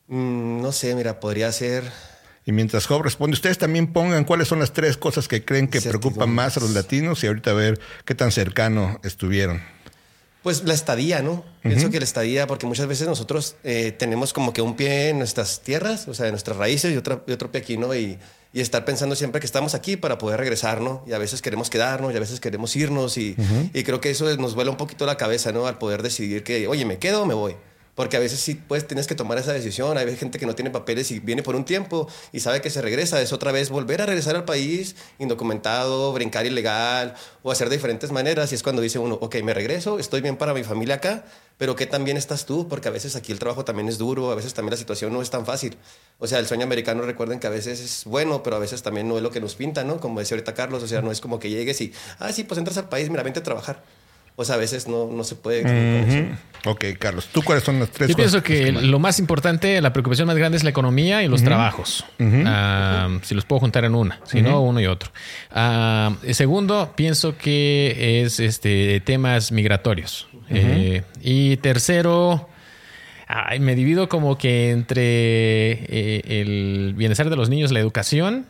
Mm, 0.07 0.63
no 0.63 0.71
sé, 0.71 0.95
mira, 0.95 1.19
podría 1.19 1.51
ser... 1.51 1.85
Y 2.47 2.53
mientras 2.53 2.87
Job 2.87 3.03
responde, 3.03 3.35
ustedes 3.35 3.59
también 3.59 3.93
pongan 3.93 4.25
cuáles 4.25 4.47
son 4.47 4.61
las 4.61 4.73
tres 4.73 4.97
cosas 4.97 5.27
que 5.27 5.45
creen 5.45 5.67
que 5.67 5.83
preocupan 5.83 6.31
más 6.31 6.57
a 6.57 6.61
los 6.61 6.71
latinos 6.71 7.23
y 7.25 7.27
ahorita 7.27 7.51
a 7.51 7.55
ver 7.55 7.81
qué 8.05 8.15
tan 8.15 8.31
cercano 8.31 9.01
estuvieron. 9.03 9.61
Pues 10.45 10.63
la 10.63 10.73
estadía, 10.73 11.23
¿no? 11.23 11.45
Pienso 11.63 11.91
que 11.91 11.99
la 11.99 12.05
estadía, 12.05 12.47
porque 12.47 12.67
muchas 12.67 12.87
veces 12.87 13.09
nosotros 13.09 13.57
eh, 13.65 13.91
tenemos 13.91 14.33
como 14.33 14.53
que 14.53 14.63
un 14.63 14.77
pie 14.77 15.09
en 15.09 15.19
nuestras 15.19 15.61
tierras, 15.63 16.07
o 16.07 16.15
sea, 16.15 16.27
en 16.27 16.33
nuestras 16.33 16.57
raíces 16.57 16.95
y, 16.95 16.97
otra, 16.97 17.21
y 17.27 17.33
otro 17.33 17.51
pie 17.51 17.63
aquí, 17.63 17.77
¿no? 17.77 17.93
Y, 17.97 18.17
y 18.53 18.61
estar 18.61 18.85
pensando 18.85 19.17
siempre 19.17 19.41
que 19.41 19.47
estamos 19.47 19.75
aquí 19.75 19.97
para 19.97 20.19
poder 20.19 20.39
regresar, 20.39 20.81
¿no? 20.81 21.05
Y 21.05 21.15
a 21.15 21.19
veces 21.19 21.43
queremos 21.43 21.69
quedarnos 21.69 22.15
y 22.15 22.17
a 22.17 22.21
veces 22.21 22.39
queremos 22.39 22.77
irnos 22.77 23.19
y, 23.19 23.35
y 23.75 23.83
creo 23.83 24.01
que 24.01 24.11
eso 24.11 24.35
nos 24.37 24.55
vuela 24.55 24.71
un 24.71 24.77
poquito 24.77 25.05
la 25.05 25.17
cabeza, 25.17 25.51
¿no? 25.51 25.67
Al 25.67 25.79
poder 25.79 26.03
decidir 26.03 26.45
que, 26.45 26.69
oye, 26.69 26.85
¿me 26.85 26.99
quedo 26.99 27.23
o 27.23 27.27
me 27.27 27.35
voy? 27.35 27.57
Porque 27.97 28.19
a 28.19 28.21
veces 28.21 28.39
sí, 28.39 28.55
pues 28.55 28.87
tienes 28.87 29.07
que 29.07 29.15
tomar 29.15 29.39
esa 29.39 29.55
decisión. 29.55 29.97
Hay 29.97 30.17
gente 30.17 30.39
que 30.39 30.45
no 30.45 30.55
tiene 30.55 30.71
papeles 30.71 31.11
y 31.11 31.19
viene 31.19 31.43
por 31.43 31.57
un 31.57 31.65
tiempo 31.65 32.07
y 32.31 32.41
sabe 32.41 32.61
que 32.61 32.69
se 32.69 32.83
regresa. 32.83 33.21
Es 33.23 33.33
otra 33.33 33.53
vez 33.53 33.71
volver 33.71 34.03
a 34.03 34.07
regresar 34.07 34.37
al 34.37 34.45
país 34.45 34.95
indocumentado, 35.19 36.13
brincar 36.13 36.45
ilegal 36.45 37.15
o 37.43 37.51
hacer 37.51 37.71
de 37.71 37.77
diferentes 37.77 38.13
maneras. 38.13 38.53
Y 38.53 38.55
es 38.55 38.63
cuando 38.63 38.83
dice 38.83 38.99
uno, 38.99 39.19
ok, 39.21 39.37
me 39.43 39.55
regreso, 39.55 39.99
estoy 39.99 40.21
bien 40.21 40.37
para 40.37 40.53
mi 40.53 40.63
familia 40.63 40.97
acá, 40.97 41.25
pero 41.57 41.75
¿qué 41.75 41.87
tan 41.87 42.05
bien 42.05 42.19
estás 42.19 42.45
tú? 42.45 42.69
Porque 42.69 42.89
a 42.89 42.91
veces 42.91 43.17
aquí 43.17 43.33
el 43.33 43.39
trabajo 43.39 43.65
también 43.65 43.89
es 43.89 43.97
duro, 43.97 44.31
a 44.31 44.35
veces 44.35 44.53
también 44.53 44.73
la 44.73 44.77
situación 44.77 45.11
no 45.11 45.23
es 45.23 45.31
tan 45.31 45.47
fácil. 45.47 45.79
O 46.19 46.27
sea, 46.27 46.39
el 46.39 46.47
sueño 46.47 46.65
americano, 46.65 47.01
recuerden 47.01 47.41
que 47.41 47.47
a 47.47 47.51
veces 47.51 47.81
es 47.81 48.05
bueno, 48.05 48.43
pero 48.43 48.57
a 48.57 48.59
veces 48.59 48.83
también 48.83 49.09
no 49.09 49.17
es 49.17 49.23
lo 49.23 49.31
que 49.31 49.41
nos 49.41 49.55
pinta, 49.55 49.85
¿no? 49.85 50.01
Como 50.01 50.21
decía 50.21 50.35
ahorita 50.35 50.53
Carlos, 50.53 50.83
o 50.83 50.87
sea, 50.87 51.01
no 51.01 51.11
es 51.11 51.23
como 51.23 51.39
que 51.39 51.49
llegues 51.49 51.81
y, 51.81 51.95
ah, 52.19 52.31
sí, 52.31 52.45
pues 52.45 52.59
entras 52.59 52.77
al 52.77 52.91
país, 52.91 53.09
mira, 53.09 53.23
vente 53.23 53.41
a 53.41 53.43
trabajar. 53.43 53.83
O 54.39 54.45
sea, 54.45 54.57
a 54.57 54.59
veces 54.59 54.87
no, 54.87 55.09
no 55.11 55.25
se 55.25 55.35
puede. 55.35 56.37
Ok, 56.67 56.85
Carlos, 56.99 57.29
¿tú 57.33 57.43
cuáles 57.43 57.65
son 57.65 57.79
las 57.79 57.91
tres 57.91 58.09
Yo 58.09 58.17
cosas? 58.17 58.43
pienso 58.43 58.43
que 58.43 58.73
lo 58.73 58.99
más 58.99 59.19
importante, 59.19 59.81
la 59.81 59.93
preocupación 59.93 60.27
más 60.27 60.37
grande 60.37 60.59
es 60.59 60.65
la 60.65 60.71
economía 60.71 61.23
y 61.23 61.29
los 61.29 61.43
trabajos. 61.43 62.05
Ah, 62.21 63.19
si 63.23 63.35
los 63.35 63.45
puedo 63.45 63.61
juntar 63.61 63.85
en 63.85 63.95
una, 63.95 64.21
si 64.25 64.43
no, 64.43 64.61
uno 64.63 64.81
y 64.81 64.87
otro. 64.87 65.11
Ah, 65.51 66.15
segundo, 66.33 66.93
pienso 66.97 67.39
que 67.39 68.23
es 68.23 68.41
este 68.41 69.01
temas 69.01 69.53
migratorios. 69.53 70.29
Eh, 70.51 71.03
y 71.23 71.57
tercero, 71.59 72.49
ay, 73.27 73.59
me 73.59 73.75
divido 73.75 74.09
como 74.09 74.37
que 74.39 74.71
entre 74.71 75.03
eh, 75.13 76.41
el 76.41 76.95
bienestar 76.97 77.31
de 77.31 77.37
los 77.37 77.49
niños, 77.49 77.73
la 77.73 77.81
educación, 77.81 78.47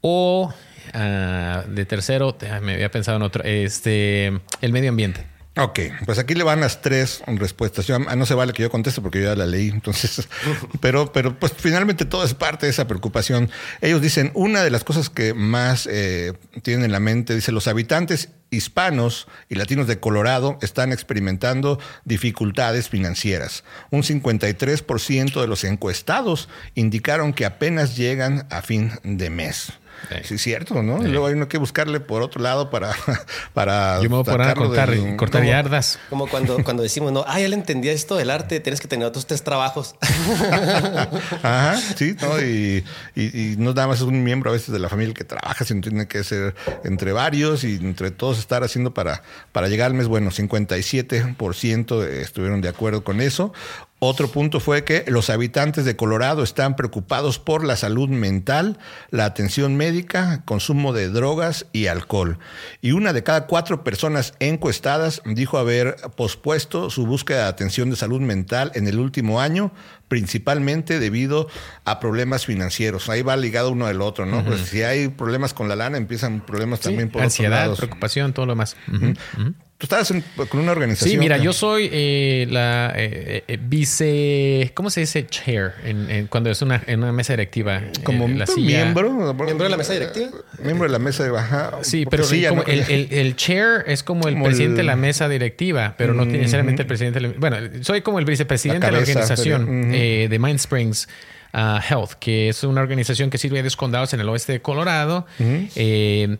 o 0.00 0.52
ah, 0.92 1.64
de 1.68 1.86
tercero, 1.86 2.36
ah, 2.50 2.60
me 2.60 2.74
había 2.74 2.90
pensado 2.90 3.16
en 3.16 3.22
otro, 3.22 3.42
este, 3.44 4.26
el 4.60 4.72
medio 4.72 4.90
ambiente. 4.90 5.36
Ok, 5.58 5.80
pues 6.04 6.18
aquí 6.18 6.34
le 6.34 6.44
van 6.44 6.60
las 6.60 6.82
tres 6.82 7.22
respuestas. 7.26 7.86
Yo, 7.86 7.96
ah, 7.96 8.14
no 8.14 8.26
se 8.26 8.34
vale 8.34 8.52
que 8.52 8.62
yo 8.62 8.70
conteste 8.70 9.00
porque 9.00 9.22
yo 9.22 9.30
ya 9.30 9.36
la 9.36 9.46
leí. 9.46 9.70
Entonces, 9.70 10.28
pero, 10.80 11.12
pero 11.12 11.38
pues 11.38 11.54
finalmente 11.56 12.04
todo 12.04 12.24
es 12.24 12.34
parte 12.34 12.66
de 12.66 12.70
esa 12.70 12.86
preocupación. 12.86 13.50
Ellos 13.80 14.02
dicen, 14.02 14.32
una 14.34 14.62
de 14.62 14.68
las 14.70 14.84
cosas 14.84 15.08
que 15.08 15.32
más 15.32 15.88
eh, 15.90 16.34
tienen 16.62 16.84
en 16.84 16.92
la 16.92 17.00
mente, 17.00 17.34
dice, 17.34 17.52
los 17.52 17.68
habitantes 17.68 18.28
hispanos 18.50 19.28
y 19.48 19.54
latinos 19.54 19.86
de 19.86 19.98
Colorado 19.98 20.58
están 20.60 20.92
experimentando 20.92 21.80
dificultades 22.04 22.90
financieras. 22.90 23.64
Un 23.90 24.02
53% 24.02 25.40
de 25.40 25.46
los 25.46 25.64
encuestados 25.64 26.50
indicaron 26.74 27.32
que 27.32 27.46
apenas 27.46 27.96
llegan 27.96 28.46
a 28.50 28.60
fin 28.60 28.92
de 29.04 29.30
mes. 29.30 29.72
Sí. 30.08 30.16
Sí, 30.24 30.34
es 30.34 30.42
cierto, 30.42 30.82
¿no? 30.82 31.02
Y 31.06 31.08
luego 31.10 31.26
hay 31.26 31.34
uno 31.34 31.48
que 31.48 31.58
buscarle 31.58 32.00
por 32.00 32.22
otro 32.22 32.40
lado 32.42 32.70
para... 32.70 32.92
para 33.54 33.96
Yo 34.02 34.08
me 34.10 34.16
voy 34.16 34.20
a 34.20 34.24
poner 34.24 34.48
a 34.48 34.54
cortar, 34.54 34.90
del- 34.90 35.16
cortar 35.16 35.42
como- 35.42 35.50
yardas. 35.50 35.98
Como 36.10 36.26
cuando, 36.28 36.62
cuando 36.64 36.82
decimos, 36.82 37.12
no, 37.12 37.24
ah, 37.26 37.40
ya 37.40 37.48
le 37.48 37.54
entendía 37.56 37.92
esto 37.92 38.16
del 38.16 38.30
arte, 38.30 38.60
tienes 38.60 38.80
que 38.80 38.88
tener 38.88 39.06
otros 39.06 39.26
tres 39.26 39.42
trabajos. 39.42 39.94
Ajá, 41.42 41.76
sí, 41.96 42.16
¿no? 42.20 42.40
Y, 42.40 42.84
y, 43.14 43.52
y 43.52 43.56
no 43.56 43.72
nada 43.74 43.86
más 43.88 43.98
es 43.98 44.02
un 44.04 44.22
miembro 44.22 44.50
a 44.50 44.52
veces 44.52 44.72
de 44.72 44.78
la 44.78 44.88
familia 44.88 45.14
que 45.14 45.24
trabaja, 45.24 45.64
sino 45.64 45.80
tiene 45.80 46.06
que 46.06 46.22
ser 46.24 46.54
entre 46.84 47.12
varios 47.12 47.64
y 47.64 47.74
entre 47.76 48.10
todos 48.10 48.38
estar 48.38 48.62
haciendo 48.64 48.94
para, 48.94 49.22
para 49.52 49.68
llegar 49.68 49.86
al 49.86 49.94
mes. 49.94 50.08
Bueno, 50.08 50.30
57% 50.30 52.04
estuvieron 52.06 52.60
de 52.60 52.68
acuerdo 52.68 53.04
con 53.04 53.20
eso. 53.20 53.52
Otro 53.98 54.28
punto 54.28 54.60
fue 54.60 54.84
que 54.84 55.04
los 55.08 55.30
habitantes 55.30 55.86
de 55.86 55.96
Colorado 55.96 56.42
están 56.42 56.76
preocupados 56.76 57.38
por 57.38 57.64
la 57.64 57.76
salud 57.76 58.10
mental, 58.10 58.78
la 59.10 59.24
atención 59.24 59.74
médica, 59.76 60.42
consumo 60.44 60.92
de 60.92 61.08
drogas 61.08 61.64
y 61.72 61.86
alcohol. 61.86 62.38
Y 62.82 62.92
una 62.92 63.14
de 63.14 63.22
cada 63.22 63.46
cuatro 63.46 63.84
personas 63.84 64.34
encuestadas 64.38 65.22
dijo 65.24 65.56
haber 65.56 65.96
pospuesto 66.14 66.90
su 66.90 67.06
búsqueda 67.06 67.44
de 67.44 67.48
atención 67.48 67.88
de 67.88 67.96
salud 67.96 68.20
mental 68.20 68.70
en 68.74 68.86
el 68.86 68.98
último 68.98 69.40
año, 69.40 69.72
principalmente 70.08 71.00
debido 71.00 71.48
a 71.86 71.98
problemas 71.98 72.44
financieros. 72.44 73.08
Ahí 73.08 73.22
va 73.22 73.34
ligado 73.38 73.70
uno 73.70 73.86
del 73.86 74.02
otro, 74.02 74.26
¿no? 74.26 74.44
Pues 74.44 74.60
si 74.60 74.82
hay 74.82 75.08
problemas 75.08 75.54
con 75.54 75.70
la 75.70 75.76
lana, 75.76 75.96
empiezan 75.96 76.44
problemas 76.44 76.80
también 76.80 77.08
por 77.08 77.22
Ansiedad, 77.22 77.74
preocupación, 77.74 78.34
todo 78.34 78.44
lo. 78.44 78.52
Ujú, 78.52 79.14
ujú. 79.38 79.54
Tú 79.78 79.84
estabas 79.84 80.10
en- 80.10 80.24
con 80.48 80.60
una 80.60 80.72
organización. 80.72 81.10
Sí, 81.10 81.18
mira, 81.18 81.36
que- 81.36 81.44
yo 81.44 81.52
soy 81.52 81.90
eh, 81.92 82.46
la 82.50 82.94
eh, 82.96 83.44
eh, 83.46 83.58
vice. 83.60 84.70
¿Cómo 84.74 84.88
se 84.88 85.00
dice 85.00 85.26
chair? 85.26 85.72
En, 85.84 86.10
en- 86.10 86.26
cuando 86.28 86.50
es 86.50 86.62
una, 86.62 86.82
en 86.86 87.02
una 87.02 87.12
mesa 87.12 87.34
directiva. 87.34 87.82
como 88.02 88.26
Eh, 88.26 88.34
la 88.36 88.46
silla- 88.46 88.84
miembro. 88.84 89.12
¿Miembro 89.34 89.64
de 89.64 89.68
la 89.68 89.76
mesa 89.76 89.92
directiva? 89.92 90.30
Miembro 90.62 90.84
de 90.86 90.92
la 90.92 90.98
mesa 90.98 91.24
de 91.24 91.30
baja. 91.30 91.72
Sí, 91.82 92.06
pero 92.10 92.24
silla, 92.24 92.48
como 92.50 92.62
¿no? 92.62 92.68
el, 92.68 92.80
el- 92.88 93.08
el 93.12 93.36
chair 93.36 93.84
es 93.86 94.02
como 94.02 94.28
el 94.28 94.34
Como 94.34 94.46
presidente 94.46 94.80
el- 94.80 94.86
de 94.86 94.92
la 94.92 94.96
mesa 94.96 95.28
directiva, 95.28 95.94
pero 95.98 96.14
no 96.14 96.24
necesariamente 96.24 96.80
el 96.82 96.88
presidente. 96.88 97.20
de 97.20 97.28
la- 97.28 97.34
bueno, 97.36 97.56
soy 97.82 98.00
como 98.00 98.18
el 98.18 98.24
vicepresidente 98.24 98.86
de 98.86 98.92
la 98.92 98.98
organización 98.98 99.90
eh, 99.92 100.28
de 100.30 100.38
Mind 100.38 100.56
Springs 100.58 101.06
ah, 101.52 101.82
Health, 101.86 102.12
que 102.18 102.48
es 102.48 102.64
una 102.64 102.80
organización 102.80 103.28
que 103.28 103.36
sirve 103.38 103.58
a 103.58 103.62
10 103.62 103.76
condados 103.76 104.12
en 104.14 104.20
el 104.20 104.28
oeste 104.30 104.52
de 104.52 104.60
Colorado. 104.62 105.26
Eh, 105.38 106.38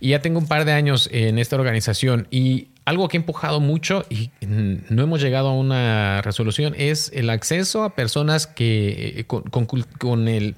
y 0.00 0.10
ya 0.10 0.20
tengo 0.22 0.38
un 0.38 0.46
par 0.48 0.64
de 0.64 0.72
años 0.72 1.08
en 1.12 1.38
esta 1.38 1.56
organización 1.56 2.26
y 2.30 2.68
algo 2.86 3.06
que 3.08 3.16
ha 3.18 3.20
empujado 3.20 3.60
mucho 3.60 4.04
y 4.08 4.30
mm, 4.44 4.74
no 4.88 5.02
hemos 5.02 5.20
llegado 5.20 5.48
a 5.48 5.52
una 5.54 6.22
resolución 6.22 6.74
es 6.76 7.10
el 7.14 7.30
acceso 7.30 7.84
a 7.84 7.94
personas 7.94 8.46
que 8.46 9.14
eh, 9.18 9.24
con, 9.26 9.42
con 9.42 9.66
con 9.66 10.26
el 10.28 10.54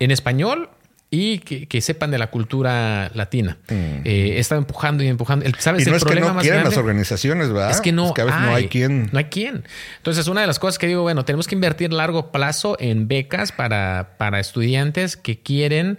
en 0.00 0.10
español 0.10 0.68
y 1.10 1.38
que, 1.38 1.66
que 1.66 1.80
sepan 1.80 2.10
de 2.10 2.18
la 2.18 2.26
cultura 2.26 3.10
latina. 3.14 3.56
Eh, 3.70 4.34
he 4.36 4.38
estado 4.38 4.60
empujando 4.60 5.02
y 5.02 5.06
empujando. 5.08 5.46
El- 5.46 5.54
¿Sabes 5.54 5.86
Mm. 5.86 5.88
Y 5.88 5.90
no 5.90 5.90
el 5.92 5.96
es 5.96 6.02
que 6.02 6.06
problema 6.06 6.28
no 6.28 6.34
más 6.34 6.42
quieran 6.42 6.60
grande? 6.60 6.76
las 6.76 6.78
organizaciones, 6.84 7.48
¿verdad? 7.48 7.70
Es 7.70 7.80
que 7.80 7.92
no, 7.92 8.12
a 8.14 8.24
veces 8.24 8.40
no 8.42 8.54
hay 8.54 8.68
quien. 8.68 9.08
No 9.10 9.18
hay 9.18 9.24
quien. 9.24 9.64
Entonces, 9.96 10.26
una 10.28 10.42
de 10.42 10.46
las 10.46 10.58
cosas 10.58 10.78
que 10.78 10.86
digo, 10.86 11.00
bueno, 11.02 11.24
tenemos 11.24 11.46
que 11.48 11.54
invertir 11.54 11.90
a 11.92 11.94
largo 11.94 12.30
plazo 12.30 12.76
en 12.78 13.08
becas 13.08 13.52
para, 13.52 14.16
para 14.18 14.38
estudiantes 14.38 15.16
que 15.16 15.38
quieren 15.40 15.98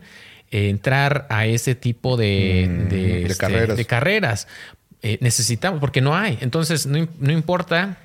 entrar 0.52 1.26
a 1.30 1.46
ese 1.46 1.76
tipo 1.76 2.18
de, 2.18 2.68
Mm, 2.70 2.90
de, 2.90 2.98
de 2.98 3.22
este, 3.24 3.38
carreras. 3.38 3.78
de 3.78 3.86
carreras. 3.86 4.48
Eh, 5.02 5.18
necesitamos, 5.22 5.80
porque 5.80 6.02
no 6.02 6.16
hay. 6.16 6.38
Entonces, 6.42 6.86
no, 6.86 7.08
no 7.20 7.32
importa 7.32 7.98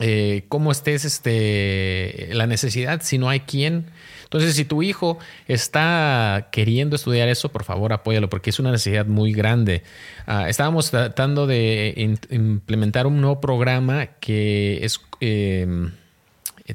eh, 0.00 0.44
cómo 0.48 0.72
estés, 0.72 1.04
este, 1.04 2.28
la 2.32 2.46
necesidad, 2.46 3.00
si 3.02 3.18
no 3.18 3.28
hay 3.28 3.40
quien. 3.40 3.86
Entonces, 4.24 4.54
si 4.56 4.64
tu 4.64 4.82
hijo 4.82 5.18
está 5.46 6.48
queriendo 6.50 6.96
estudiar 6.96 7.28
eso, 7.28 7.50
por 7.50 7.64
favor, 7.64 7.92
apóyalo, 7.92 8.28
porque 8.30 8.50
es 8.50 8.58
una 8.58 8.70
necesidad 8.70 9.04
muy 9.06 9.32
grande. 9.32 9.82
Ah, 10.26 10.48
estábamos 10.48 10.90
tratando 10.90 11.46
de 11.46 11.92
in- 11.96 12.18
implementar 12.30 13.06
un 13.06 13.20
nuevo 13.20 13.40
programa 13.40 14.06
que 14.20 14.80
es. 14.84 15.00
eh, 15.20 15.66
eh, 15.66 15.90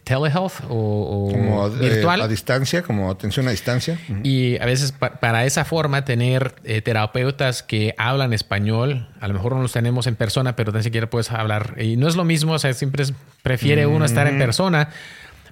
telehealth 0.03 0.61
o, 0.69 1.27
o 1.29 1.31
Como 1.31 1.67
eh, 1.67 1.71
virtual. 1.79 2.21
a 2.21 2.27
distancia, 2.27 2.81
como 2.83 3.09
atención 3.09 3.47
a 3.47 3.51
distancia. 3.51 3.97
Y 4.23 4.57
a 4.59 4.65
veces 4.65 4.91
pa- 4.91 5.19
para 5.19 5.45
esa 5.45 5.63
forma 5.65 6.03
tener 6.05 6.55
eh, 6.65 6.81
terapeutas 6.81 7.63
que 7.63 7.95
hablan 7.97 8.33
español, 8.33 9.07
a 9.21 9.27
lo 9.27 9.33
mejor 9.33 9.55
no 9.55 9.61
los 9.61 9.71
tenemos 9.71 10.05
en 10.07 10.15
persona, 10.15 10.55
pero 10.55 10.71
tan 10.73 10.83
siquiera 10.83 11.09
puedes 11.09 11.31
hablar. 11.31 11.75
Y 11.81 11.95
no 11.97 12.07
es 12.07 12.15
lo 12.15 12.25
mismo, 12.25 12.53
o 12.53 12.59
sea, 12.59 12.73
siempre 12.73 13.03
es- 13.03 13.13
prefiere 13.43 13.85
uno 13.87 14.03
estar 14.05 14.27
en 14.27 14.37
persona, 14.37 14.89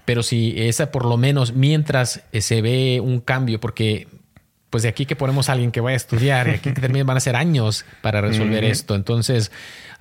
pero 0.04 0.22
si 0.22 0.54
esa 0.58 0.92
por 0.92 1.06
lo 1.06 1.18
menos 1.18 1.54
mientras 1.54 2.22
eh, 2.32 2.42
se 2.42 2.62
ve 2.62 3.00
un 3.02 3.22
cambio, 3.22 3.60
porque 3.60 4.08
pues 4.70 4.84
de 4.84 4.90
aquí 4.90 5.06
que 5.06 5.16
ponemos 5.16 5.48
a 5.48 5.54
alguien 5.54 5.72
que 5.72 5.80
vaya 5.80 5.94
a 5.94 5.98
estudiar, 5.98 6.48
y 6.50 6.52
aquí 6.52 6.74
que 6.74 6.82
termine 6.82 7.04
van 7.04 7.16
a 7.16 7.22
ser 7.22 7.38
años 7.38 7.86
para 8.02 8.20
resolver 8.20 8.66
esto. 8.66 8.94
Entonces, 8.96 9.50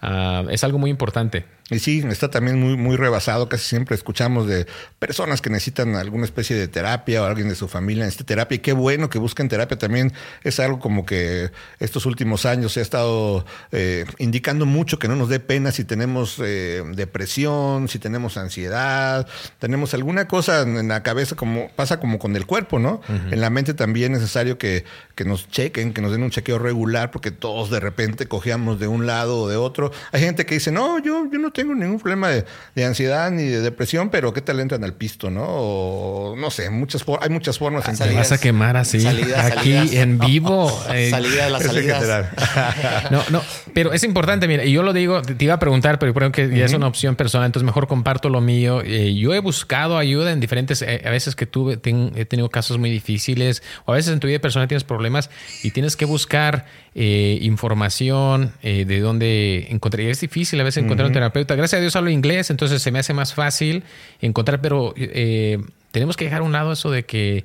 ah, 0.03 0.43
es 0.51 0.65
algo 0.65 0.79
muy 0.79 0.91
importante. 0.91 1.45
Y 1.71 1.79
sí, 1.79 2.05
está 2.11 2.31
también 2.31 2.61
muy, 2.61 2.77
muy 2.77 2.97
rebasado. 2.97 3.49
Casi 3.49 3.65
siempre 3.65 3.95
escuchamos 3.95 4.47
de 4.47 4.67
personas 4.99 5.41
que 5.41 5.49
necesitan 5.49 5.95
alguna 5.97 6.25
especie 6.25 6.55
de 6.57 6.69
terapia 6.69 7.23
o 7.23 7.25
alguien 7.25 7.49
de 7.49 7.55
su 7.55 7.69
familia 7.69 8.05
necesita 8.05 8.27
terapia. 8.27 8.57
Y 8.57 8.59
qué 8.59 8.75
bueno 8.75 9.09
que 9.09 9.19
busquen 9.19 9.49
terapia. 9.49 9.79
También 9.79 10.13
es 10.43 10.61
algo 10.61 10.79
como 10.79 11.07
que 11.07 11.51
estos 11.79 12.05
últimos 12.05 12.45
años 12.45 12.73
se 12.73 12.81
ha 12.81 12.83
estado 12.83 13.47
eh, 13.73 14.05
indicando 14.19 14.67
mucho 14.67 14.99
que 14.99 15.09
no 15.09 15.17
nos 15.17 15.31
dé 15.31 15.41
pena 15.41 15.73
si 15.73 15.85
tenemos 15.85 16.39
eh, 16.45 16.83
depresión, 16.95 17.89
si 17.89 17.99
tenemos 17.99 18.37
ansiedad, 18.37 19.27
tenemos 19.59 19.95
alguna 19.95 20.29
cosa 20.29 20.63
en 20.63 20.89
la 20.89 21.03
cabeza, 21.03 21.35
como 21.35 21.71
pasa 21.71 21.99
como 21.99 22.19
con 22.19 22.37
el 22.37 22.45
cuerpo, 22.45 22.79
¿no? 22.79 23.01
En 23.09 23.41
la 23.41 23.49
mente 23.49 23.73
también 23.73 24.13
es 24.13 24.21
necesario 24.21 24.59
que, 24.59 24.85
que 25.15 25.25
nos 25.25 25.49
chequen, 25.49 25.95
que 25.95 26.03
nos 26.03 26.13
den 26.13 26.23
un 26.23 26.31
chequeo 26.31 26.59
regular, 26.59 27.11
porque 27.11 27.31
todos 27.31 27.71
de 27.71 27.81
repente 27.81 28.27
cojeamos 28.27 28.79
de 28.79 28.87
un 28.87 29.07
lado 29.07 29.39
o 29.39 29.49
de 29.49 29.57
otro. 29.57 29.93
Hay 30.13 30.21
gente 30.21 30.45
que 30.45 30.55
dice, 30.55 30.71
no, 30.71 30.99
yo, 30.99 31.27
yo 31.31 31.39
no 31.39 31.54
tengo 31.55 31.75
ningún 31.75 31.99
problema 31.99 32.29
de, 32.29 32.45
de 32.75 32.85
ansiedad 32.85 33.31
ni 33.31 33.45
de 33.45 33.61
depresión, 33.63 34.11
pero 34.11 34.35
¿qué 34.35 34.43
tal 34.43 34.61
entran 34.61 34.85
al 34.85 34.93
pisto, 34.93 35.31
no? 35.31 35.45
O 35.47 36.37
no 36.37 36.51
sé, 36.51 36.69
muchas 36.69 37.03
for- 37.05 37.21
hay 37.23 37.31
muchas 37.31 37.59
formas. 37.59 37.85
Ah, 37.89 37.93
en 37.93 37.97
Te 37.97 38.15
vas 38.15 38.33
a 38.33 38.39
quemar 38.39 38.77
así, 38.77 39.01
Salidas, 39.01 39.47
aquí 39.53 39.73
salidas. 39.73 39.93
en 39.95 40.19
vivo. 40.19 40.83
eh, 40.93 41.09
Salidas, 41.11 41.51
las 41.51 41.61
Es 41.63 41.67
salidas. 41.69 42.27
No, 43.11 43.23
no, 43.31 43.43
pero 43.73 43.93
es 43.93 44.03
importante, 44.05 44.47
mira, 44.49 44.65
y 44.65 44.73
yo 44.73 44.83
lo 44.83 44.93
digo, 44.93 45.23
te 45.23 45.43
iba 45.45 45.55
a 45.55 45.59
preguntar, 45.59 45.99
pero 45.99 46.13
creo 46.13 46.33
que 46.33 46.49
ya 46.55 46.65
es 46.65 46.73
una 46.75 46.87
opción 46.87 47.17
personal, 47.17 47.47
entonces 47.47 47.65
mejor 47.65 47.87
comparto 47.87 48.29
lo 48.29 48.41
mío. 48.41 48.83
Eh, 48.85 49.15
yo 49.15 49.33
he 49.35 49.39
buscado 49.41 49.97
ayuda 49.99 50.33
en 50.33 50.41
diferentes, 50.41 50.83
eh, 50.83 51.03
a 51.05 51.11
veces 51.11 51.37
que 51.37 51.47
tuve, 51.47 51.77
ten- 51.77 52.13
he 52.17 52.25
tenido 52.25 52.49
casos 52.51 52.79
muy 52.79 52.91
difíciles, 52.91 53.63
o 53.85 53.93
a 53.93 53.97
veces 53.97 54.13
en 54.13 54.21
tu 54.21 54.27
vida 54.27 54.39
personal 54.41 54.67
tienes 54.69 54.85
problemas 54.85 55.31
y 55.63 55.71
tienes 55.71 55.97
que 55.97 56.05
buscar 56.05 56.67
eh, 56.95 57.39
información 57.43 58.53
eh, 58.63 58.85
de 58.85 59.01
dónde 59.01 59.67
encontrar. 59.71 60.05
Y 60.07 60.11
es 60.11 60.21
difícil 60.21 60.61
a 60.61 60.65
veces 60.65 60.85
encontrar 60.85 61.07
un 61.07 61.13
terapeuta. 61.13 61.55
Gracias 61.55 61.79
a 61.79 61.81
Dios 61.81 61.97
hablo 61.97 62.11
inglés, 62.11 62.51
entonces 62.51 62.81
se 62.83 62.91
me 62.91 62.99
hace 63.01 63.15
más 63.15 63.35
fácil 63.35 63.83
encontrar, 64.21 64.61
pero 64.61 64.95
eh, 64.97 65.59
tenemos 65.91 66.17
que 66.17 66.25
dejar 66.25 66.41
a 66.41 66.45
un 66.45 66.53
lado 66.53 66.73
eso 66.73 66.91
de 66.91 67.05
que 67.05 67.45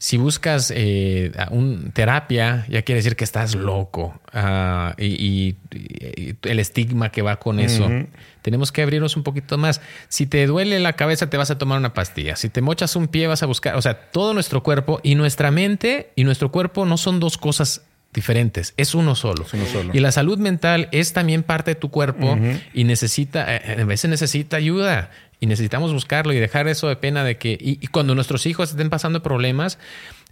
si 0.00 0.16
buscas 0.16 0.72
eh, 0.74 1.32
un 1.50 1.90
terapia, 1.90 2.64
ya 2.68 2.82
quiere 2.82 2.98
decir 3.00 3.16
que 3.16 3.24
estás 3.24 3.56
loco. 3.56 4.20
Ah, 4.32 4.94
y, 4.96 5.06
y- 5.06 5.56
y 5.74 6.36
el 6.44 6.60
estigma 6.60 7.10
que 7.10 7.20
va 7.22 7.40
con 7.40 7.58
eso. 7.58 7.88
Tenemos 8.42 8.70
que 8.70 8.80
abrirnos 8.82 9.16
un 9.16 9.24
poquito 9.24 9.58
más. 9.58 9.80
Si 10.08 10.26
te 10.26 10.46
duele 10.46 10.78
la 10.78 10.92
cabeza, 10.92 11.28
te 11.28 11.36
vas 11.36 11.50
a 11.50 11.58
tomar 11.58 11.78
una 11.78 11.94
pastilla. 11.94 12.36
Si 12.36 12.48
te 12.48 12.62
mochas 12.62 12.94
un 12.94 13.08
pie, 13.08 13.26
vas 13.26 13.42
a 13.42 13.46
buscar. 13.46 13.74
O 13.74 13.82
sea, 13.82 13.94
todo 14.12 14.34
nuestro 14.34 14.62
cuerpo 14.62 15.00
y 15.02 15.16
nuestra 15.16 15.50
mente 15.50 16.10
y 16.14 16.22
nuestro 16.22 16.52
cuerpo 16.52 16.86
no 16.86 16.96
son 16.96 17.18
dos 17.18 17.36
cosas 17.36 17.82
diferentes, 18.12 18.74
es 18.76 18.94
uno 18.94 19.14
solo. 19.14 19.44
uno 19.52 19.66
solo. 19.66 19.92
Y 19.94 20.00
la 20.00 20.12
salud 20.12 20.38
mental 20.38 20.88
es 20.92 21.12
también 21.12 21.42
parte 21.42 21.72
de 21.72 21.74
tu 21.76 21.90
cuerpo 21.90 22.38
y 22.74 22.84
necesita, 22.84 23.54
eh, 23.56 23.76
a 23.80 23.84
veces 23.84 24.10
necesita 24.10 24.56
ayuda 24.56 25.10
y 25.40 25.46
necesitamos 25.46 25.92
buscarlo 25.92 26.32
y 26.32 26.38
dejar 26.38 26.66
eso 26.68 26.88
de 26.88 26.96
pena 26.96 27.22
de 27.22 27.36
que, 27.36 27.52
y, 27.52 27.78
y 27.80 27.86
cuando 27.88 28.14
nuestros 28.14 28.46
hijos 28.46 28.70
estén 28.70 28.90
pasando 28.90 29.22
problemas, 29.22 29.78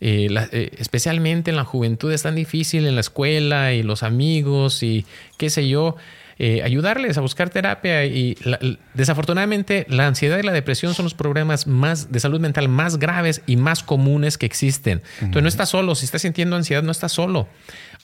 eh, 0.01 0.27
la- 0.31 0.49
eh, 0.53 0.73
especialmente 0.79 1.51
en 1.51 1.57
la 1.57 1.65
juventud 1.65 2.13
es 2.13 2.23
tan 2.23 2.35
difícil 2.35 2.87
en 2.87 2.95
la 2.97 3.01
escuela 3.03 3.73
y 3.73 3.83
los 3.83 4.03
amigos 4.03 4.83
y 4.83 5.07
qué 5.37 5.49
sé 5.51 5.69
yo, 5.69 5.97
eh, 6.39 6.63
ayudarles 6.63 7.17
a 7.17 7.21
buscar 7.23 7.49
terapia 7.51 8.05
y 8.05 8.37
la- 8.45 8.59
desafortunadamente 8.95 9.87
la 9.89 10.07
ansiedad 10.07 10.39
y 10.39 10.43
la 10.43 10.53
depresión 10.53 10.93
son 10.95 11.05
los 11.05 11.15
problemas 11.15 11.67
más 11.67 12.13
de 12.13 12.21
salud 12.21 12.41
mental 12.41 12.69
más 12.69 12.99
graves 12.99 13.43
y 13.47 13.57
más 13.57 13.83
comunes 13.83 14.37
que 14.37 14.47
existen. 14.47 15.03
Entonces 15.21 15.43
no 15.43 15.49
estás 15.49 15.69
solo, 15.71 15.95
si 15.95 16.05
estás 16.05 16.23
sintiendo 16.23 16.57
ansiedad 16.57 16.83
no 16.83 16.93
estás 16.93 17.13
solo. 17.13 17.49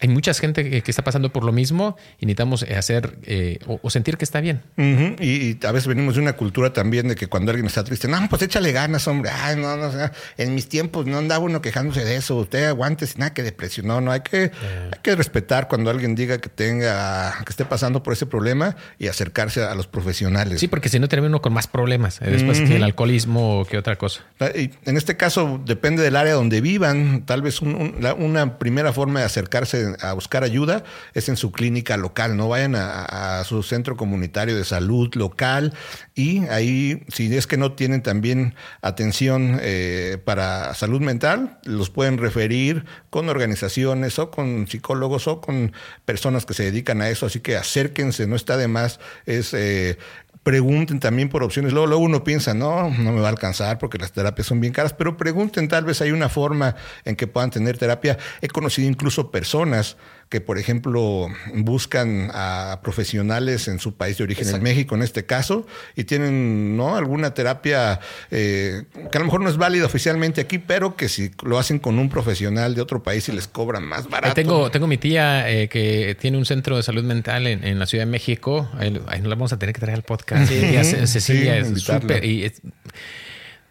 Hay 0.01 0.09
mucha 0.09 0.33
gente 0.35 0.69
que, 0.69 0.83
que 0.83 0.91
está 0.91 1.03
pasando 1.05 1.33
por 1.33 1.45
lo 1.45 1.53
mismo 1.53 1.97
y 2.19 2.27
necesitamos 2.27 2.63
eh, 2.65 2.75
hacer 2.77 3.19
eh, 3.25 3.59
o, 3.67 3.79
o 3.83 3.91
sentir 3.91 4.17
que 4.17 4.25
está 4.25 4.41
bien. 4.41 4.63
Y, 4.77 5.25
y 5.31 5.59
a 5.67 5.73
veces 5.73 5.87
venimos 5.87 6.15
de 6.17 6.21
una 6.23 6.33
cultura 6.35 6.73
también 6.73 7.09
de 7.09 7.15
que 7.15 7.27
cuando 7.29 7.51
alguien 7.51 7.67
está 7.67 7.85
triste, 7.85 8.09
no, 8.09 8.19
pues 8.29 8.43
échale 8.43 8.73
ganas, 8.73 9.07
hombre. 9.09 9.31
Ay, 9.31 9.57
no, 9.57 9.77
no, 9.77 9.91
en 10.39 10.55
mis 10.55 10.69
tiempos 10.69 11.07
no 11.07 11.19
andaba 11.19 11.45
uno 11.45 11.61
quejándose 11.63 12.05
de 12.05 12.17
eso. 12.17 12.37
Usted 12.37 12.65
aguante 12.65 13.07
sin 13.07 13.21
nada 13.21 13.35
que 13.35 13.43
depresión. 13.43 13.87
No, 13.87 14.01
no, 14.01 14.11
hay 14.13 14.21
que, 14.21 14.51
hay 14.93 14.99
que 15.03 15.15
respetar 15.17 15.69
cuando 15.69 15.91
alguien 15.91 16.15
diga 16.15 16.39
que 16.39 16.49
tenga, 16.49 17.35
que 17.45 17.51
esté 17.51 17.65
pasando 17.65 18.03
por 18.03 18.13
ese 18.13 18.27
problema 18.27 18.77
y 18.99 19.09
acercarse 19.09 19.63
a 19.63 19.75
los 19.75 19.87
profesionales. 19.87 20.61
Sí, 20.61 20.69
porque 20.69 20.89
si 20.89 20.99
no 20.99 21.09
termina 21.09 21.29
uno 21.29 21.43
con 21.43 21.53
más 21.53 21.67
problemas 21.67 22.21
eh, 22.23 22.31
después 22.31 22.61
que 22.61 22.77
el 22.77 22.83
alcoholismo 22.83 23.61
o 23.61 23.65
que 23.65 23.79
otra 23.79 23.97
cosa. 23.97 24.23
Y 24.57 24.71
en 24.85 24.97
este 24.97 25.17
caso 25.17 25.61
depende 25.65 26.03
del 26.03 26.17
área 26.17 26.35
donde 26.35 26.61
vivan. 26.61 27.25
Tal 27.27 27.43
vez 27.43 27.61
un- 27.63 27.75
un- 27.75 27.97
la- 28.01 28.15
una 28.15 28.59
primera 28.59 28.93
forma 28.93 29.21
de 29.21 29.27
acercarse 29.27 29.82
a 30.01 30.13
buscar 30.13 30.45
ayuda 30.45 30.85
es 31.15 31.29
en 31.29 31.37
su 31.37 31.53
clínica 31.53 31.97
local. 31.97 32.37
No 32.37 32.49
vayan 32.49 32.75
a, 32.77 33.43
su 33.45 33.63
centro 33.63 33.97
comunitario 33.97 34.57
de 34.57 34.65
salud 34.65 35.13
local 35.15 35.75
y 36.15 36.45
ahí, 36.47 37.05
si 37.09 37.35
es 37.35 37.47
que 37.47 37.57
no 37.57 37.73
tienen 37.73 38.03
también 38.03 38.55
atención 38.81 39.59
eh, 39.61 40.19
para 40.25 40.75
salud 40.75 41.01
mental, 41.01 41.59
los 41.65 41.91
pueden 41.91 42.19
referir 42.19 42.85
con 43.11 43.29
organizaciones 43.29 44.19
o 44.19 44.31
con 44.31 44.67
psicólogos 44.69 45.29
o 45.29 45.41
con 45.41 45.73
personas 46.05 46.47
que 46.47 46.55
se 46.55 46.65
dedican 46.65 47.03
a 47.03 47.09
eso. 47.09 47.27
Así 47.27 47.41
que 47.41 47.57
acérquense, 47.57 48.27
no 48.27 48.37
está 48.37 48.57
de 48.57 48.69
más. 48.69 49.01
Es 49.27 49.55
eh, 49.55 49.99
pregunten 50.43 51.01
también 51.01 51.29
por 51.29 51.43
opciones. 51.43 51.73
Luego, 51.73 51.87
luego 51.87 52.03
uno 52.03 52.25
piensa, 52.25 52.55
no, 52.55 52.91
no 52.91 53.13
me 53.13 53.21
va 53.21 53.29
a 53.29 53.31
alcanzar 53.31 53.79
porque 53.79 53.99
las 53.99 54.13
terapias 54.13 54.47
son 54.47 54.61
bien 54.61 54.73
caras, 54.73 54.93
pero 54.93 55.17
pregunten, 55.17 55.69
tal 55.69 55.85
vez 55.85 56.01
hay 56.01 56.11
una 56.11 56.29
forma 56.29 56.75
en 57.05 57.17
que 57.17 57.27
puedan 57.27 57.51
tener 57.51 57.79
terapia. 57.79 58.19
He 58.41 58.49
conocido 58.49 58.89
incluso 58.89 59.31
personas 59.31 59.97
que, 60.33 60.41
por 60.41 60.57
ejemplo, 60.59 61.29
buscan 61.53 62.31
a 62.33 62.81
profesionales 62.83 63.69
en 63.69 63.79
su 63.79 63.95
país 63.97 64.17
de 64.17 64.25
origen, 64.25 64.49
en 64.49 64.63
México 64.63 64.95
en 64.95 65.03
este 65.03 65.27
caso, 65.27 65.67
y 65.95 66.05
tienen 66.05 66.75
¿no? 66.75 66.97
alguna 66.97 67.35
terapia 67.35 68.01
eh, 68.31 68.85
que 69.11 69.19
a 69.19 69.21
lo 69.21 69.27
mejor 69.27 69.43
no 69.43 69.51
es 69.51 69.59
válida 69.59 69.85
oficialmente 69.85 70.41
aquí, 70.41 70.57
pero 70.59 70.97
que 70.97 71.11
si 71.11 71.31
lo 71.45 71.59
hacen 71.59 71.79
con 71.79 71.99
un 71.99 72.09
profesional 72.09 72.75
de 72.75 72.81
otro 72.81 73.03
país 73.03 73.29
y 73.29 73.33
les 73.33 73.47
cobran 73.47 73.85
más 73.85 74.07
Ahí 74.07 74.11
barato. 74.11 74.35
tengo, 74.35 74.71
tengo 74.71 74.87
mi 74.87 74.97
tía 74.97 75.51
eh, 75.51 75.69
que 75.69 76.17
tiene 76.19 76.39
un 76.39 76.47
centro 76.47 76.79
de 76.79 76.83
salud 76.83 77.05
mental 77.05 77.47
en, 77.47 77.63
en 77.63 77.79
la 77.79 77.85
Ciudad 77.85 78.07
de 78.07 78.11
México. 78.11 78.71
Ahí, 78.79 78.99
ahí 79.09 79.21
la 79.21 79.29
vamos 79.29 79.53
a 79.53 79.59
tener 79.59 79.75
que 79.75 79.81
traer 79.83 79.97
al 79.99 80.03
podcast. 80.05 80.49
Sí. 80.51 81.07
Cecilia 81.07 81.63
Sí, 81.63 81.73
es 81.75 81.83
súper. 81.83 82.25
y 82.25 82.45
es- 82.45 82.63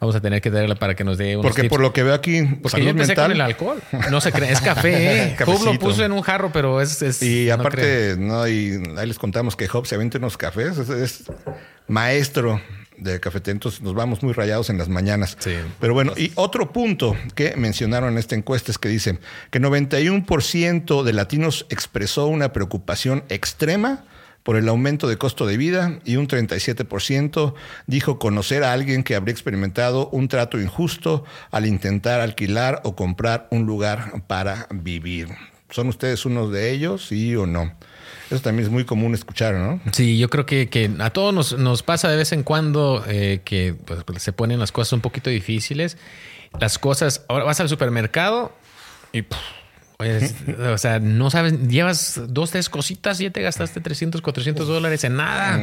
Vamos 0.01 0.15
a 0.15 0.19
tener 0.19 0.41
que 0.41 0.49
traerla 0.49 0.73
para 0.75 0.95
que 0.95 1.03
nos 1.03 1.17
dé 1.19 1.37
unos 1.37 1.45
Porque 1.45 1.61
tips. 1.61 1.69
por 1.69 1.79
lo 1.79 1.93
que 1.93 2.01
veo 2.01 2.13
aquí, 2.15 2.41
Porque 2.41 2.69
salud 2.69 2.85
yo 2.85 2.89
empecé 2.89 3.09
mental. 3.09 3.25
con 3.27 3.31
el 3.33 3.41
alcohol. 3.41 3.81
No 4.09 4.19
se 4.19 4.31
cree, 4.31 4.51
es 4.51 4.59
café. 4.59 5.23
¿eh? 5.27 5.35
Job 5.45 5.63
lo 5.63 5.77
puso 5.77 6.03
en 6.03 6.11
un 6.11 6.21
jarro, 6.23 6.49
pero 6.51 6.81
es. 6.81 7.01
es- 7.03 7.21
Y 7.21 7.45
no 7.47 7.53
aparte, 7.53 8.15
no, 8.17 8.47
y 8.47 8.81
ahí 8.97 9.05
les 9.07 9.19
contamos 9.19 9.55
que 9.55 9.67
Job 9.67 9.85
se 9.85 9.93
aventa 9.95 10.17
unos 10.17 10.37
cafés, 10.37 10.77
es, 10.79 10.89
es 10.89 11.23
maestro 11.87 12.59
de 12.97 13.19
café, 13.19 13.41
entonces 13.45 13.81
nos 13.81 13.93
vamos 13.95 14.21
muy 14.23 14.33
rayados 14.33 14.69
en 14.71 14.77
las 14.79 14.89
mañanas. 14.89 15.35
Sí. 15.39 15.53
Pero 15.79 15.93
bueno, 15.93 16.13
y 16.17 16.31
otro 16.35 16.71
punto 16.71 17.15
que 17.35 17.55
mencionaron 17.55 18.13
en 18.13 18.17
esta 18.19 18.35
encuesta 18.35 18.71
es 18.71 18.77
que 18.79 18.89
dicen 18.89 19.19
que 19.51 19.59
91% 19.61 21.03
de 21.03 21.13
latinos 21.13 21.65
expresó 21.69 22.27
una 22.27 22.53
preocupación 22.53 23.23
extrema 23.29 24.03
por 24.43 24.55
el 24.55 24.67
aumento 24.67 25.07
de 25.07 25.17
costo 25.17 25.45
de 25.45 25.57
vida 25.57 25.99
y 26.05 26.15
un 26.15 26.27
37% 26.27 27.53
dijo 27.87 28.19
conocer 28.19 28.63
a 28.63 28.73
alguien 28.73 29.03
que 29.03 29.15
habría 29.15 29.33
experimentado 29.33 30.09
un 30.09 30.27
trato 30.27 30.59
injusto 30.59 31.23
al 31.51 31.65
intentar 31.65 32.21
alquilar 32.21 32.81
o 32.83 32.95
comprar 32.95 33.47
un 33.51 33.65
lugar 33.65 34.23
para 34.27 34.67
vivir. 34.71 35.29
¿Son 35.69 35.87
ustedes 35.87 36.25
unos 36.25 36.51
de 36.51 36.71
ellos, 36.71 37.07
sí 37.07 37.35
o 37.35 37.45
no? 37.45 37.73
Eso 38.29 38.41
también 38.41 38.65
es 38.65 38.71
muy 38.71 38.85
común 38.85 39.13
escuchar, 39.13 39.55
¿no? 39.55 39.81
Sí, 39.91 40.17
yo 40.17 40.29
creo 40.29 40.45
que, 40.45 40.91
a 40.99 41.09
todos 41.09 41.57
nos, 41.57 41.83
pasa 41.83 42.09
de 42.09 42.17
vez 42.17 42.31
en 42.31 42.43
cuando 42.43 43.03
eh, 43.07 43.41
que 43.43 43.75
pues, 43.85 44.03
pues, 44.03 44.23
se 44.23 44.33
ponen 44.33 44.59
las 44.59 44.71
cosas 44.71 44.93
un 44.93 45.01
poquito 45.01 45.29
difíciles. 45.29 45.97
Las 46.59 46.79
cosas, 46.79 47.25
ahora 47.29 47.45
vas 47.45 47.59
al 47.59 47.69
supermercado 47.69 48.53
y, 49.13 49.23
oye, 50.01 50.17
es- 50.17 50.35
o 50.59 50.77
sea, 50.77 50.99
no 50.99 51.29
sabes, 51.29 51.67
llevas 51.67 52.21
dos, 52.27 52.51
tres 52.51 52.69
cositas 52.69 53.19
y 53.21 53.23
ya 53.25 53.31
te 53.31 53.41
gastaste 53.41 53.79
300, 53.81 54.21
400 54.21 54.67
dólares 54.67 55.03
en 55.03 55.15
nada. 55.15 55.57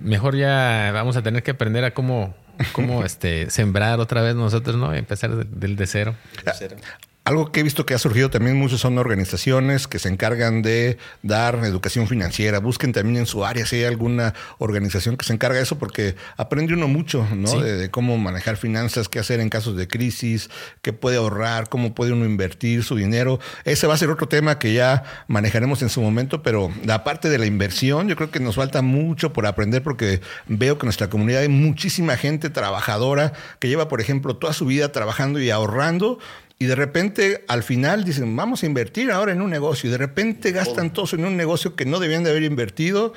Mejor 0.00 0.36
ya 0.36 0.90
vamos 0.92 1.16
a 1.16 1.22
tener 1.22 1.42
que 1.42 1.52
aprender 1.52 1.84
a 1.84 1.92
cómo, 1.92 2.34
cómo 2.72 3.04
este, 3.04 3.50
sembrar 3.50 4.00
otra 4.00 4.22
vez 4.22 4.34
nosotros, 4.34 4.76
¿no? 4.76 4.94
Y 4.94 4.98
empezar 4.98 5.34
de- 5.34 5.44
del 5.44 5.76
de 5.76 5.86
cero. 5.86 6.14
Cero. 6.58 6.76
Algo 7.24 7.50
que 7.50 7.60
he 7.60 7.62
visto 7.62 7.86
que 7.86 7.94
ha 7.94 7.98
surgido 7.98 8.28
también 8.28 8.56
mucho 8.58 8.76
son 8.76 8.98
organizaciones 8.98 9.88
que 9.88 9.98
se 9.98 10.10
encargan 10.10 10.60
de 10.60 10.98
dar 11.22 11.56
educación 11.64 12.06
financiera. 12.06 12.58
Busquen 12.58 12.92
también 12.92 13.16
en 13.16 13.26
su 13.26 13.46
área 13.46 13.64
si 13.64 13.76
hay 13.76 13.84
alguna 13.84 14.34
organización 14.58 15.16
que 15.16 15.24
se 15.24 15.32
encarga 15.32 15.56
de 15.56 15.62
eso, 15.62 15.78
porque 15.78 16.16
aprende 16.36 16.74
uno 16.74 16.86
mucho, 16.86 17.26
¿no? 17.34 17.60
De, 17.60 17.90
cómo 17.90 18.18
manejar 18.18 18.58
finanzas, 18.58 19.08
qué 19.08 19.18
hacer 19.18 19.40
en 19.40 19.48
casos 19.48 19.74
de 19.74 19.88
crisis, 19.88 20.50
qué 20.82 20.92
puede 20.92 21.16
ahorrar, 21.16 21.70
cómo 21.70 21.94
puede 21.94 22.12
uno 22.12 22.26
invertir 22.26 22.84
su 22.84 22.94
dinero. 22.94 23.40
Ese 23.64 23.86
va 23.86 23.94
a 23.94 23.98
ser 23.98 24.10
otro 24.10 24.28
tema 24.28 24.58
que 24.58 24.74
ya 24.74 25.04
manejaremos 25.26 25.80
en 25.80 25.88
su 25.88 26.02
momento, 26.02 26.42
pero 26.42 26.70
la 26.84 27.04
parte 27.04 27.30
de 27.30 27.38
la 27.38 27.46
inversión, 27.46 28.06
yo 28.06 28.16
creo 28.16 28.30
que 28.30 28.40
nos 28.40 28.56
falta 28.56 28.82
mucho 28.82 29.32
por 29.32 29.46
aprender, 29.46 29.82
porque 29.82 30.20
veo 30.46 30.76
que 30.76 30.84
en 30.84 30.88
nuestra 30.88 31.08
comunidad 31.08 31.40
hay 31.40 31.48
muchísima 31.48 32.18
gente 32.18 32.50
trabajadora 32.50 33.32
que 33.60 33.68
lleva, 33.68 33.88
por 33.88 34.02
ejemplo, 34.02 34.36
toda 34.36 34.52
su 34.52 34.66
vida 34.66 34.92
trabajando 34.92 35.40
y 35.40 35.48
ahorrando 35.48 36.18
y 36.58 36.66
de 36.66 36.74
repente 36.74 37.44
al 37.48 37.62
final 37.62 38.04
dicen, 38.04 38.34
vamos 38.36 38.62
a 38.62 38.66
invertir 38.66 39.10
ahora 39.10 39.32
en 39.32 39.42
un 39.42 39.50
negocio. 39.50 39.88
Y 39.88 39.92
de 39.92 39.98
repente 39.98 40.52
gastan 40.52 40.92
todos 40.92 41.12
en 41.12 41.24
un 41.24 41.36
negocio 41.36 41.74
que 41.74 41.84
no 41.84 41.98
debían 41.98 42.24
de 42.24 42.30
haber 42.30 42.44
invertido 42.44 43.12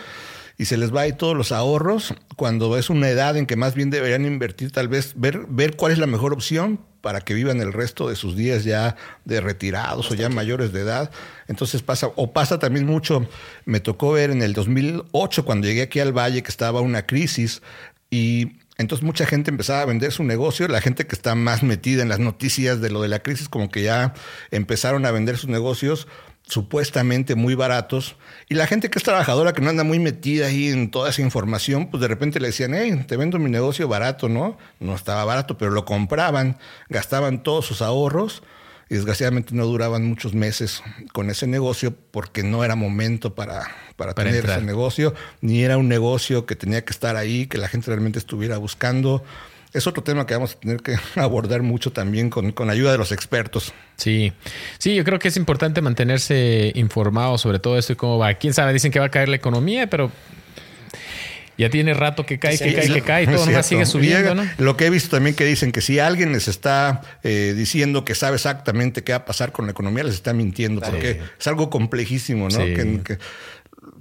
y 0.57 0.65
se 0.65 0.77
les 0.77 0.93
va 0.93 1.01
ahí 1.01 1.13
todos 1.13 1.37
los 1.37 1.51
ahorros 1.51 2.15
cuando 2.35 2.77
es 2.77 2.89
una 2.89 3.09
edad 3.09 3.37
en 3.37 3.45
que 3.45 3.55
más 3.55 3.75
bien 3.75 3.91
deberían 3.91 4.25
invertir, 4.25 4.71
tal 4.71 4.87
vez 4.87 5.13
ver, 5.15 5.45
ver 5.47 5.75
cuál 5.75 5.91
es 5.91 5.99
la 5.99 6.07
mejor 6.07 6.33
opción 6.33 6.79
para 7.01 7.21
que 7.21 7.35
vivan 7.35 7.61
el 7.61 7.73
resto 7.73 8.09
de 8.09 8.15
sus 8.15 8.35
días 8.35 8.63
ya 8.63 8.95
de 9.23 9.39
retirados 9.39 10.09
o 10.09 10.15
ya 10.15 10.29
mayores 10.29 10.73
de 10.73 10.81
edad. 10.81 11.11
Entonces 11.47 11.83
pasa, 11.83 12.07
o 12.15 12.33
pasa 12.33 12.57
también 12.57 12.87
mucho, 12.87 13.27
me 13.65 13.79
tocó 13.79 14.11
ver 14.13 14.31
en 14.31 14.41
el 14.41 14.53
2008 14.53 15.45
cuando 15.45 15.67
llegué 15.67 15.83
aquí 15.83 15.99
al 15.99 16.11
Valle 16.11 16.41
que 16.41 16.49
estaba 16.49 16.81
una 16.81 17.05
crisis 17.05 17.61
y 18.09 18.53
entonces 18.77 19.03
mucha 19.03 19.25
gente 19.25 19.49
empezaba 19.49 19.81
a 19.81 19.85
vender 19.85 20.11
su 20.11 20.23
negocio, 20.23 20.67
la 20.67 20.81
gente 20.81 21.07
que 21.07 21.15
está 21.15 21.35
más 21.35 21.63
metida 21.63 22.01
en 22.01 22.09
las 22.09 22.19
noticias 22.19 22.79
de 22.81 22.89
lo 22.89 23.01
de 23.01 23.07
la 23.07 23.19
crisis, 23.19 23.49
como 23.49 23.69
que 23.69 23.83
ya 23.83 24.13
empezaron 24.51 25.05
a 25.05 25.11
vender 25.11 25.37
sus 25.37 25.49
negocios 25.49 26.07
supuestamente 26.47 27.35
muy 27.35 27.55
baratos. 27.55 28.15
Y 28.49 28.55
la 28.55 28.67
gente 28.67 28.89
que 28.89 28.99
es 28.99 29.03
trabajadora, 29.03 29.53
que 29.53 29.61
no 29.61 29.69
anda 29.69 29.83
muy 29.83 29.99
metida 29.99 30.47
ahí 30.47 30.69
en 30.69 30.91
toda 30.91 31.09
esa 31.09 31.21
información, 31.21 31.89
pues 31.89 32.01
de 32.01 32.07
repente 32.07 32.39
le 32.39 32.47
decían, 32.47 32.73
hey, 32.73 33.03
te 33.07 33.17
vendo 33.17 33.37
mi 33.39 33.49
negocio 33.49 33.87
barato, 33.87 34.29
¿no? 34.29 34.57
No 34.79 34.95
estaba 34.95 35.25
barato, 35.25 35.57
pero 35.57 35.71
lo 35.71 35.85
compraban, 35.85 36.57
gastaban 36.89 37.43
todos 37.43 37.65
sus 37.65 37.81
ahorros 37.81 38.43
y 38.89 38.95
desgraciadamente 38.95 39.53
no 39.53 39.65
duraban 39.65 40.05
muchos 40.05 40.33
meses 40.33 40.81
con 41.13 41.29
ese 41.29 41.47
negocio 41.47 41.93
porque 42.11 42.43
no 42.43 42.63
era 42.63 42.75
momento 42.75 43.35
para, 43.35 43.67
para, 43.95 44.13
tener 44.13 44.45
ese 44.45 44.61
negocio, 44.61 45.13
ni 45.41 45.63
era 45.63 45.77
un 45.77 45.87
negocio 45.87 46.45
que 46.45 46.55
tenía 46.55 46.83
que 46.83 46.91
estar 46.91 47.15
ahí, 47.15 47.47
que 47.47 47.57
la 47.57 47.67
gente 47.67 47.87
realmente 47.87 48.19
estuviera 48.19 48.57
buscando. 48.57 49.23
Es 49.73 49.85
otro 49.85 50.01
tema 50.01 50.25
que 50.25 50.33
vamos 50.33 50.55
a 50.55 50.59
tener 50.59 50.81
que 50.81 50.95
abordar 51.15 51.61
mucho 51.61 51.91
también 51.91 52.29
con, 52.29 52.51
con 52.51 52.69
ayuda 52.69 52.91
de 52.91 52.97
los 52.97 53.11
expertos. 53.11 53.73
Sí, 53.97 54.31
sí, 54.77 54.95
yo 54.95 55.03
creo 55.03 55.19
que 55.19 55.27
es 55.27 55.37
importante 55.37 55.81
mantenerse 55.81 56.71
informado 56.75 57.37
sobre 57.37 57.59
todo 57.59 57.77
esto 57.77 57.93
y 57.93 57.95
cómo 57.97 58.17
va. 58.17 58.33
Quién 58.35 58.53
sabe, 58.53 58.73
dicen 58.73 58.91
que 58.91 58.99
va 58.99 59.07
a 59.07 59.11
caer 59.11 59.27
la 59.27 59.35
economía, 59.35 59.87
pero 59.87 60.11
ya 61.57 61.69
tiene 61.69 61.93
rato 61.93 62.25
que 62.25 62.39
cae, 62.39 62.57
que 62.57 62.73
cae, 62.73 62.87
que 62.87 63.01
cae, 63.01 63.23
y 63.23 63.25
todo 63.27 63.45
nomás 63.45 63.65
sigue 63.65 63.85
subiendo, 63.85 64.35
¿no? 64.35 64.45
Lo 64.57 64.77
que 64.77 64.85
he 64.85 64.89
visto 64.89 65.15
también 65.15 65.35
que 65.35 65.45
dicen 65.45 65.71
que 65.71 65.81
si 65.81 65.99
alguien 65.99 66.31
les 66.31 66.47
está 66.47 67.01
eh, 67.23 67.53
diciendo 67.55 68.05
que 68.05 68.15
sabe 68.15 68.35
exactamente 68.35 69.03
qué 69.03 69.13
va 69.13 69.19
a 69.19 69.25
pasar 69.25 69.51
con 69.51 69.65
la 69.65 69.71
economía, 69.71 70.03
les 70.03 70.15
está 70.15 70.33
mintiendo, 70.33 70.81
porque 70.81 71.19
es 71.39 71.47
algo 71.47 71.69
complejísimo, 71.69 72.49
¿no? 72.49 72.59
que, 72.59 73.17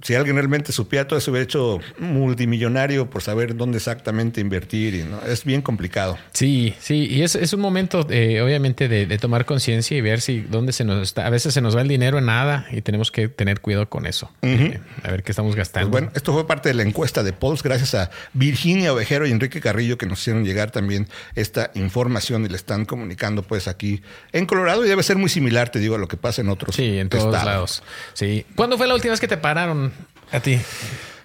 si 0.01 0.15
alguien 0.15 0.35
realmente 0.35 0.71
supiera 0.71 1.07
todo 1.07 1.19
eso, 1.19 1.31
hubiera 1.31 1.43
hecho 1.43 1.79
multimillonario 1.99 3.09
por 3.09 3.21
saber 3.21 3.55
dónde 3.55 3.77
exactamente 3.77 4.41
invertir. 4.41 4.95
Y, 4.95 5.03
¿no? 5.03 5.21
Es 5.21 5.43
bien 5.43 5.61
complicado. 5.61 6.17
Sí, 6.33 6.75
sí. 6.79 7.07
Y 7.09 7.23
es, 7.23 7.35
es 7.35 7.53
un 7.53 7.61
momento, 7.61 8.05
eh, 8.09 8.41
obviamente, 8.41 8.87
de, 8.87 9.17
tomar 9.17 9.45
conciencia 9.45 9.97
y 9.97 10.01
ver 10.01 10.21
si 10.21 10.41
dónde 10.41 10.73
se 10.73 10.83
nos 10.83 11.01
está. 11.01 11.25
A 11.25 11.29
veces 11.29 11.53
se 11.53 11.61
nos 11.61 11.75
va 11.75 11.81
el 11.81 11.87
dinero 11.87 12.19
en 12.19 12.25
nada 12.25 12.67
y 12.71 12.81
tenemos 12.81 13.11
que 13.11 13.27
tener 13.27 13.61
cuidado 13.61 13.89
con 13.89 14.05
eso. 14.05 14.31
Eh, 14.43 14.79
a 15.03 15.11
ver 15.11 15.23
qué 15.23 15.31
estamos 15.31 15.55
gastando. 15.55 15.89
Pues 15.89 16.01
bueno, 16.03 16.13
esto 16.15 16.33
fue 16.33 16.45
parte 16.45 16.69
de 16.69 16.75
la 16.75 16.83
encuesta 16.83 17.23
de 17.23 17.33
Pols, 17.33 17.63
gracias 17.63 17.95
a 17.95 18.11
Virginia 18.33 18.93
Ovejero 18.93 19.25
y 19.25 19.31
Enrique 19.31 19.59
Carrillo 19.59 19.97
que 19.97 20.05
nos 20.05 20.19
hicieron 20.19 20.45
llegar 20.45 20.71
también 20.71 21.07
esta 21.35 21.71
información 21.73 22.45
y 22.45 22.49
le 22.49 22.55
están 22.55 22.85
comunicando, 22.85 23.41
pues, 23.43 23.67
aquí 23.67 24.01
en 24.31 24.45
Colorado. 24.45 24.85
Y 24.85 24.89
debe 24.89 25.03
ser 25.03 25.17
muy 25.17 25.29
similar, 25.29 25.69
te 25.69 25.79
digo, 25.79 25.95
a 25.95 25.97
lo 25.97 26.07
que 26.07 26.17
pasa 26.17 26.41
en 26.41 26.49
otros 26.49 26.75
Sí, 26.75 26.99
en 26.99 27.09
todos 27.09 27.31
lados. 27.31 27.83
Sí. 28.13 28.45
¿Cuándo 28.55 28.77
fue 28.77 28.87
la 28.87 28.93
última 28.93 29.11
vez 29.11 29.19
que 29.19 29.27
te 29.27 29.37
pararon? 29.37 29.86
A 30.31 30.39
ti? 30.39 30.59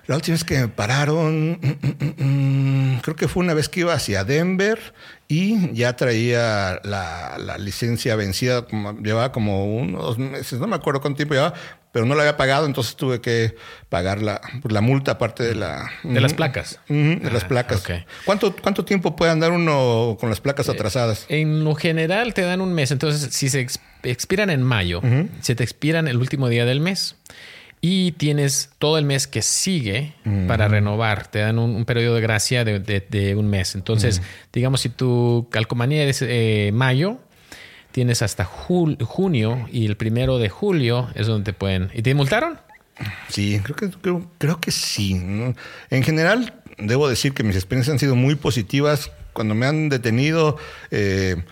La 0.07 0.17
última 0.17 0.35
vez 0.35 0.45
que 0.45 0.59
me 0.59 0.69
pararon, 0.69 1.53
mm, 1.53 2.25
mm, 2.25 2.95
mm, 2.97 3.01
creo 3.03 3.15
que 3.15 3.29
fue 3.29 3.45
una 3.45 3.55
vez 3.55 3.69
que 3.69 3.81
iba 3.81 3.95
hacia 3.95 4.25
Denver 4.25 4.79
y 5.29 5.73
ya 5.75 5.95
traía 5.95 6.81
la, 6.83 7.57
licencia 7.59 8.17
vencida, 8.17 8.67
llevaba 9.01 9.31
como 9.31 9.77
unos 9.77 10.19
meses, 10.19 10.59
no 10.59 10.67
me 10.67 10.75
acuerdo 10.75 11.01
cuánto 11.01 11.19
tiempo 11.19 11.35
llevaba, 11.35 11.55
pero 11.93 12.05
no 12.05 12.17
la 12.17 12.23
había 12.23 12.37
pagado, 12.37 12.67
entonces 12.67 12.97
tuve 12.97 13.21
que 13.21 13.55
pagar 13.89 14.21
la, 14.21 14.41
la 14.69 14.81
multa 14.81 15.13
aparte 15.13 15.45
de 15.45 15.55
la... 15.55 15.89
De 16.03 16.21
las 16.21 16.35
placas. 16.35 16.81
de 16.89 17.31
las 17.33 17.45
ah, 17.45 17.49
placas. 17.49 17.85
¿Cuánto, 18.25 18.57
¿Cuánto 18.57 18.85
tiempo 18.85 19.15
puede 19.15 19.31
andar 19.31 19.53
uno 19.53 20.17
con 20.19 20.31
las 20.31 20.41
placas 20.41 20.69
eh, 20.69 20.73
atrasadas? 20.73 21.27
En 21.29 21.63
lo 21.63 21.77
general 21.77 22.35
te 22.35 22.43
dan 22.43 22.61
un 22.61 22.75
mes, 22.75 22.91
entonces 22.91 23.33
si 23.33 23.49
se 23.49 23.69
expiran 24.03 24.51
en 24.51 24.65
mayo, 24.65 25.01
se 25.43 25.55
te 25.55 25.63
expiran 25.63 26.09
el 26.09 26.17
último 26.17 26.49
día 26.49 26.65
del 26.65 26.81
mes 26.81 27.15
y 27.85 28.13
tienes 28.13 28.71
todo 28.79 28.97
el 28.97 29.05
mes 29.05 29.27
que 29.27 29.43
sigue 29.43 30.15
para 30.47 30.69
renovar. 30.69 31.27
Te 31.27 31.41
dan 31.41 31.59
un, 31.59 31.85
periodo 31.85 32.15
de 32.15 32.21
gracia 32.21 32.65
de, 32.65 33.35
un 33.37 33.49
mes. 33.49 33.75
Entonces, 33.75 34.23
digamos, 34.53 34.83
si 34.83 34.89
tu 34.89 35.49
calcomanía 35.51 36.05
es 36.05 36.23
eh, 36.23 36.71
mayo, 36.73 37.19
tienes 37.91 38.23
hasta 38.23 38.45
junio 38.45 39.67
y 39.71 39.87
el 39.87 39.97
primero 39.97 40.39
de 40.39 40.49
julio 40.49 41.09
es 41.17 41.27
donde 41.27 41.53
te 41.53 41.59
pueden. 41.59 41.91
¿Y 41.93 42.03
te 42.03 42.15
multaron? 42.15 42.57
Sí, 43.29 43.61
creo 43.65 43.75
que, 43.75 43.91
creo, 44.39 44.61
que 44.61 44.71
sí. 44.71 45.15
En 45.91 46.03
general, 46.05 46.55
debo 46.79 47.09
decir 47.09 47.35
que 47.35 47.43
mis 47.43 47.57
experiencias 47.57 47.95
han 47.95 47.99
sido 47.99 48.15
muy 48.15 48.37
positivas. 48.37 49.11
Cuando 49.33 49.57
me 49.57 49.67
han 49.67 49.89
detenido, 49.89 50.57
eh, 50.93 51.43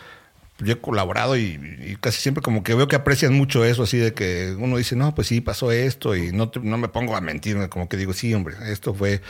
yo 0.62 0.74
he 0.74 0.78
colaborado 0.78 1.36
y, 1.36 1.96
casi 2.00 2.20
siempre 2.20 2.42
como 2.42 2.62
que 2.62 2.74
veo 2.74 2.88
que 2.88 2.96
aprecian 2.96 3.34
mucho 3.34 3.64
eso, 3.64 3.82
así 3.82 3.98
de 3.98 4.14
que 4.14 4.54
uno 4.58 4.76
dice, 4.76 4.96
no, 4.96 5.14
pues 5.14 5.28
sí, 5.28 5.40
pasó 5.40 5.72
esto 5.72 6.16
y 6.16 6.32
no, 6.32 6.50
no 6.62 6.78
me 6.78 6.88
pongo 6.88 7.16
a 7.16 7.20
mentir, 7.20 7.56
como 7.68 7.88
que 7.88 7.96
digo, 7.96 8.12
sí, 8.12 8.32
hombre, 8.34 8.56
esto 8.66 8.94
fue 8.94 9.20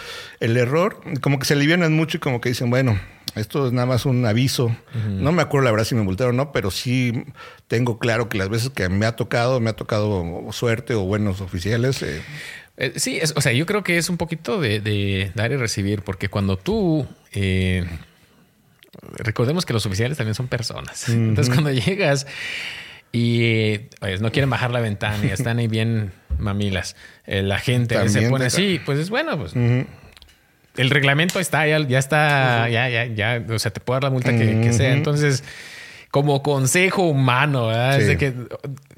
el 0.41 0.57
error, 0.57 1.01
como 1.21 1.39
que 1.39 1.45
se 1.45 1.55
alivianan 1.55 1.93
mucho 1.93 2.17
y 2.17 2.21
como 2.21 2.41
que 2.41 2.51
dicen, 2.51 2.71
bueno, 2.71 2.99
esto 3.37 3.67
es 3.67 3.73
nada 3.73 3.87
más 3.87 4.07
un 4.07 4.27
aviso. 4.27 4.75
No 5.09 5.33
me 5.33 5.43
acuerdo 5.43 5.67
la 5.67 5.71
verdad 5.71 5.85
si 5.85 5.95
me 5.95 6.03
multaron 6.03 6.35
o 6.35 6.45
no, 6.45 6.53
pero 6.53 6.71
sí 6.71 7.25
tengo 7.69 7.99
claro 7.99 8.29
que 8.29 8.39
las 8.39 8.49
veces 8.49 8.71
que 8.71 8.89
me 8.89 9.07
ha 9.07 9.15
tocado, 9.15 9.61
me 9.61 9.71
ha 9.71 9.75
tocado 9.75 10.47
suerte 10.51 10.95
o 10.95 11.03
buenos 11.03 11.41
oficiales. 11.41 12.03
Eh. 12.03 12.23
Eh, 12.77 12.93
sí, 12.97 13.21
o 13.37 13.41
sea, 13.41 13.53
yo 13.53 13.67
creo 13.67 13.85
que 13.85 13.99
es 13.99 14.09
un 14.11 14.17
poquito 14.17 14.61
de, 14.61 15.31
dar 15.35 15.53
y 15.53 15.57
recibir, 15.57 16.03
porque 16.03 16.29
cuando 16.29 16.57
tú... 16.57 17.07
Eh, 17.33 17.85
recordemos 19.17 19.67
que 19.67 19.73
los 19.73 19.87
oficiales 19.87 20.17
también 20.19 20.35
son 20.35 20.49
personas. 20.49 21.09
Entonces, 21.09 21.53
cuando 21.53 21.71
llegas 21.71 22.27
y 23.13 23.79
pues, 23.99 24.21
no 24.21 24.31
quieren 24.31 24.51
bajar 24.51 24.71
la 24.71 24.81
ventana 24.81 25.25
y 25.25 25.29
están 25.33 25.59
ahí 25.59 25.69
bien 25.69 26.13
mamilas, 26.39 26.97
eh, 27.27 27.43
la 27.43 27.59
gente 27.59 28.09
se 28.09 28.29
pone 28.29 28.47
así, 28.47 28.81
pues 28.85 28.99
es 28.99 29.11
bueno, 29.11 29.39
pues. 29.39 29.55
El 30.77 30.89
reglamento 30.89 31.41
está, 31.41 31.67
ya, 31.67 31.81
ya 31.81 31.99
está, 31.99 32.69
ya, 32.69 32.89
ya, 32.89 33.07
ya, 33.07 33.45
o 33.51 33.59
sea, 33.59 33.73
te 33.73 33.81
puedo 33.81 33.97
dar 33.97 34.05
la 34.05 34.11
multa 34.11 34.31
que, 34.31 34.73
sea. 34.73 34.93
Entonces, 34.93 35.45
como 36.11 36.43
consejo 36.43 37.03
humano, 37.03 37.69
¿verdad? 37.69 38.01
Es 38.01 38.07
de 38.07 38.17
que 38.17 38.35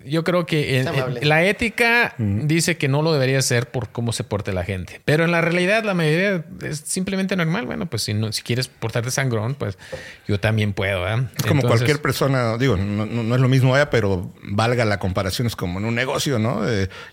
yo 0.07 0.25
creo 0.25 0.47
que 0.47 0.85
la 1.23 1.45
ética 1.45 2.15
dice 2.19 2.77
que 2.77 2.89
no 2.89 3.03
lo 3.03 3.13
debería 3.13 3.39
hacer 3.39 3.71
por 3.71 3.91
cómo 3.91 4.13
se 4.13 4.25
porte 4.25 4.53
la 4.53 4.65
gente. 4.65 5.01
Pero 5.05 5.25
en 5.25 5.31
la 5.31 5.41
realidad, 5.41 5.85
la 5.85 5.95
mayoría 5.95 6.45
es 6.63 6.79
simplemente 6.79 7.37
normal. 7.37 7.67
Bueno, 7.67 7.87
pues 7.87 8.03
si, 8.03 8.15
no, 8.15 8.33
si 8.33 8.43
quieres 8.43 8.69
portarte 8.69 9.11
sangrón, 9.11 9.55
pues 9.55 9.79
yo 10.27 10.41
también 10.41 10.73
puedo. 10.73 11.07
Es 11.09 11.47
como 11.47 11.63
cualquier 11.63 12.01
persona, 12.01 12.57
digo, 12.59 12.77
no, 12.77 13.35
es 13.35 13.41
lo 13.41 13.49
mismo, 13.49 13.75
allá, 13.75 13.91
pero 13.91 14.33
valga 14.43 14.85
la 14.85 14.99
comparación, 14.99 15.47
es 15.47 15.57
como 15.57 15.79
en 15.79 15.85
un 15.85 15.95
negocio, 15.95 16.39
¿no? 16.39 16.63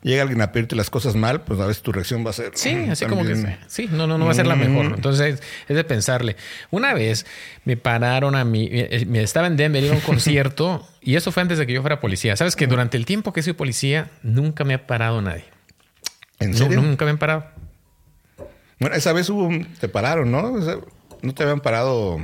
llega 0.03 0.21
alguien 0.21 0.41
a 0.41 0.51
pedirte 0.51 0.75
las 0.75 0.89
cosas 0.89 1.15
mal, 1.15 1.41
pues 1.41 1.59
a 1.59 1.65
veces 1.65 1.81
tu 1.83 1.91
reacción 1.91 2.25
va 2.25 2.31
a 2.31 2.33
ser. 2.33 2.51
Sí, 2.55 2.87
así 2.89 3.05
como 3.05 3.23
que 3.23 3.57
sí, 3.67 3.89
no, 3.91 4.07
no, 4.07 4.17
no 4.17 4.25
va 4.25 4.31
a 4.31 4.35
ser 4.35 4.47
la 4.47 4.55
mejor. 4.55 4.93
Entonces 4.95 5.41
es 5.67 5.75
de 5.75 5.83
pensarle. 5.83 6.35
Una 6.71 6.93
vez 6.93 7.25
me 7.65 7.77
pararon 7.77 8.35
a 8.35 8.43
mí, 8.45 8.67
eh, 8.71 9.05
me 9.07 9.21
estaba 9.21 9.47
en 9.47 9.57
Denver, 9.57 9.83
iba 9.83 9.93
a 9.93 9.97
un 9.97 10.01
concierto. 10.01 10.87
Y 11.01 11.15
eso 11.15 11.31
fue 11.31 11.41
antes 11.41 11.57
de 11.57 11.65
que 11.65 11.73
yo 11.73 11.81
fuera 11.81 11.99
policía. 11.99 12.35
Sabes 12.35 12.55
que 12.55 12.67
durante 12.67 12.97
el 12.97 13.05
tiempo 13.05 13.33
que 13.33 13.41
soy 13.41 13.53
policía, 13.53 14.09
nunca 14.21 14.63
me 14.63 14.73
ha 14.73 14.85
parado 14.87 15.21
nadie. 15.21 15.45
¿En 16.39 16.53
serio? 16.53 16.81
nunca 16.81 17.05
me 17.05 17.11
han 17.11 17.17
parado. 17.17 17.45
Bueno, 18.79 18.95
esa 18.95 19.11
vez 19.13 19.29
hubo, 19.29 19.49
te 19.79 19.89
pararon, 19.89 20.31
¿no? 20.31 20.51
No 21.21 21.33
te 21.33 21.43
habían 21.43 21.59
parado. 21.59 22.17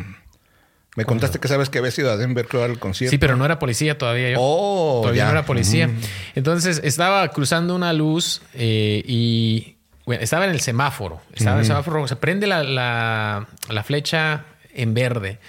Me 0.96 1.04
contaste 1.04 1.40
que 1.40 1.50
sabes 1.50 1.70
que 1.70 1.80
habías 1.80 1.98
ido 2.00 2.10
a 2.10 2.16
Denver, 2.16 2.48
creo, 2.48 2.64
al 2.64 2.80
concierto. 2.80 3.12
Sí, 3.12 3.18
pero 3.18 3.36
no 3.36 3.44
era 3.44 3.60
policía 3.60 3.98
todavía 3.98 4.32
yo. 4.32 4.38
Oh, 4.40 5.02
todavía 5.02 5.26
no 5.26 5.32
era 5.32 5.46
policía. 5.46 5.90
Entonces 6.36 6.80
estaba 6.84 7.28
cruzando 7.30 7.76
una 7.76 7.92
luz 7.92 8.42
eh, 8.54 9.04
y 9.06 9.76
bueno, 10.06 10.24
estaba 10.24 10.46
en 10.46 10.52
el 10.52 10.62
semáforo. 10.62 11.22
Estaba 11.34 11.58
en 11.58 11.62
el 11.62 11.66
semáforo. 11.66 12.08
Se 12.08 12.16
prende 12.16 12.48
la, 12.48 12.64
la, 12.64 13.48
la 13.70 13.84
flecha 13.84 14.46
en 14.74 14.94
verde. 14.94 15.40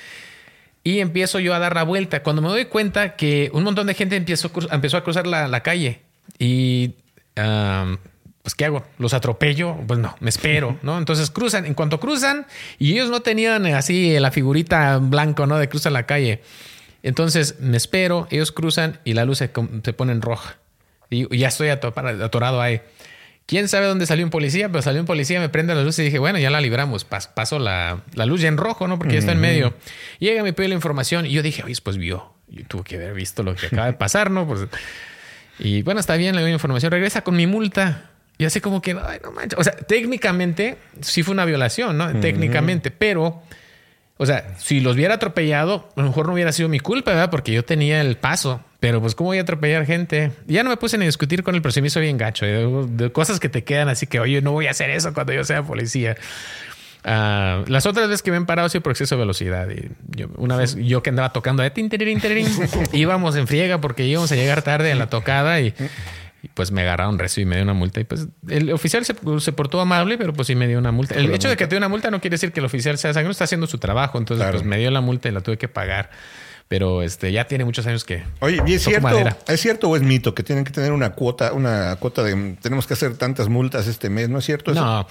Y 0.86 1.00
empiezo 1.00 1.40
yo 1.40 1.52
a 1.52 1.58
dar 1.58 1.74
la 1.74 1.82
vuelta. 1.82 2.22
Cuando 2.22 2.40
me 2.42 2.48
doy 2.48 2.66
cuenta 2.66 3.16
que 3.16 3.50
un 3.52 3.64
montón 3.64 3.88
de 3.88 3.94
gente 3.94 4.14
empezó, 4.14 4.52
empezó 4.70 4.96
a 4.96 5.02
cruzar 5.02 5.26
la, 5.26 5.48
la 5.48 5.60
calle 5.64 6.02
y... 6.38 6.94
um, 7.36 7.96
pues 8.42 8.54
¿qué 8.54 8.66
hago? 8.66 8.86
¿Los 9.00 9.12
atropello? 9.12 9.74
Pues 9.88 9.98
no, 9.98 10.14
me 10.20 10.30
espero, 10.30 10.78
¿no? 10.82 10.96
Entonces 10.98 11.32
cruzan, 11.32 11.66
en 11.66 11.74
cuanto 11.74 11.98
cruzan, 11.98 12.46
y 12.78 12.92
ellos 12.92 13.10
no 13.10 13.18
tenían 13.18 13.66
así 13.66 14.16
la 14.20 14.30
figurita 14.30 14.98
blanco, 14.98 15.48
¿no? 15.48 15.58
De 15.58 15.68
cruzar 15.68 15.90
la 15.90 16.06
calle. 16.06 16.40
Entonces 17.02 17.58
me 17.58 17.76
espero, 17.76 18.28
ellos 18.30 18.52
cruzan 18.52 19.00
y 19.02 19.14
la 19.14 19.24
luz 19.24 19.38
se, 19.38 19.50
se 19.82 19.92
pone 19.92 20.12
en 20.12 20.22
roja. 20.22 20.58
Y 21.10 21.36
ya 21.36 21.48
estoy 21.48 21.70
atorado 21.70 22.60
ahí. 22.60 22.80
¿Quién 23.46 23.68
sabe 23.68 23.86
dónde 23.86 24.06
salió 24.06 24.24
un 24.24 24.30
policía? 24.30 24.68
Pero 24.68 24.82
salió 24.82 25.00
un 25.00 25.06
policía, 25.06 25.38
me 25.38 25.48
prende 25.48 25.74
la 25.74 25.82
luz 25.82 25.98
y 26.00 26.02
dije, 26.02 26.18
bueno, 26.18 26.38
ya 26.38 26.50
la 26.50 26.60
libramos. 26.60 27.04
paso 27.04 27.60
la, 27.60 28.02
la, 28.14 28.26
luz 28.26 28.40
ya 28.40 28.48
en 28.48 28.56
rojo, 28.56 28.88
¿no? 28.88 28.98
Porque 28.98 29.14
ya 29.14 29.20
está 29.20 29.32
en 29.32 29.40
medio. 29.40 29.74
Llega, 30.18 30.42
me 30.42 30.52
pide 30.52 30.68
la 30.68 30.74
información 30.74 31.26
y 31.26 31.30
yo 31.30 31.42
dije, 31.42 31.62
oye, 31.62 31.74
pues 31.82 31.96
vio. 31.96 32.34
Yo 32.48 32.64
tuve 32.66 32.82
que 32.82 32.96
haber 32.96 33.14
visto 33.14 33.44
lo 33.44 33.54
que 33.54 33.66
acaba 33.66 33.86
de 33.86 33.92
pasar, 33.92 34.30
¿no? 34.30 34.46
Pues, 34.46 34.66
y 35.58 35.82
bueno, 35.82 36.00
está 36.00 36.16
bien, 36.16 36.34
le 36.34 36.42
doy 36.42 36.52
información. 36.52 36.90
Regresa 36.90 37.22
con 37.22 37.36
mi 37.36 37.46
multa. 37.46 38.10
Y 38.38 38.44
así 38.44 38.60
como 38.60 38.82
que, 38.82 38.92
ay, 38.92 39.20
no 39.22 39.30
manches. 39.30 39.58
O 39.58 39.64
sea, 39.64 39.72
técnicamente 39.72 40.76
sí 41.00 41.22
fue 41.22 41.32
una 41.32 41.44
violación, 41.44 41.96
¿no? 41.96 42.20
Técnicamente, 42.20 42.90
pero, 42.90 43.42
o 44.18 44.26
sea, 44.26 44.56
si 44.58 44.80
los 44.80 44.96
hubiera 44.96 45.14
atropellado, 45.14 45.88
a 45.96 46.00
lo 46.00 46.08
mejor 46.08 46.26
no 46.26 46.34
hubiera 46.34 46.52
sido 46.52 46.68
mi 46.68 46.80
culpa, 46.80 47.12
¿verdad? 47.12 47.30
Porque 47.30 47.52
yo 47.52 47.64
tenía 47.64 48.00
el 48.00 48.16
paso. 48.16 48.62
Pero 48.80 49.00
pues, 49.00 49.14
¿cómo 49.14 49.28
voy 49.28 49.38
a 49.38 49.42
atropellar 49.42 49.86
gente? 49.86 50.32
Ya 50.46 50.62
no 50.62 50.70
me 50.70 50.76
puse 50.76 50.98
ni 50.98 51.04
a 51.04 51.08
discutir 51.08 51.42
con 51.42 51.54
el 51.54 51.62
pero 51.62 52.00
bien 52.00 52.18
gacho. 52.18 52.44
¿eh? 52.44 52.66
De, 52.88 53.10
cosas 53.10 53.40
que 53.40 53.48
te 53.48 53.64
quedan 53.64 53.88
así 53.88 54.06
que, 54.06 54.20
oye, 54.20 54.42
no 54.42 54.52
voy 54.52 54.66
a 54.66 54.70
hacer 54.70 54.90
eso 54.90 55.14
cuando 55.14 55.32
yo 55.32 55.44
sea 55.44 55.62
policía. 55.62 56.16
Uh, 57.04 57.64
las 57.68 57.86
otras 57.86 58.08
veces 58.08 58.22
que 58.22 58.32
me 58.32 58.36
han 58.36 58.46
parado 58.46 58.68
sí 58.68 58.80
por 58.80 58.92
exceso 58.92 59.14
de 59.14 59.20
velocidad. 59.20 59.68
Y 59.70 59.90
yo, 60.08 60.28
una 60.36 60.56
vez 60.56 60.74
yo 60.74 61.02
que 61.02 61.10
andaba 61.10 61.32
tocando 61.32 61.62
de 61.62 61.70
íbamos 62.92 63.36
en 63.36 63.46
friega 63.46 63.80
porque 63.80 64.04
íbamos 64.04 64.30
a 64.32 64.34
llegar 64.34 64.62
tarde 64.62 64.92
a 64.92 64.96
la 64.96 65.06
tocada 65.06 65.60
y 65.60 65.72
y 66.46 66.48
pues 66.54 66.70
me 66.70 66.82
agarraron 66.82 67.18
recio 67.18 67.42
y 67.42 67.46
me 67.46 67.56
dio 67.56 67.64
una 67.64 67.74
multa. 67.74 68.00
Y 68.00 68.04
pues 68.04 68.28
el 68.48 68.70
oficial 68.72 69.04
se, 69.04 69.16
se 69.40 69.52
portó 69.52 69.80
amable, 69.80 70.16
pero 70.16 70.32
pues 70.32 70.46
sí 70.46 70.54
me 70.54 70.68
dio 70.68 70.78
una 70.78 70.92
multa. 70.92 71.16
El 71.16 71.34
hecho 71.34 71.48
de 71.48 71.56
que 71.56 71.66
te 71.66 71.70
dio 71.70 71.78
una 71.78 71.88
multa 71.88 72.10
no 72.10 72.20
quiere 72.20 72.34
decir 72.34 72.52
que 72.52 72.60
el 72.60 72.66
oficial 72.66 72.98
sea 72.98 73.12
sangre, 73.12 73.32
está 73.32 73.44
haciendo 73.44 73.66
su 73.66 73.78
trabajo. 73.78 74.16
Entonces, 74.18 74.46
pues 74.50 74.62
me 74.62 74.78
dio 74.78 74.90
la 74.92 75.00
multa 75.00 75.28
y 75.28 75.32
la 75.32 75.40
tuve 75.40 75.58
que 75.58 75.66
pagar 75.66 76.10
pero 76.68 77.02
este 77.02 77.30
ya 77.30 77.46
tiene 77.46 77.64
muchos 77.64 77.86
años 77.86 78.04
que 78.04 78.24
oye 78.40 78.60
y 78.66 78.74
es 78.74 78.82
cierto 78.82 79.08
es 79.46 79.60
cierto 79.60 79.88
o 79.88 79.96
es 79.96 80.02
mito 80.02 80.34
que 80.34 80.42
tienen 80.42 80.64
que 80.64 80.72
tener 80.72 80.92
una 80.92 81.10
cuota 81.10 81.52
una 81.52 81.96
cuota 81.96 82.24
de 82.24 82.56
tenemos 82.60 82.86
que 82.86 82.94
hacer 82.94 83.16
tantas 83.16 83.48
multas 83.48 83.86
este 83.86 84.10
mes 84.10 84.28
no 84.28 84.38
es 84.38 84.44
cierto 84.44 84.72
eso? 84.72 84.84
no 84.84 85.06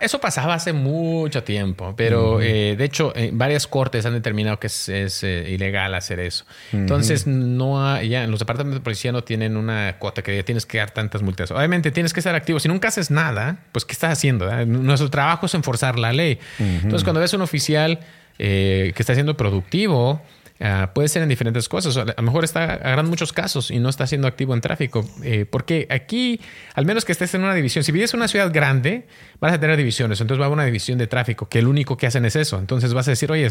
eso 0.00 0.20
pasaba 0.20 0.54
hace 0.54 0.72
mucho 0.72 1.44
tiempo 1.44 1.94
pero 1.96 2.40
eh, 2.40 2.76
de 2.76 2.84
hecho 2.84 3.12
eh, 3.14 3.30
varias 3.32 3.66
cortes 3.66 4.04
han 4.06 4.14
determinado 4.14 4.58
que 4.58 4.66
es, 4.68 4.88
eh, 4.88 5.46
ilegal 5.50 5.94
hacer 5.94 6.18
eso. 6.18 6.44
Entonces 6.72 7.26
no 7.26 8.02
ya 8.02 8.24
en 8.24 8.30
los 8.30 8.40
departamentos 8.40 8.80
de 8.80 8.84
policía 8.84 9.12
no 9.12 9.22
tienen 9.22 9.56
una 9.56 9.96
cuota 9.98 10.22
que 10.22 10.34
ya 10.34 10.42
tienes 10.42 10.66
que 10.66 10.78
dar 10.78 10.90
tantas 10.90 11.22
multas 11.22 11.50
obviamente 11.50 11.90
tienes 11.90 12.12
que 12.12 12.20
estar 12.20 12.34
activo. 12.34 12.58
Si 12.58 12.68
nunca 12.68 12.88
haces 12.88 13.10
nada 13.10 13.58
pues 13.70 13.84
qué 13.84 13.92
estás 13.92 14.12
haciendo 14.12 14.50
nuestro 14.66 15.10
trabajo 15.10 15.46
es 15.46 15.54
enforzar 15.54 15.98
la 15.98 16.12
ley. 16.12 16.38
Entonces 16.58 17.04
cuando 17.04 17.20
ves 17.20 17.34
un 17.34 17.42
oficial 17.42 18.00
que 18.38 18.94
está 18.96 19.14
siendo 19.14 19.36
productivo 19.36 20.20
Ah, 20.58 20.92
puede 20.94 21.08
ser 21.08 21.22
en 21.22 21.28
diferentes 21.28 21.68
cosas. 21.68 21.96
A 21.96 22.04
lo 22.04 22.22
mejor 22.22 22.44
está 22.44 22.64
agarrando 22.74 23.10
muchos 23.10 23.32
casos 23.32 23.70
y 23.70 23.78
no 23.78 23.88
está 23.88 24.06
siendo 24.06 24.26
activo 24.26 24.54
en 24.54 24.60
tráfico. 24.60 25.04
Eh, 25.22 25.44
porque 25.44 25.86
aquí, 25.90 26.40
al 26.74 26.86
menos 26.86 27.04
que 27.04 27.12
estés 27.12 27.34
en 27.34 27.42
una 27.42 27.54
división, 27.54 27.84
si 27.84 27.92
vives 27.92 28.14
en 28.14 28.20
una 28.20 28.28
ciudad 28.28 28.50
grande, 28.52 29.06
vas 29.38 29.52
a 29.52 29.60
tener 29.60 29.76
divisiones. 29.76 30.20
Entonces 30.20 30.40
va 30.40 30.44
a 30.44 30.46
haber 30.46 30.54
una 30.54 30.64
división 30.64 30.98
de 30.98 31.06
tráfico 31.06 31.48
que 31.48 31.58
el 31.58 31.66
único 31.66 31.96
que 31.96 32.06
hacen 32.06 32.24
es 32.24 32.36
eso. 32.36 32.58
Entonces 32.58 32.94
vas 32.94 33.06
a 33.08 33.10
decir, 33.10 33.30
oye, 33.30 33.48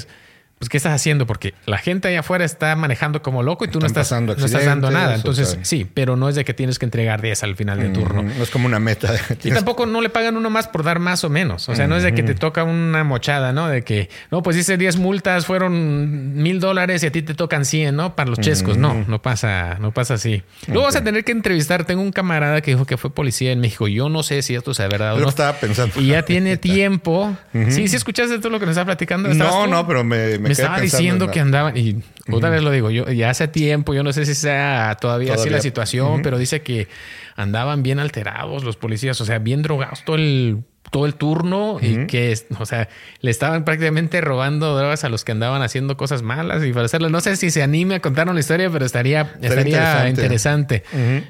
pues 0.60 0.70
¿qué 0.70 0.78
estás 0.78 0.94
haciendo? 0.94 1.28
Porque 1.28 1.54
la 1.66 1.78
gente 1.78 2.08
allá 2.08 2.22
afuera 2.22 2.46
está 2.46 2.76
manejando 2.78 3.22
como 3.22 3.44
loco 3.44 3.66
y 3.66 3.68
tú 3.68 3.80
no 3.80 3.88
estás, 3.88 4.10
no 4.22 4.32
estás 4.32 4.66
dando 4.66 4.90
nada. 4.90 5.16
Entonces, 5.16 5.60
sí, 5.64 5.86
pero 5.92 6.16
no 6.16 6.30
es 6.30 6.36
de 6.36 6.46
que 6.46 6.54
tienes 6.54 6.80
que 6.80 6.86
entregar 6.86 7.22
10 7.22 7.44
al 7.44 7.56
final 7.56 7.80
del 7.80 7.92
turno. 7.92 8.24
No 8.24 8.44
es 8.44 8.50
como 8.50 8.66
una 8.66 8.80
meta. 8.80 9.14
Y 9.44 9.52
tampoco 9.52 9.86
no 9.86 10.02
le 10.02 10.10
pagan 10.10 10.38
uno 10.38 10.50
más 10.50 10.68
por 10.68 10.84
dar 10.84 11.00
más 11.00 11.24
o 11.24 11.30
menos. 11.30 11.68
O 11.70 11.76
sea, 11.76 11.88
no 11.88 11.98
es 11.98 12.04
de 12.04 12.14
que 12.14 12.24
te 12.24 12.36
toca 12.36 12.64
una 12.64 13.04
mochada, 13.04 13.52
¿no? 13.52 13.68
De 13.68 13.84
que, 13.84 14.10
no, 14.32 14.42
pues 14.42 14.56
dice 14.56 14.78
10 14.78 14.98
multas, 14.98 15.46
fueron 15.46 16.36
mil 16.42 16.60
dólares 16.60 17.04
y 17.04 17.08
a 17.08 17.12
ti 17.12 17.22
te 17.22 17.34
tocan 17.34 17.66
100, 17.66 17.96
¿no? 17.96 18.16
Para 18.16 18.30
los 18.30 18.40
chescos. 18.40 18.78
No, 18.78 19.06
no 19.08 19.22
pasa, 19.22 19.78
no 19.80 19.92
pasa 19.92 20.16
así. 20.16 20.44
Luego 20.68 20.84
vas 20.84 20.96
a 20.96 21.04
tener 21.04 21.24
que 21.24 21.32
entrevistar. 21.32 21.86
Tengo 21.86 22.02
un 22.02 22.12
camarada 22.12 22.62
que 22.62 22.72
dijo 22.72 22.86
que 22.86 22.98
fue 22.98 23.12
policía 23.12 23.52
en 23.52 23.60
México. 23.60 23.88
Yo 23.88 24.10
no 24.10 24.24
sé 24.24 24.42
si 24.42 24.56
esto 24.56 24.74
sea 24.74 24.88
verdad 24.88 25.16
o 25.16 25.20
no. 25.20 25.30
estaba 25.30 25.54
pensando. 25.54 26.00
Y 26.00 26.08
ya 26.08 26.24
tiene 26.24 26.58
tiempo. 26.58 27.36
Sí, 27.70 27.88
sí 27.88 27.96
escuchaste 27.96 28.40
todo 28.40 28.50
lo 28.50 28.60
que 28.60 28.66
nos 28.66 28.74
está 28.74 28.86
platicando. 28.86 29.34
No, 29.34 29.68
no, 29.68 29.86
pero 29.86 30.04
me, 30.04 30.38
me, 30.48 30.54
estaba 30.54 30.80
diciendo 30.80 31.30
que 31.30 31.40
andaban, 31.40 31.76
y 31.78 32.02
otra 32.32 32.50
vez 32.50 32.64
lo 32.64 32.72
digo, 32.72 32.90
yo 32.92 33.12
ya 33.12 33.30
hace 33.30 33.48
tiempo, 33.48 33.94
yo 33.94 34.04
no 34.04 34.14
sé 34.14 34.26
si 34.26 34.36
sea 34.36 34.98
todavía, 35.00 35.34
así 35.34 35.50
la 35.50 35.62
situación, 35.62 36.22
pero 36.22 36.38
dice 36.38 36.62
que 36.62 36.88
andaban 37.36 37.84
bien 37.84 38.00
alterados 38.00 38.64
los 38.64 38.78
policías, 38.78 39.20
o 39.22 39.26
sea, 39.26 39.40
bien 39.40 39.62
drogados 39.62 40.04
todo 40.06 40.16
el 40.16 40.64
todo 40.92 41.06
el 41.06 41.16
turno 41.16 41.78
y 41.82 42.08
que, 42.08 42.38
o 42.60 42.66
sea, 42.66 42.88
le 43.20 43.32
estaban 43.32 43.66
prácticamente 43.66 44.22
robando 44.22 44.78
drogas 44.78 45.04
a 45.04 45.10
los 45.10 45.26
que 45.26 45.32
andaban 45.32 45.62
haciendo 45.62 45.98
cosas 45.98 46.22
malas 46.22 46.64
y 46.64 46.72
para 46.72 46.86
hacerlo. 46.86 47.10
No 47.10 47.22
sé 47.22 47.36
si 47.36 47.52
se 47.52 47.64
anime 47.64 47.96
a 47.96 48.00
contar 48.00 48.30
una 48.30 48.40
historia, 48.40 48.70
pero 48.70 48.86
estaría, 48.86 49.36
estaría 49.42 50.10
interesante. 50.10 50.84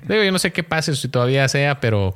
Digo, 0.07 0.23
yo 0.23 0.31
no 0.31 0.39
sé 0.39 0.51
qué 0.51 0.63
pase 0.63 0.95
si 0.95 1.07
todavía 1.07 1.47
sea, 1.47 1.79
pero, 1.79 2.15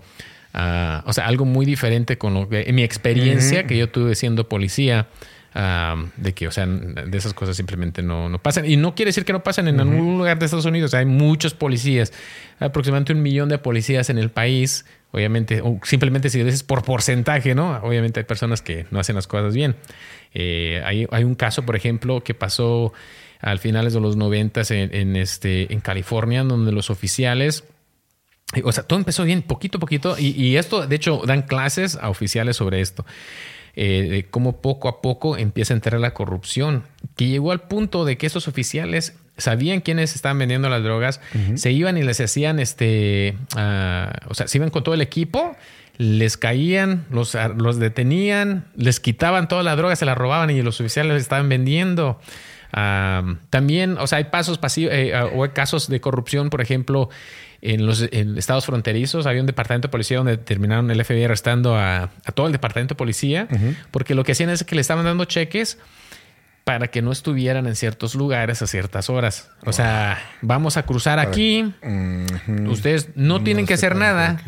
ah, 0.54 1.04
o 1.08 1.14
sea, 1.14 1.26
algo 1.26 1.46
muy 1.46 1.66
diferente 1.66 2.18
con 2.18 2.34
lo 2.34 2.50
que, 2.50 2.64
en 2.68 2.76
mi 2.76 2.84
experiencia 2.84 3.66
que 3.66 3.78
yo 3.78 3.90
tuve 3.90 4.16
siendo 4.16 4.48
policía 4.48 5.08
de 5.54 6.34
que, 6.34 6.48
o 6.48 6.52
sea, 6.52 6.66
de 6.66 7.18
esas 7.18 7.34
cosas 7.34 7.58
simplemente 7.58 8.02
no, 8.04 8.30
no 8.30 8.40
pasan. 8.40 8.66
Y 8.66 8.78
no 8.78 8.96
quiere 8.96 9.10
decir 9.10 9.26
que 9.26 9.34
no 9.34 9.44
pasan 9.44 9.68
en 9.68 9.80
algún 9.80 10.18
lugar 10.18 10.38
de 10.38 10.46
Estados 10.46 10.66
Unidos. 10.66 10.94
Hay 10.94 11.06
muchos 11.06 11.54
policías, 11.54 12.14
aproximadamente 12.60 13.14
un 13.14 13.22
millón 13.22 13.50
de 13.50 13.58
policías 13.58 14.10
en 14.10 14.18
el 14.18 14.30
país. 14.30 14.86
Obviamente, 15.12 15.62
o 15.62 15.80
simplemente 15.84 16.30
si 16.30 16.44
dices 16.44 16.62
por 16.62 16.84
porcentaje, 16.84 17.56
¿no? 17.56 17.80
Obviamente 17.82 18.20
hay 18.20 18.26
personas 18.26 18.62
que 18.62 18.86
no 18.92 19.00
hacen 19.00 19.16
las 19.16 19.26
cosas 19.26 19.56
bien. 19.56 19.76
Eh, 20.36 20.84
hay, 20.86 21.08
hay, 21.10 21.24
un 21.24 21.34
caso, 21.34 21.64
por 21.66 21.76
ejemplo, 21.76 22.24
que 22.24 22.36
pasó 22.36 22.94
al 23.40 23.58
finales 23.58 23.94
de 23.94 24.02
los 24.02 24.18
noventas 24.18 24.70
en, 24.70 25.16
este, 25.16 25.74
en 25.74 25.80
California, 25.80 26.44
donde 26.44 26.72
los 26.72 26.90
oficiales... 26.90 27.64
O 28.64 28.72
sea, 28.72 28.84
todo 28.84 28.98
empezó 28.98 29.24
bien, 29.24 29.44
poquito 29.44 29.78
a 29.78 29.80
poquito, 29.80 30.16
y, 30.18 30.30
y 30.30 30.58
esto, 30.58 30.86
de 30.86 30.96
hecho, 30.96 31.22
dan 31.26 31.44
clases 31.44 31.96
a 32.02 32.10
oficiales 32.10 32.58
sobre 32.58 32.82
esto. 32.82 33.06
Eh, 33.76 34.08
de 34.10 34.26
cómo 34.26 34.62
poco 34.62 34.90
a 34.90 35.02
poco 35.02 35.38
empieza 35.38 35.74
a 35.74 35.76
entrar 35.76 36.00
la 36.02 36.14
corrupción, 36.14 36.84
que 37.16 37.28
llegó 37.28 37.52
al 37.52 37.62
punto 37.62 38.04
de 38.04 38.18
que 38.18 38.26
esos 38.28 38.48
oficiales 38.48 39.16
sabían 39.38 39.82
quiénes 39.82 40.16
estaban 40.16 40.38
vendiendo 40.38 40.70
las 40.70 40.84
drogas, 40.84 41.22
se 41.56 41.72
iban 41.72 41.98
y 41.98 42.04
les 42.04 42.20
hacían, 42.20 42.60
este, 42.60 43.38
ah, 43.56 44.12
o 44.28 44.34
sea, 44.34 44.48
se 44.48 44.58
iban 44.58 44.70
con 44.70 44.84
todo 44.84 44.96
el 44.96 45.02
equipo, 45.02 45.56
les 45.98 46.38
caían, 46.38 47.06
los, 47.10 47.38
los 47.58 47.78
detenían, 47.78 48.66
les 48.76 49.00
quitaban 49.00 49.48
toda 49.48 49.64
la 49.64 49.76
droga, 49.76 49.96
se 49.96 50.06
la 50.06 50.16
robaban 50.16 50.50
y 50.50 50.62
los 50.62 50.80
oficiales 50.80 51.22
estaban 51.22 51.50
vendiendo. 51.50 52.20
Ah, 52.72 53.36
también, 53.50 53.98
o 53.98 54.08
sea, 54.08 54.20
hay 54.20 54.26
pasos 54.26 54.58
pasivos 54.58 54.94
eh, 54.94 55.14
ah, 55.16 55.26
o 55.26 55.44
hay 55.44 55.50
casos 55.50 55.90
de 55.90 56.00
corrupción, 56.00 56.50
por 56.50 56.62
ejemplo, 56.62 57.10
en 57.62 57.86
los 57.86 58.02
estados 58.02 58.66
fronterizos 58.66 59.26
había 59.26 59.42
un 59.42 59.48
departamento 59.48 59.88
de 59.88 59.92
policía 59.92 60.18
donde 60.18 60.38
terminaron 60.38 60.90
el 60.92 61.04
FBI 61.04 61.26
arrestando 61.26 61.76
a, 61.76 62.10
todo 62.34 62.48
el 62.48 62.54
departamento 62.54 62.94
de 62.96 62.98
policía 62.98 63.48
porque 63.92 64.16
lo 64.16 64.24
que 64.24 64.32
hacían 64.32 64.50
es 64.50 64.64
que 64.64 64.76
le 64.76 64.82
estaban 64.82 65.06
dando 65.06 65.26
cheques 65.26 65.78
para 66.64 66.90
que 66.90 67.02
no 67.02 67.12
estuvieran 67.12 67.66
en 67.66 67.76
ciertos 67.76 68.14
lugares 68.14 68.62
a 68.62 68.68
ciertas 68.68 69.10
horas. 69.10 69.50
O 69.66 69.74
sea, 69.74 70.20
vamos 70.42 70.78
a 70.78 70.84
cruzar 70.84 71.18
aquí. 71.18 71.74
Ustedes 72.68 73.10
no 73.16 73.44
tienen 73.44 73.66
que 73.66 73.74
hacer 73.74 73.96
nada. 73.96 74.40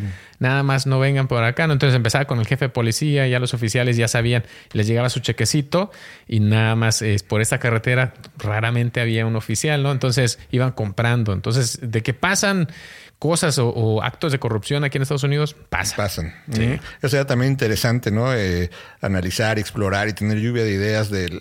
Nada 0.42 0.64
más 0.64 0.88
no 0.88 1.00
vengan 1.00 1.28
por 1.28 1.44
acá. 1.44 1.66
Entonces 1.66 1.96
empezaba 1.96 2.26
con 2.26 2.40
el 2.40 2.48
jefe 2.48 2.66
de 2.66 2.70
policía, 2.70 3.28
ya 3.28 3.38
los 3.38 3.54
oficiales 3.54 3.96
ya 3.96 4.08
sabían, 4.08 4.44
les 4.74 4.88
llegaba 4.88 5.08
su 5.10 5.20
chequecito 5.20 5.92
y 6.28 6.40
nada 6.40 6.76
más 6.76 7.04
es 7.04 7.22
por 7.22 7.42
esta 7.42 7.60
carretera 7.60 8.16
raramente 8.40 9.02
había 9.02 9.28
un 9.28 9.36
oficial, 9.36 9.84
¿no? 9.84 9.92
Entonces 9.92 10.40
iban 10.50 10.72
comprando. 10.72 11.32
Entonces, 11.32 11.78
de 11.84 12.02
que 12.02 12.16
pasan 12.16 12.70
cosas 13.22 13.60
o, 13.60 14.02
actos 14.02 14.32
de 14.32 14.40
corrupción 14.40 14.84
aquí 14.84 14.98
en 14.98 15.04
Estados 15.04 15.22
Unidos 15.22 15.56
pasan. 15.70 15.96
Pasan. 15.96 16.36
Sí. 16.52 16.80
Eso 17.04 17.18
era 17.18 17.28
también 17.28 17.52
interesante, 17.52 18.10
¿no? 18.10 18.34
Eh, 18.34 18.72
analizar, 19.00 19.60
explorar 19.60 20.08
y 20.10 20.14
tener 20.14 20.40
lluvia 20.40 20.64
de 20.64 20.72
ideas 20.72 21.12
de, 21.12 21.40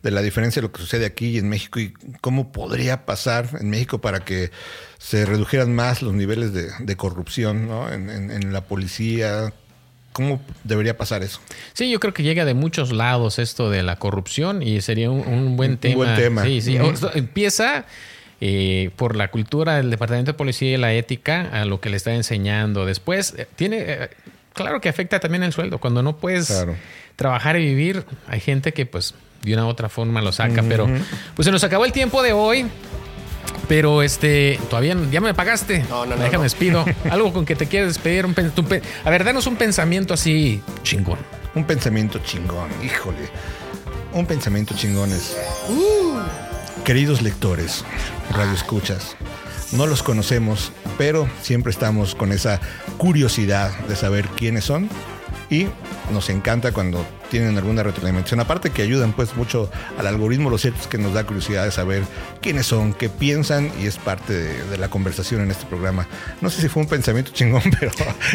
la 0.00 0.22
diferencia 0.22 0.62
de 0.62 0.68
lo 0.68 0.72
que 0.72 0.80
sucede 0.80 1.04
aquí 1.04 1.32
y 1.32 1.36
en 1.36 1.50
México 1.50 1.78
y 1.78 1.92
cómo 2.22 2.52
podría 2.52 3.04
pasar 3.04 3.50
en 3.60 3.68
México 3.68 4.00
para 4.00 4.20
que 4.20 4.50
se 4.96 5.26
redujeran 5.26 5.74
más 5.74 6.00
los 6.00 6.14
niveles 6.14 6.54
de, 6.54 6.96
corrupción 6.96 7.68
¿no? 7.68 7.92
en, 7.92 8.50
la 8.54 8.62
policía. 8.62 9.52
¿Cómo 10.14 10.40
debería 10.64 10.96
pasar 10.96 11.22
eso? 11.22 11.38
Sí, 11.74 11.90
yo 11.90 12.00
creo 12.00 12.14
que 12.14 12.22
llega 12.22 12.46
de 12.46 12.54
muchos 12.54 12.92
lados 12.92 13.38
esto 13.38 13.68
de 13.68 13.82
la 13.82 13.96
corrupción 13.96 14.62
y 14.62 14.80
sería 14.80 15.10
un, 15.10 15.58
buen 15.58 15.76
tema. 15.76 15.92
Un 15.92 15.98
buen 15.98 16.16
tema. 16.16 16.44
Sí, 16.44 16.62
sí. 16.62 16.78
Empieza 17.12 17.84
eh, 18.42 18.90
por 18.96 19.16
la 19.16 19.28
cultura 19.28 19.76
del 19.76 19.90
Departamento 19.90 20.32
de 20.32 20.38
Policía 20.38 20.74
y 20.74 20.76
la 20.78 20.94
ética 20.94 21.48
a 21.52 21.66
lo 21.66 21.80
que 21.80 21.90
le 21.90 21.96
está 21.96 22.14
enseñando. 22.14 22.86
Después, 22.86 23.34
eh, 23.36 23.46
tiene, 23.54 23.84
eh, 23.86 24.10
claro 24.54 24.80
que 24.80 24.88
afecta 24.88 25.20
también 25.20 25.42
el 25.42 25.52
sueldo. 25.52 25.78
Cuando 25.78 26.02
no 26.02 26.16
puedes 26.16 26.66
trabajar 27.16 27.56
y 27.56 27.66
vivir, 27.66 28.04
hay 28.28 28.40
gente 28.40 28.72
que 28.72 28.86
pues 28.86 29.14
de 29.42 29.52
una 29.54 29.66
u 29.66 29.68
otra 29.68 29.88
forma 29.88 30.22
lo 30.22 30.32
saca, 30.32 30.62
pero 30.62 30.88
pues 31.34 31.44
se 31.44 31.52
nos 31.52 31.64
acabó 31.64 31.84
el 31.84 31.92
tiempo 31.92 32.22
de 32.22 32.32
hoy. 32.32 32.66
Pero 33.68 34.02
este, 34.02 34.58
todavía 34.68 34.96
ya 35.12 35.20
me 35.20 35.32
pagaste. 35.32 35.84
No, 35.88 36.04
no, 36.04 36.16
no, 36.16 36.22
Déjame 36.22 36.38
no. 36.38 36.42
despido. 36.42 36.84
Algo 37.10 37.32
con 37.32 37.44
que 37.44 37.54
te 37.54 37.66
quieras 37.66 37.88
despedir. 37.88 38.26
Un 38.26 38.34
a 39.04 39.10
ver, 39.10 39.22
danos 39.22 39.46
un 39.46 39.56
pensamiento 39.56 40.14
así 40.14 40.60
chingón. 40.82 41.18
Un 41.54 41.64
pensamiento 41.64 42.18
chingón, 42.24 42.70
híjole. 42.82 43.28
Un 44.12 44.26
pensamiento 44.26 44.74
chingón 44.74 45.12
es. 45.12 45.36
Queridos 46.84 47.22
lectores, 47.22 47.84
radio 48.30 48.52
escuchas, 48.52 49.16
no 49.72 49.86
los 49.86 50.02
conocemos, 50.02 50.72
pero 50.98 51.28
siempre 51.42 51.70
estamos 51.70 52.14
con 52.14 52.32
esa 52.32 52.60
curiosidad 52.96 53.70
de 53.86 53.94
saber 53.94 54.26
quiénes 54.28 54.64
son 54.64 54.88
y 55.50 55.66
nos 56.12 56.30
encanta 56.30 56.72
cuando 56.72 57.04
tienen 57.28 57.56
alguna 57.58 57.82
retroalimentación. 57.82 58.40
Aparte 58.40 58.70
que 58.70 58.82
ayudan 58.82 59.12
pues 59.12 59.36
mucho 59.36 59.70
al 59.98 60.06
algoritmo, 60.06 60.48
lo 60.50 60.58
cierto 60.58 60.80
es 60.80 60.86
que 60.86 60.98
nos 60.98 61.12
da 61.14 61.24
curiosidad 61.24 61.64
de 61.64 61.70
saber 61.70 62.02
quiénes 62.40 62.66
son, 62.66 62.92
qué 62.92 63.08
piensan 63.08 63.70
y 63.80 63.86
es 63.86 63.96
parte 63.98 64.32
de, 64.32 64.64
de 64.64 64.78
la 64.78 64.88
conversación 64.88 65.40
en 65.42 65.50
este 65.50 65.66
programa. 65.66 66.06
No 66.40 66.50
sé 66.50 66.60
si 66.62 66.68
fue 66.68 66.82
un 66.82 66.88
pensamiento 66.88 67.30
chingón, 67.34 67.62
pero 67.78 67.92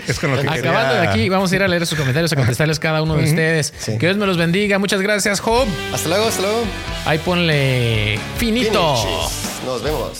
es 0.07 0.19
con 0.19 0.31
lo 0.31 0.41
que 0.41 0.47
Acabando 0.47 0.93
quería- 0.95 1.01
de 1.01 1.07
aquí, 1.07 1.29
vamos 1.29 1.51
a 1.51 1.55
ir 1.55 1.63
a 1.63 1.67
leer 1.67 1.85
sus 1.87 1.97
comentarios, 1.97 2.31
a 2.33 2.35
contestarles 2.35 2.79
cada 2.79 3.01
uno 3.01 3.15
de 3.15 3.23
ustedes. 3.25 3.73
Sí. 3.77 3.93
Que 3.97 4.07
Dios 4.07 4.17
me 4.17 4.25
los 4.25 4.37
bendiga. 4.37 4.77
Muchas 4.79 5.01
gracias, 5.01 5.39
Job. 5.39 5.67
Hasta 5.93 6.09
luego, 6.09 6.27
hasta 6.27 6.41
luego. 6.41 6.63
Ahí 7.05 7.17
ponle 7.19 8.19
finito. 8.37 8.95
Nos 9.65 9.83
vemos. 9.83 10.19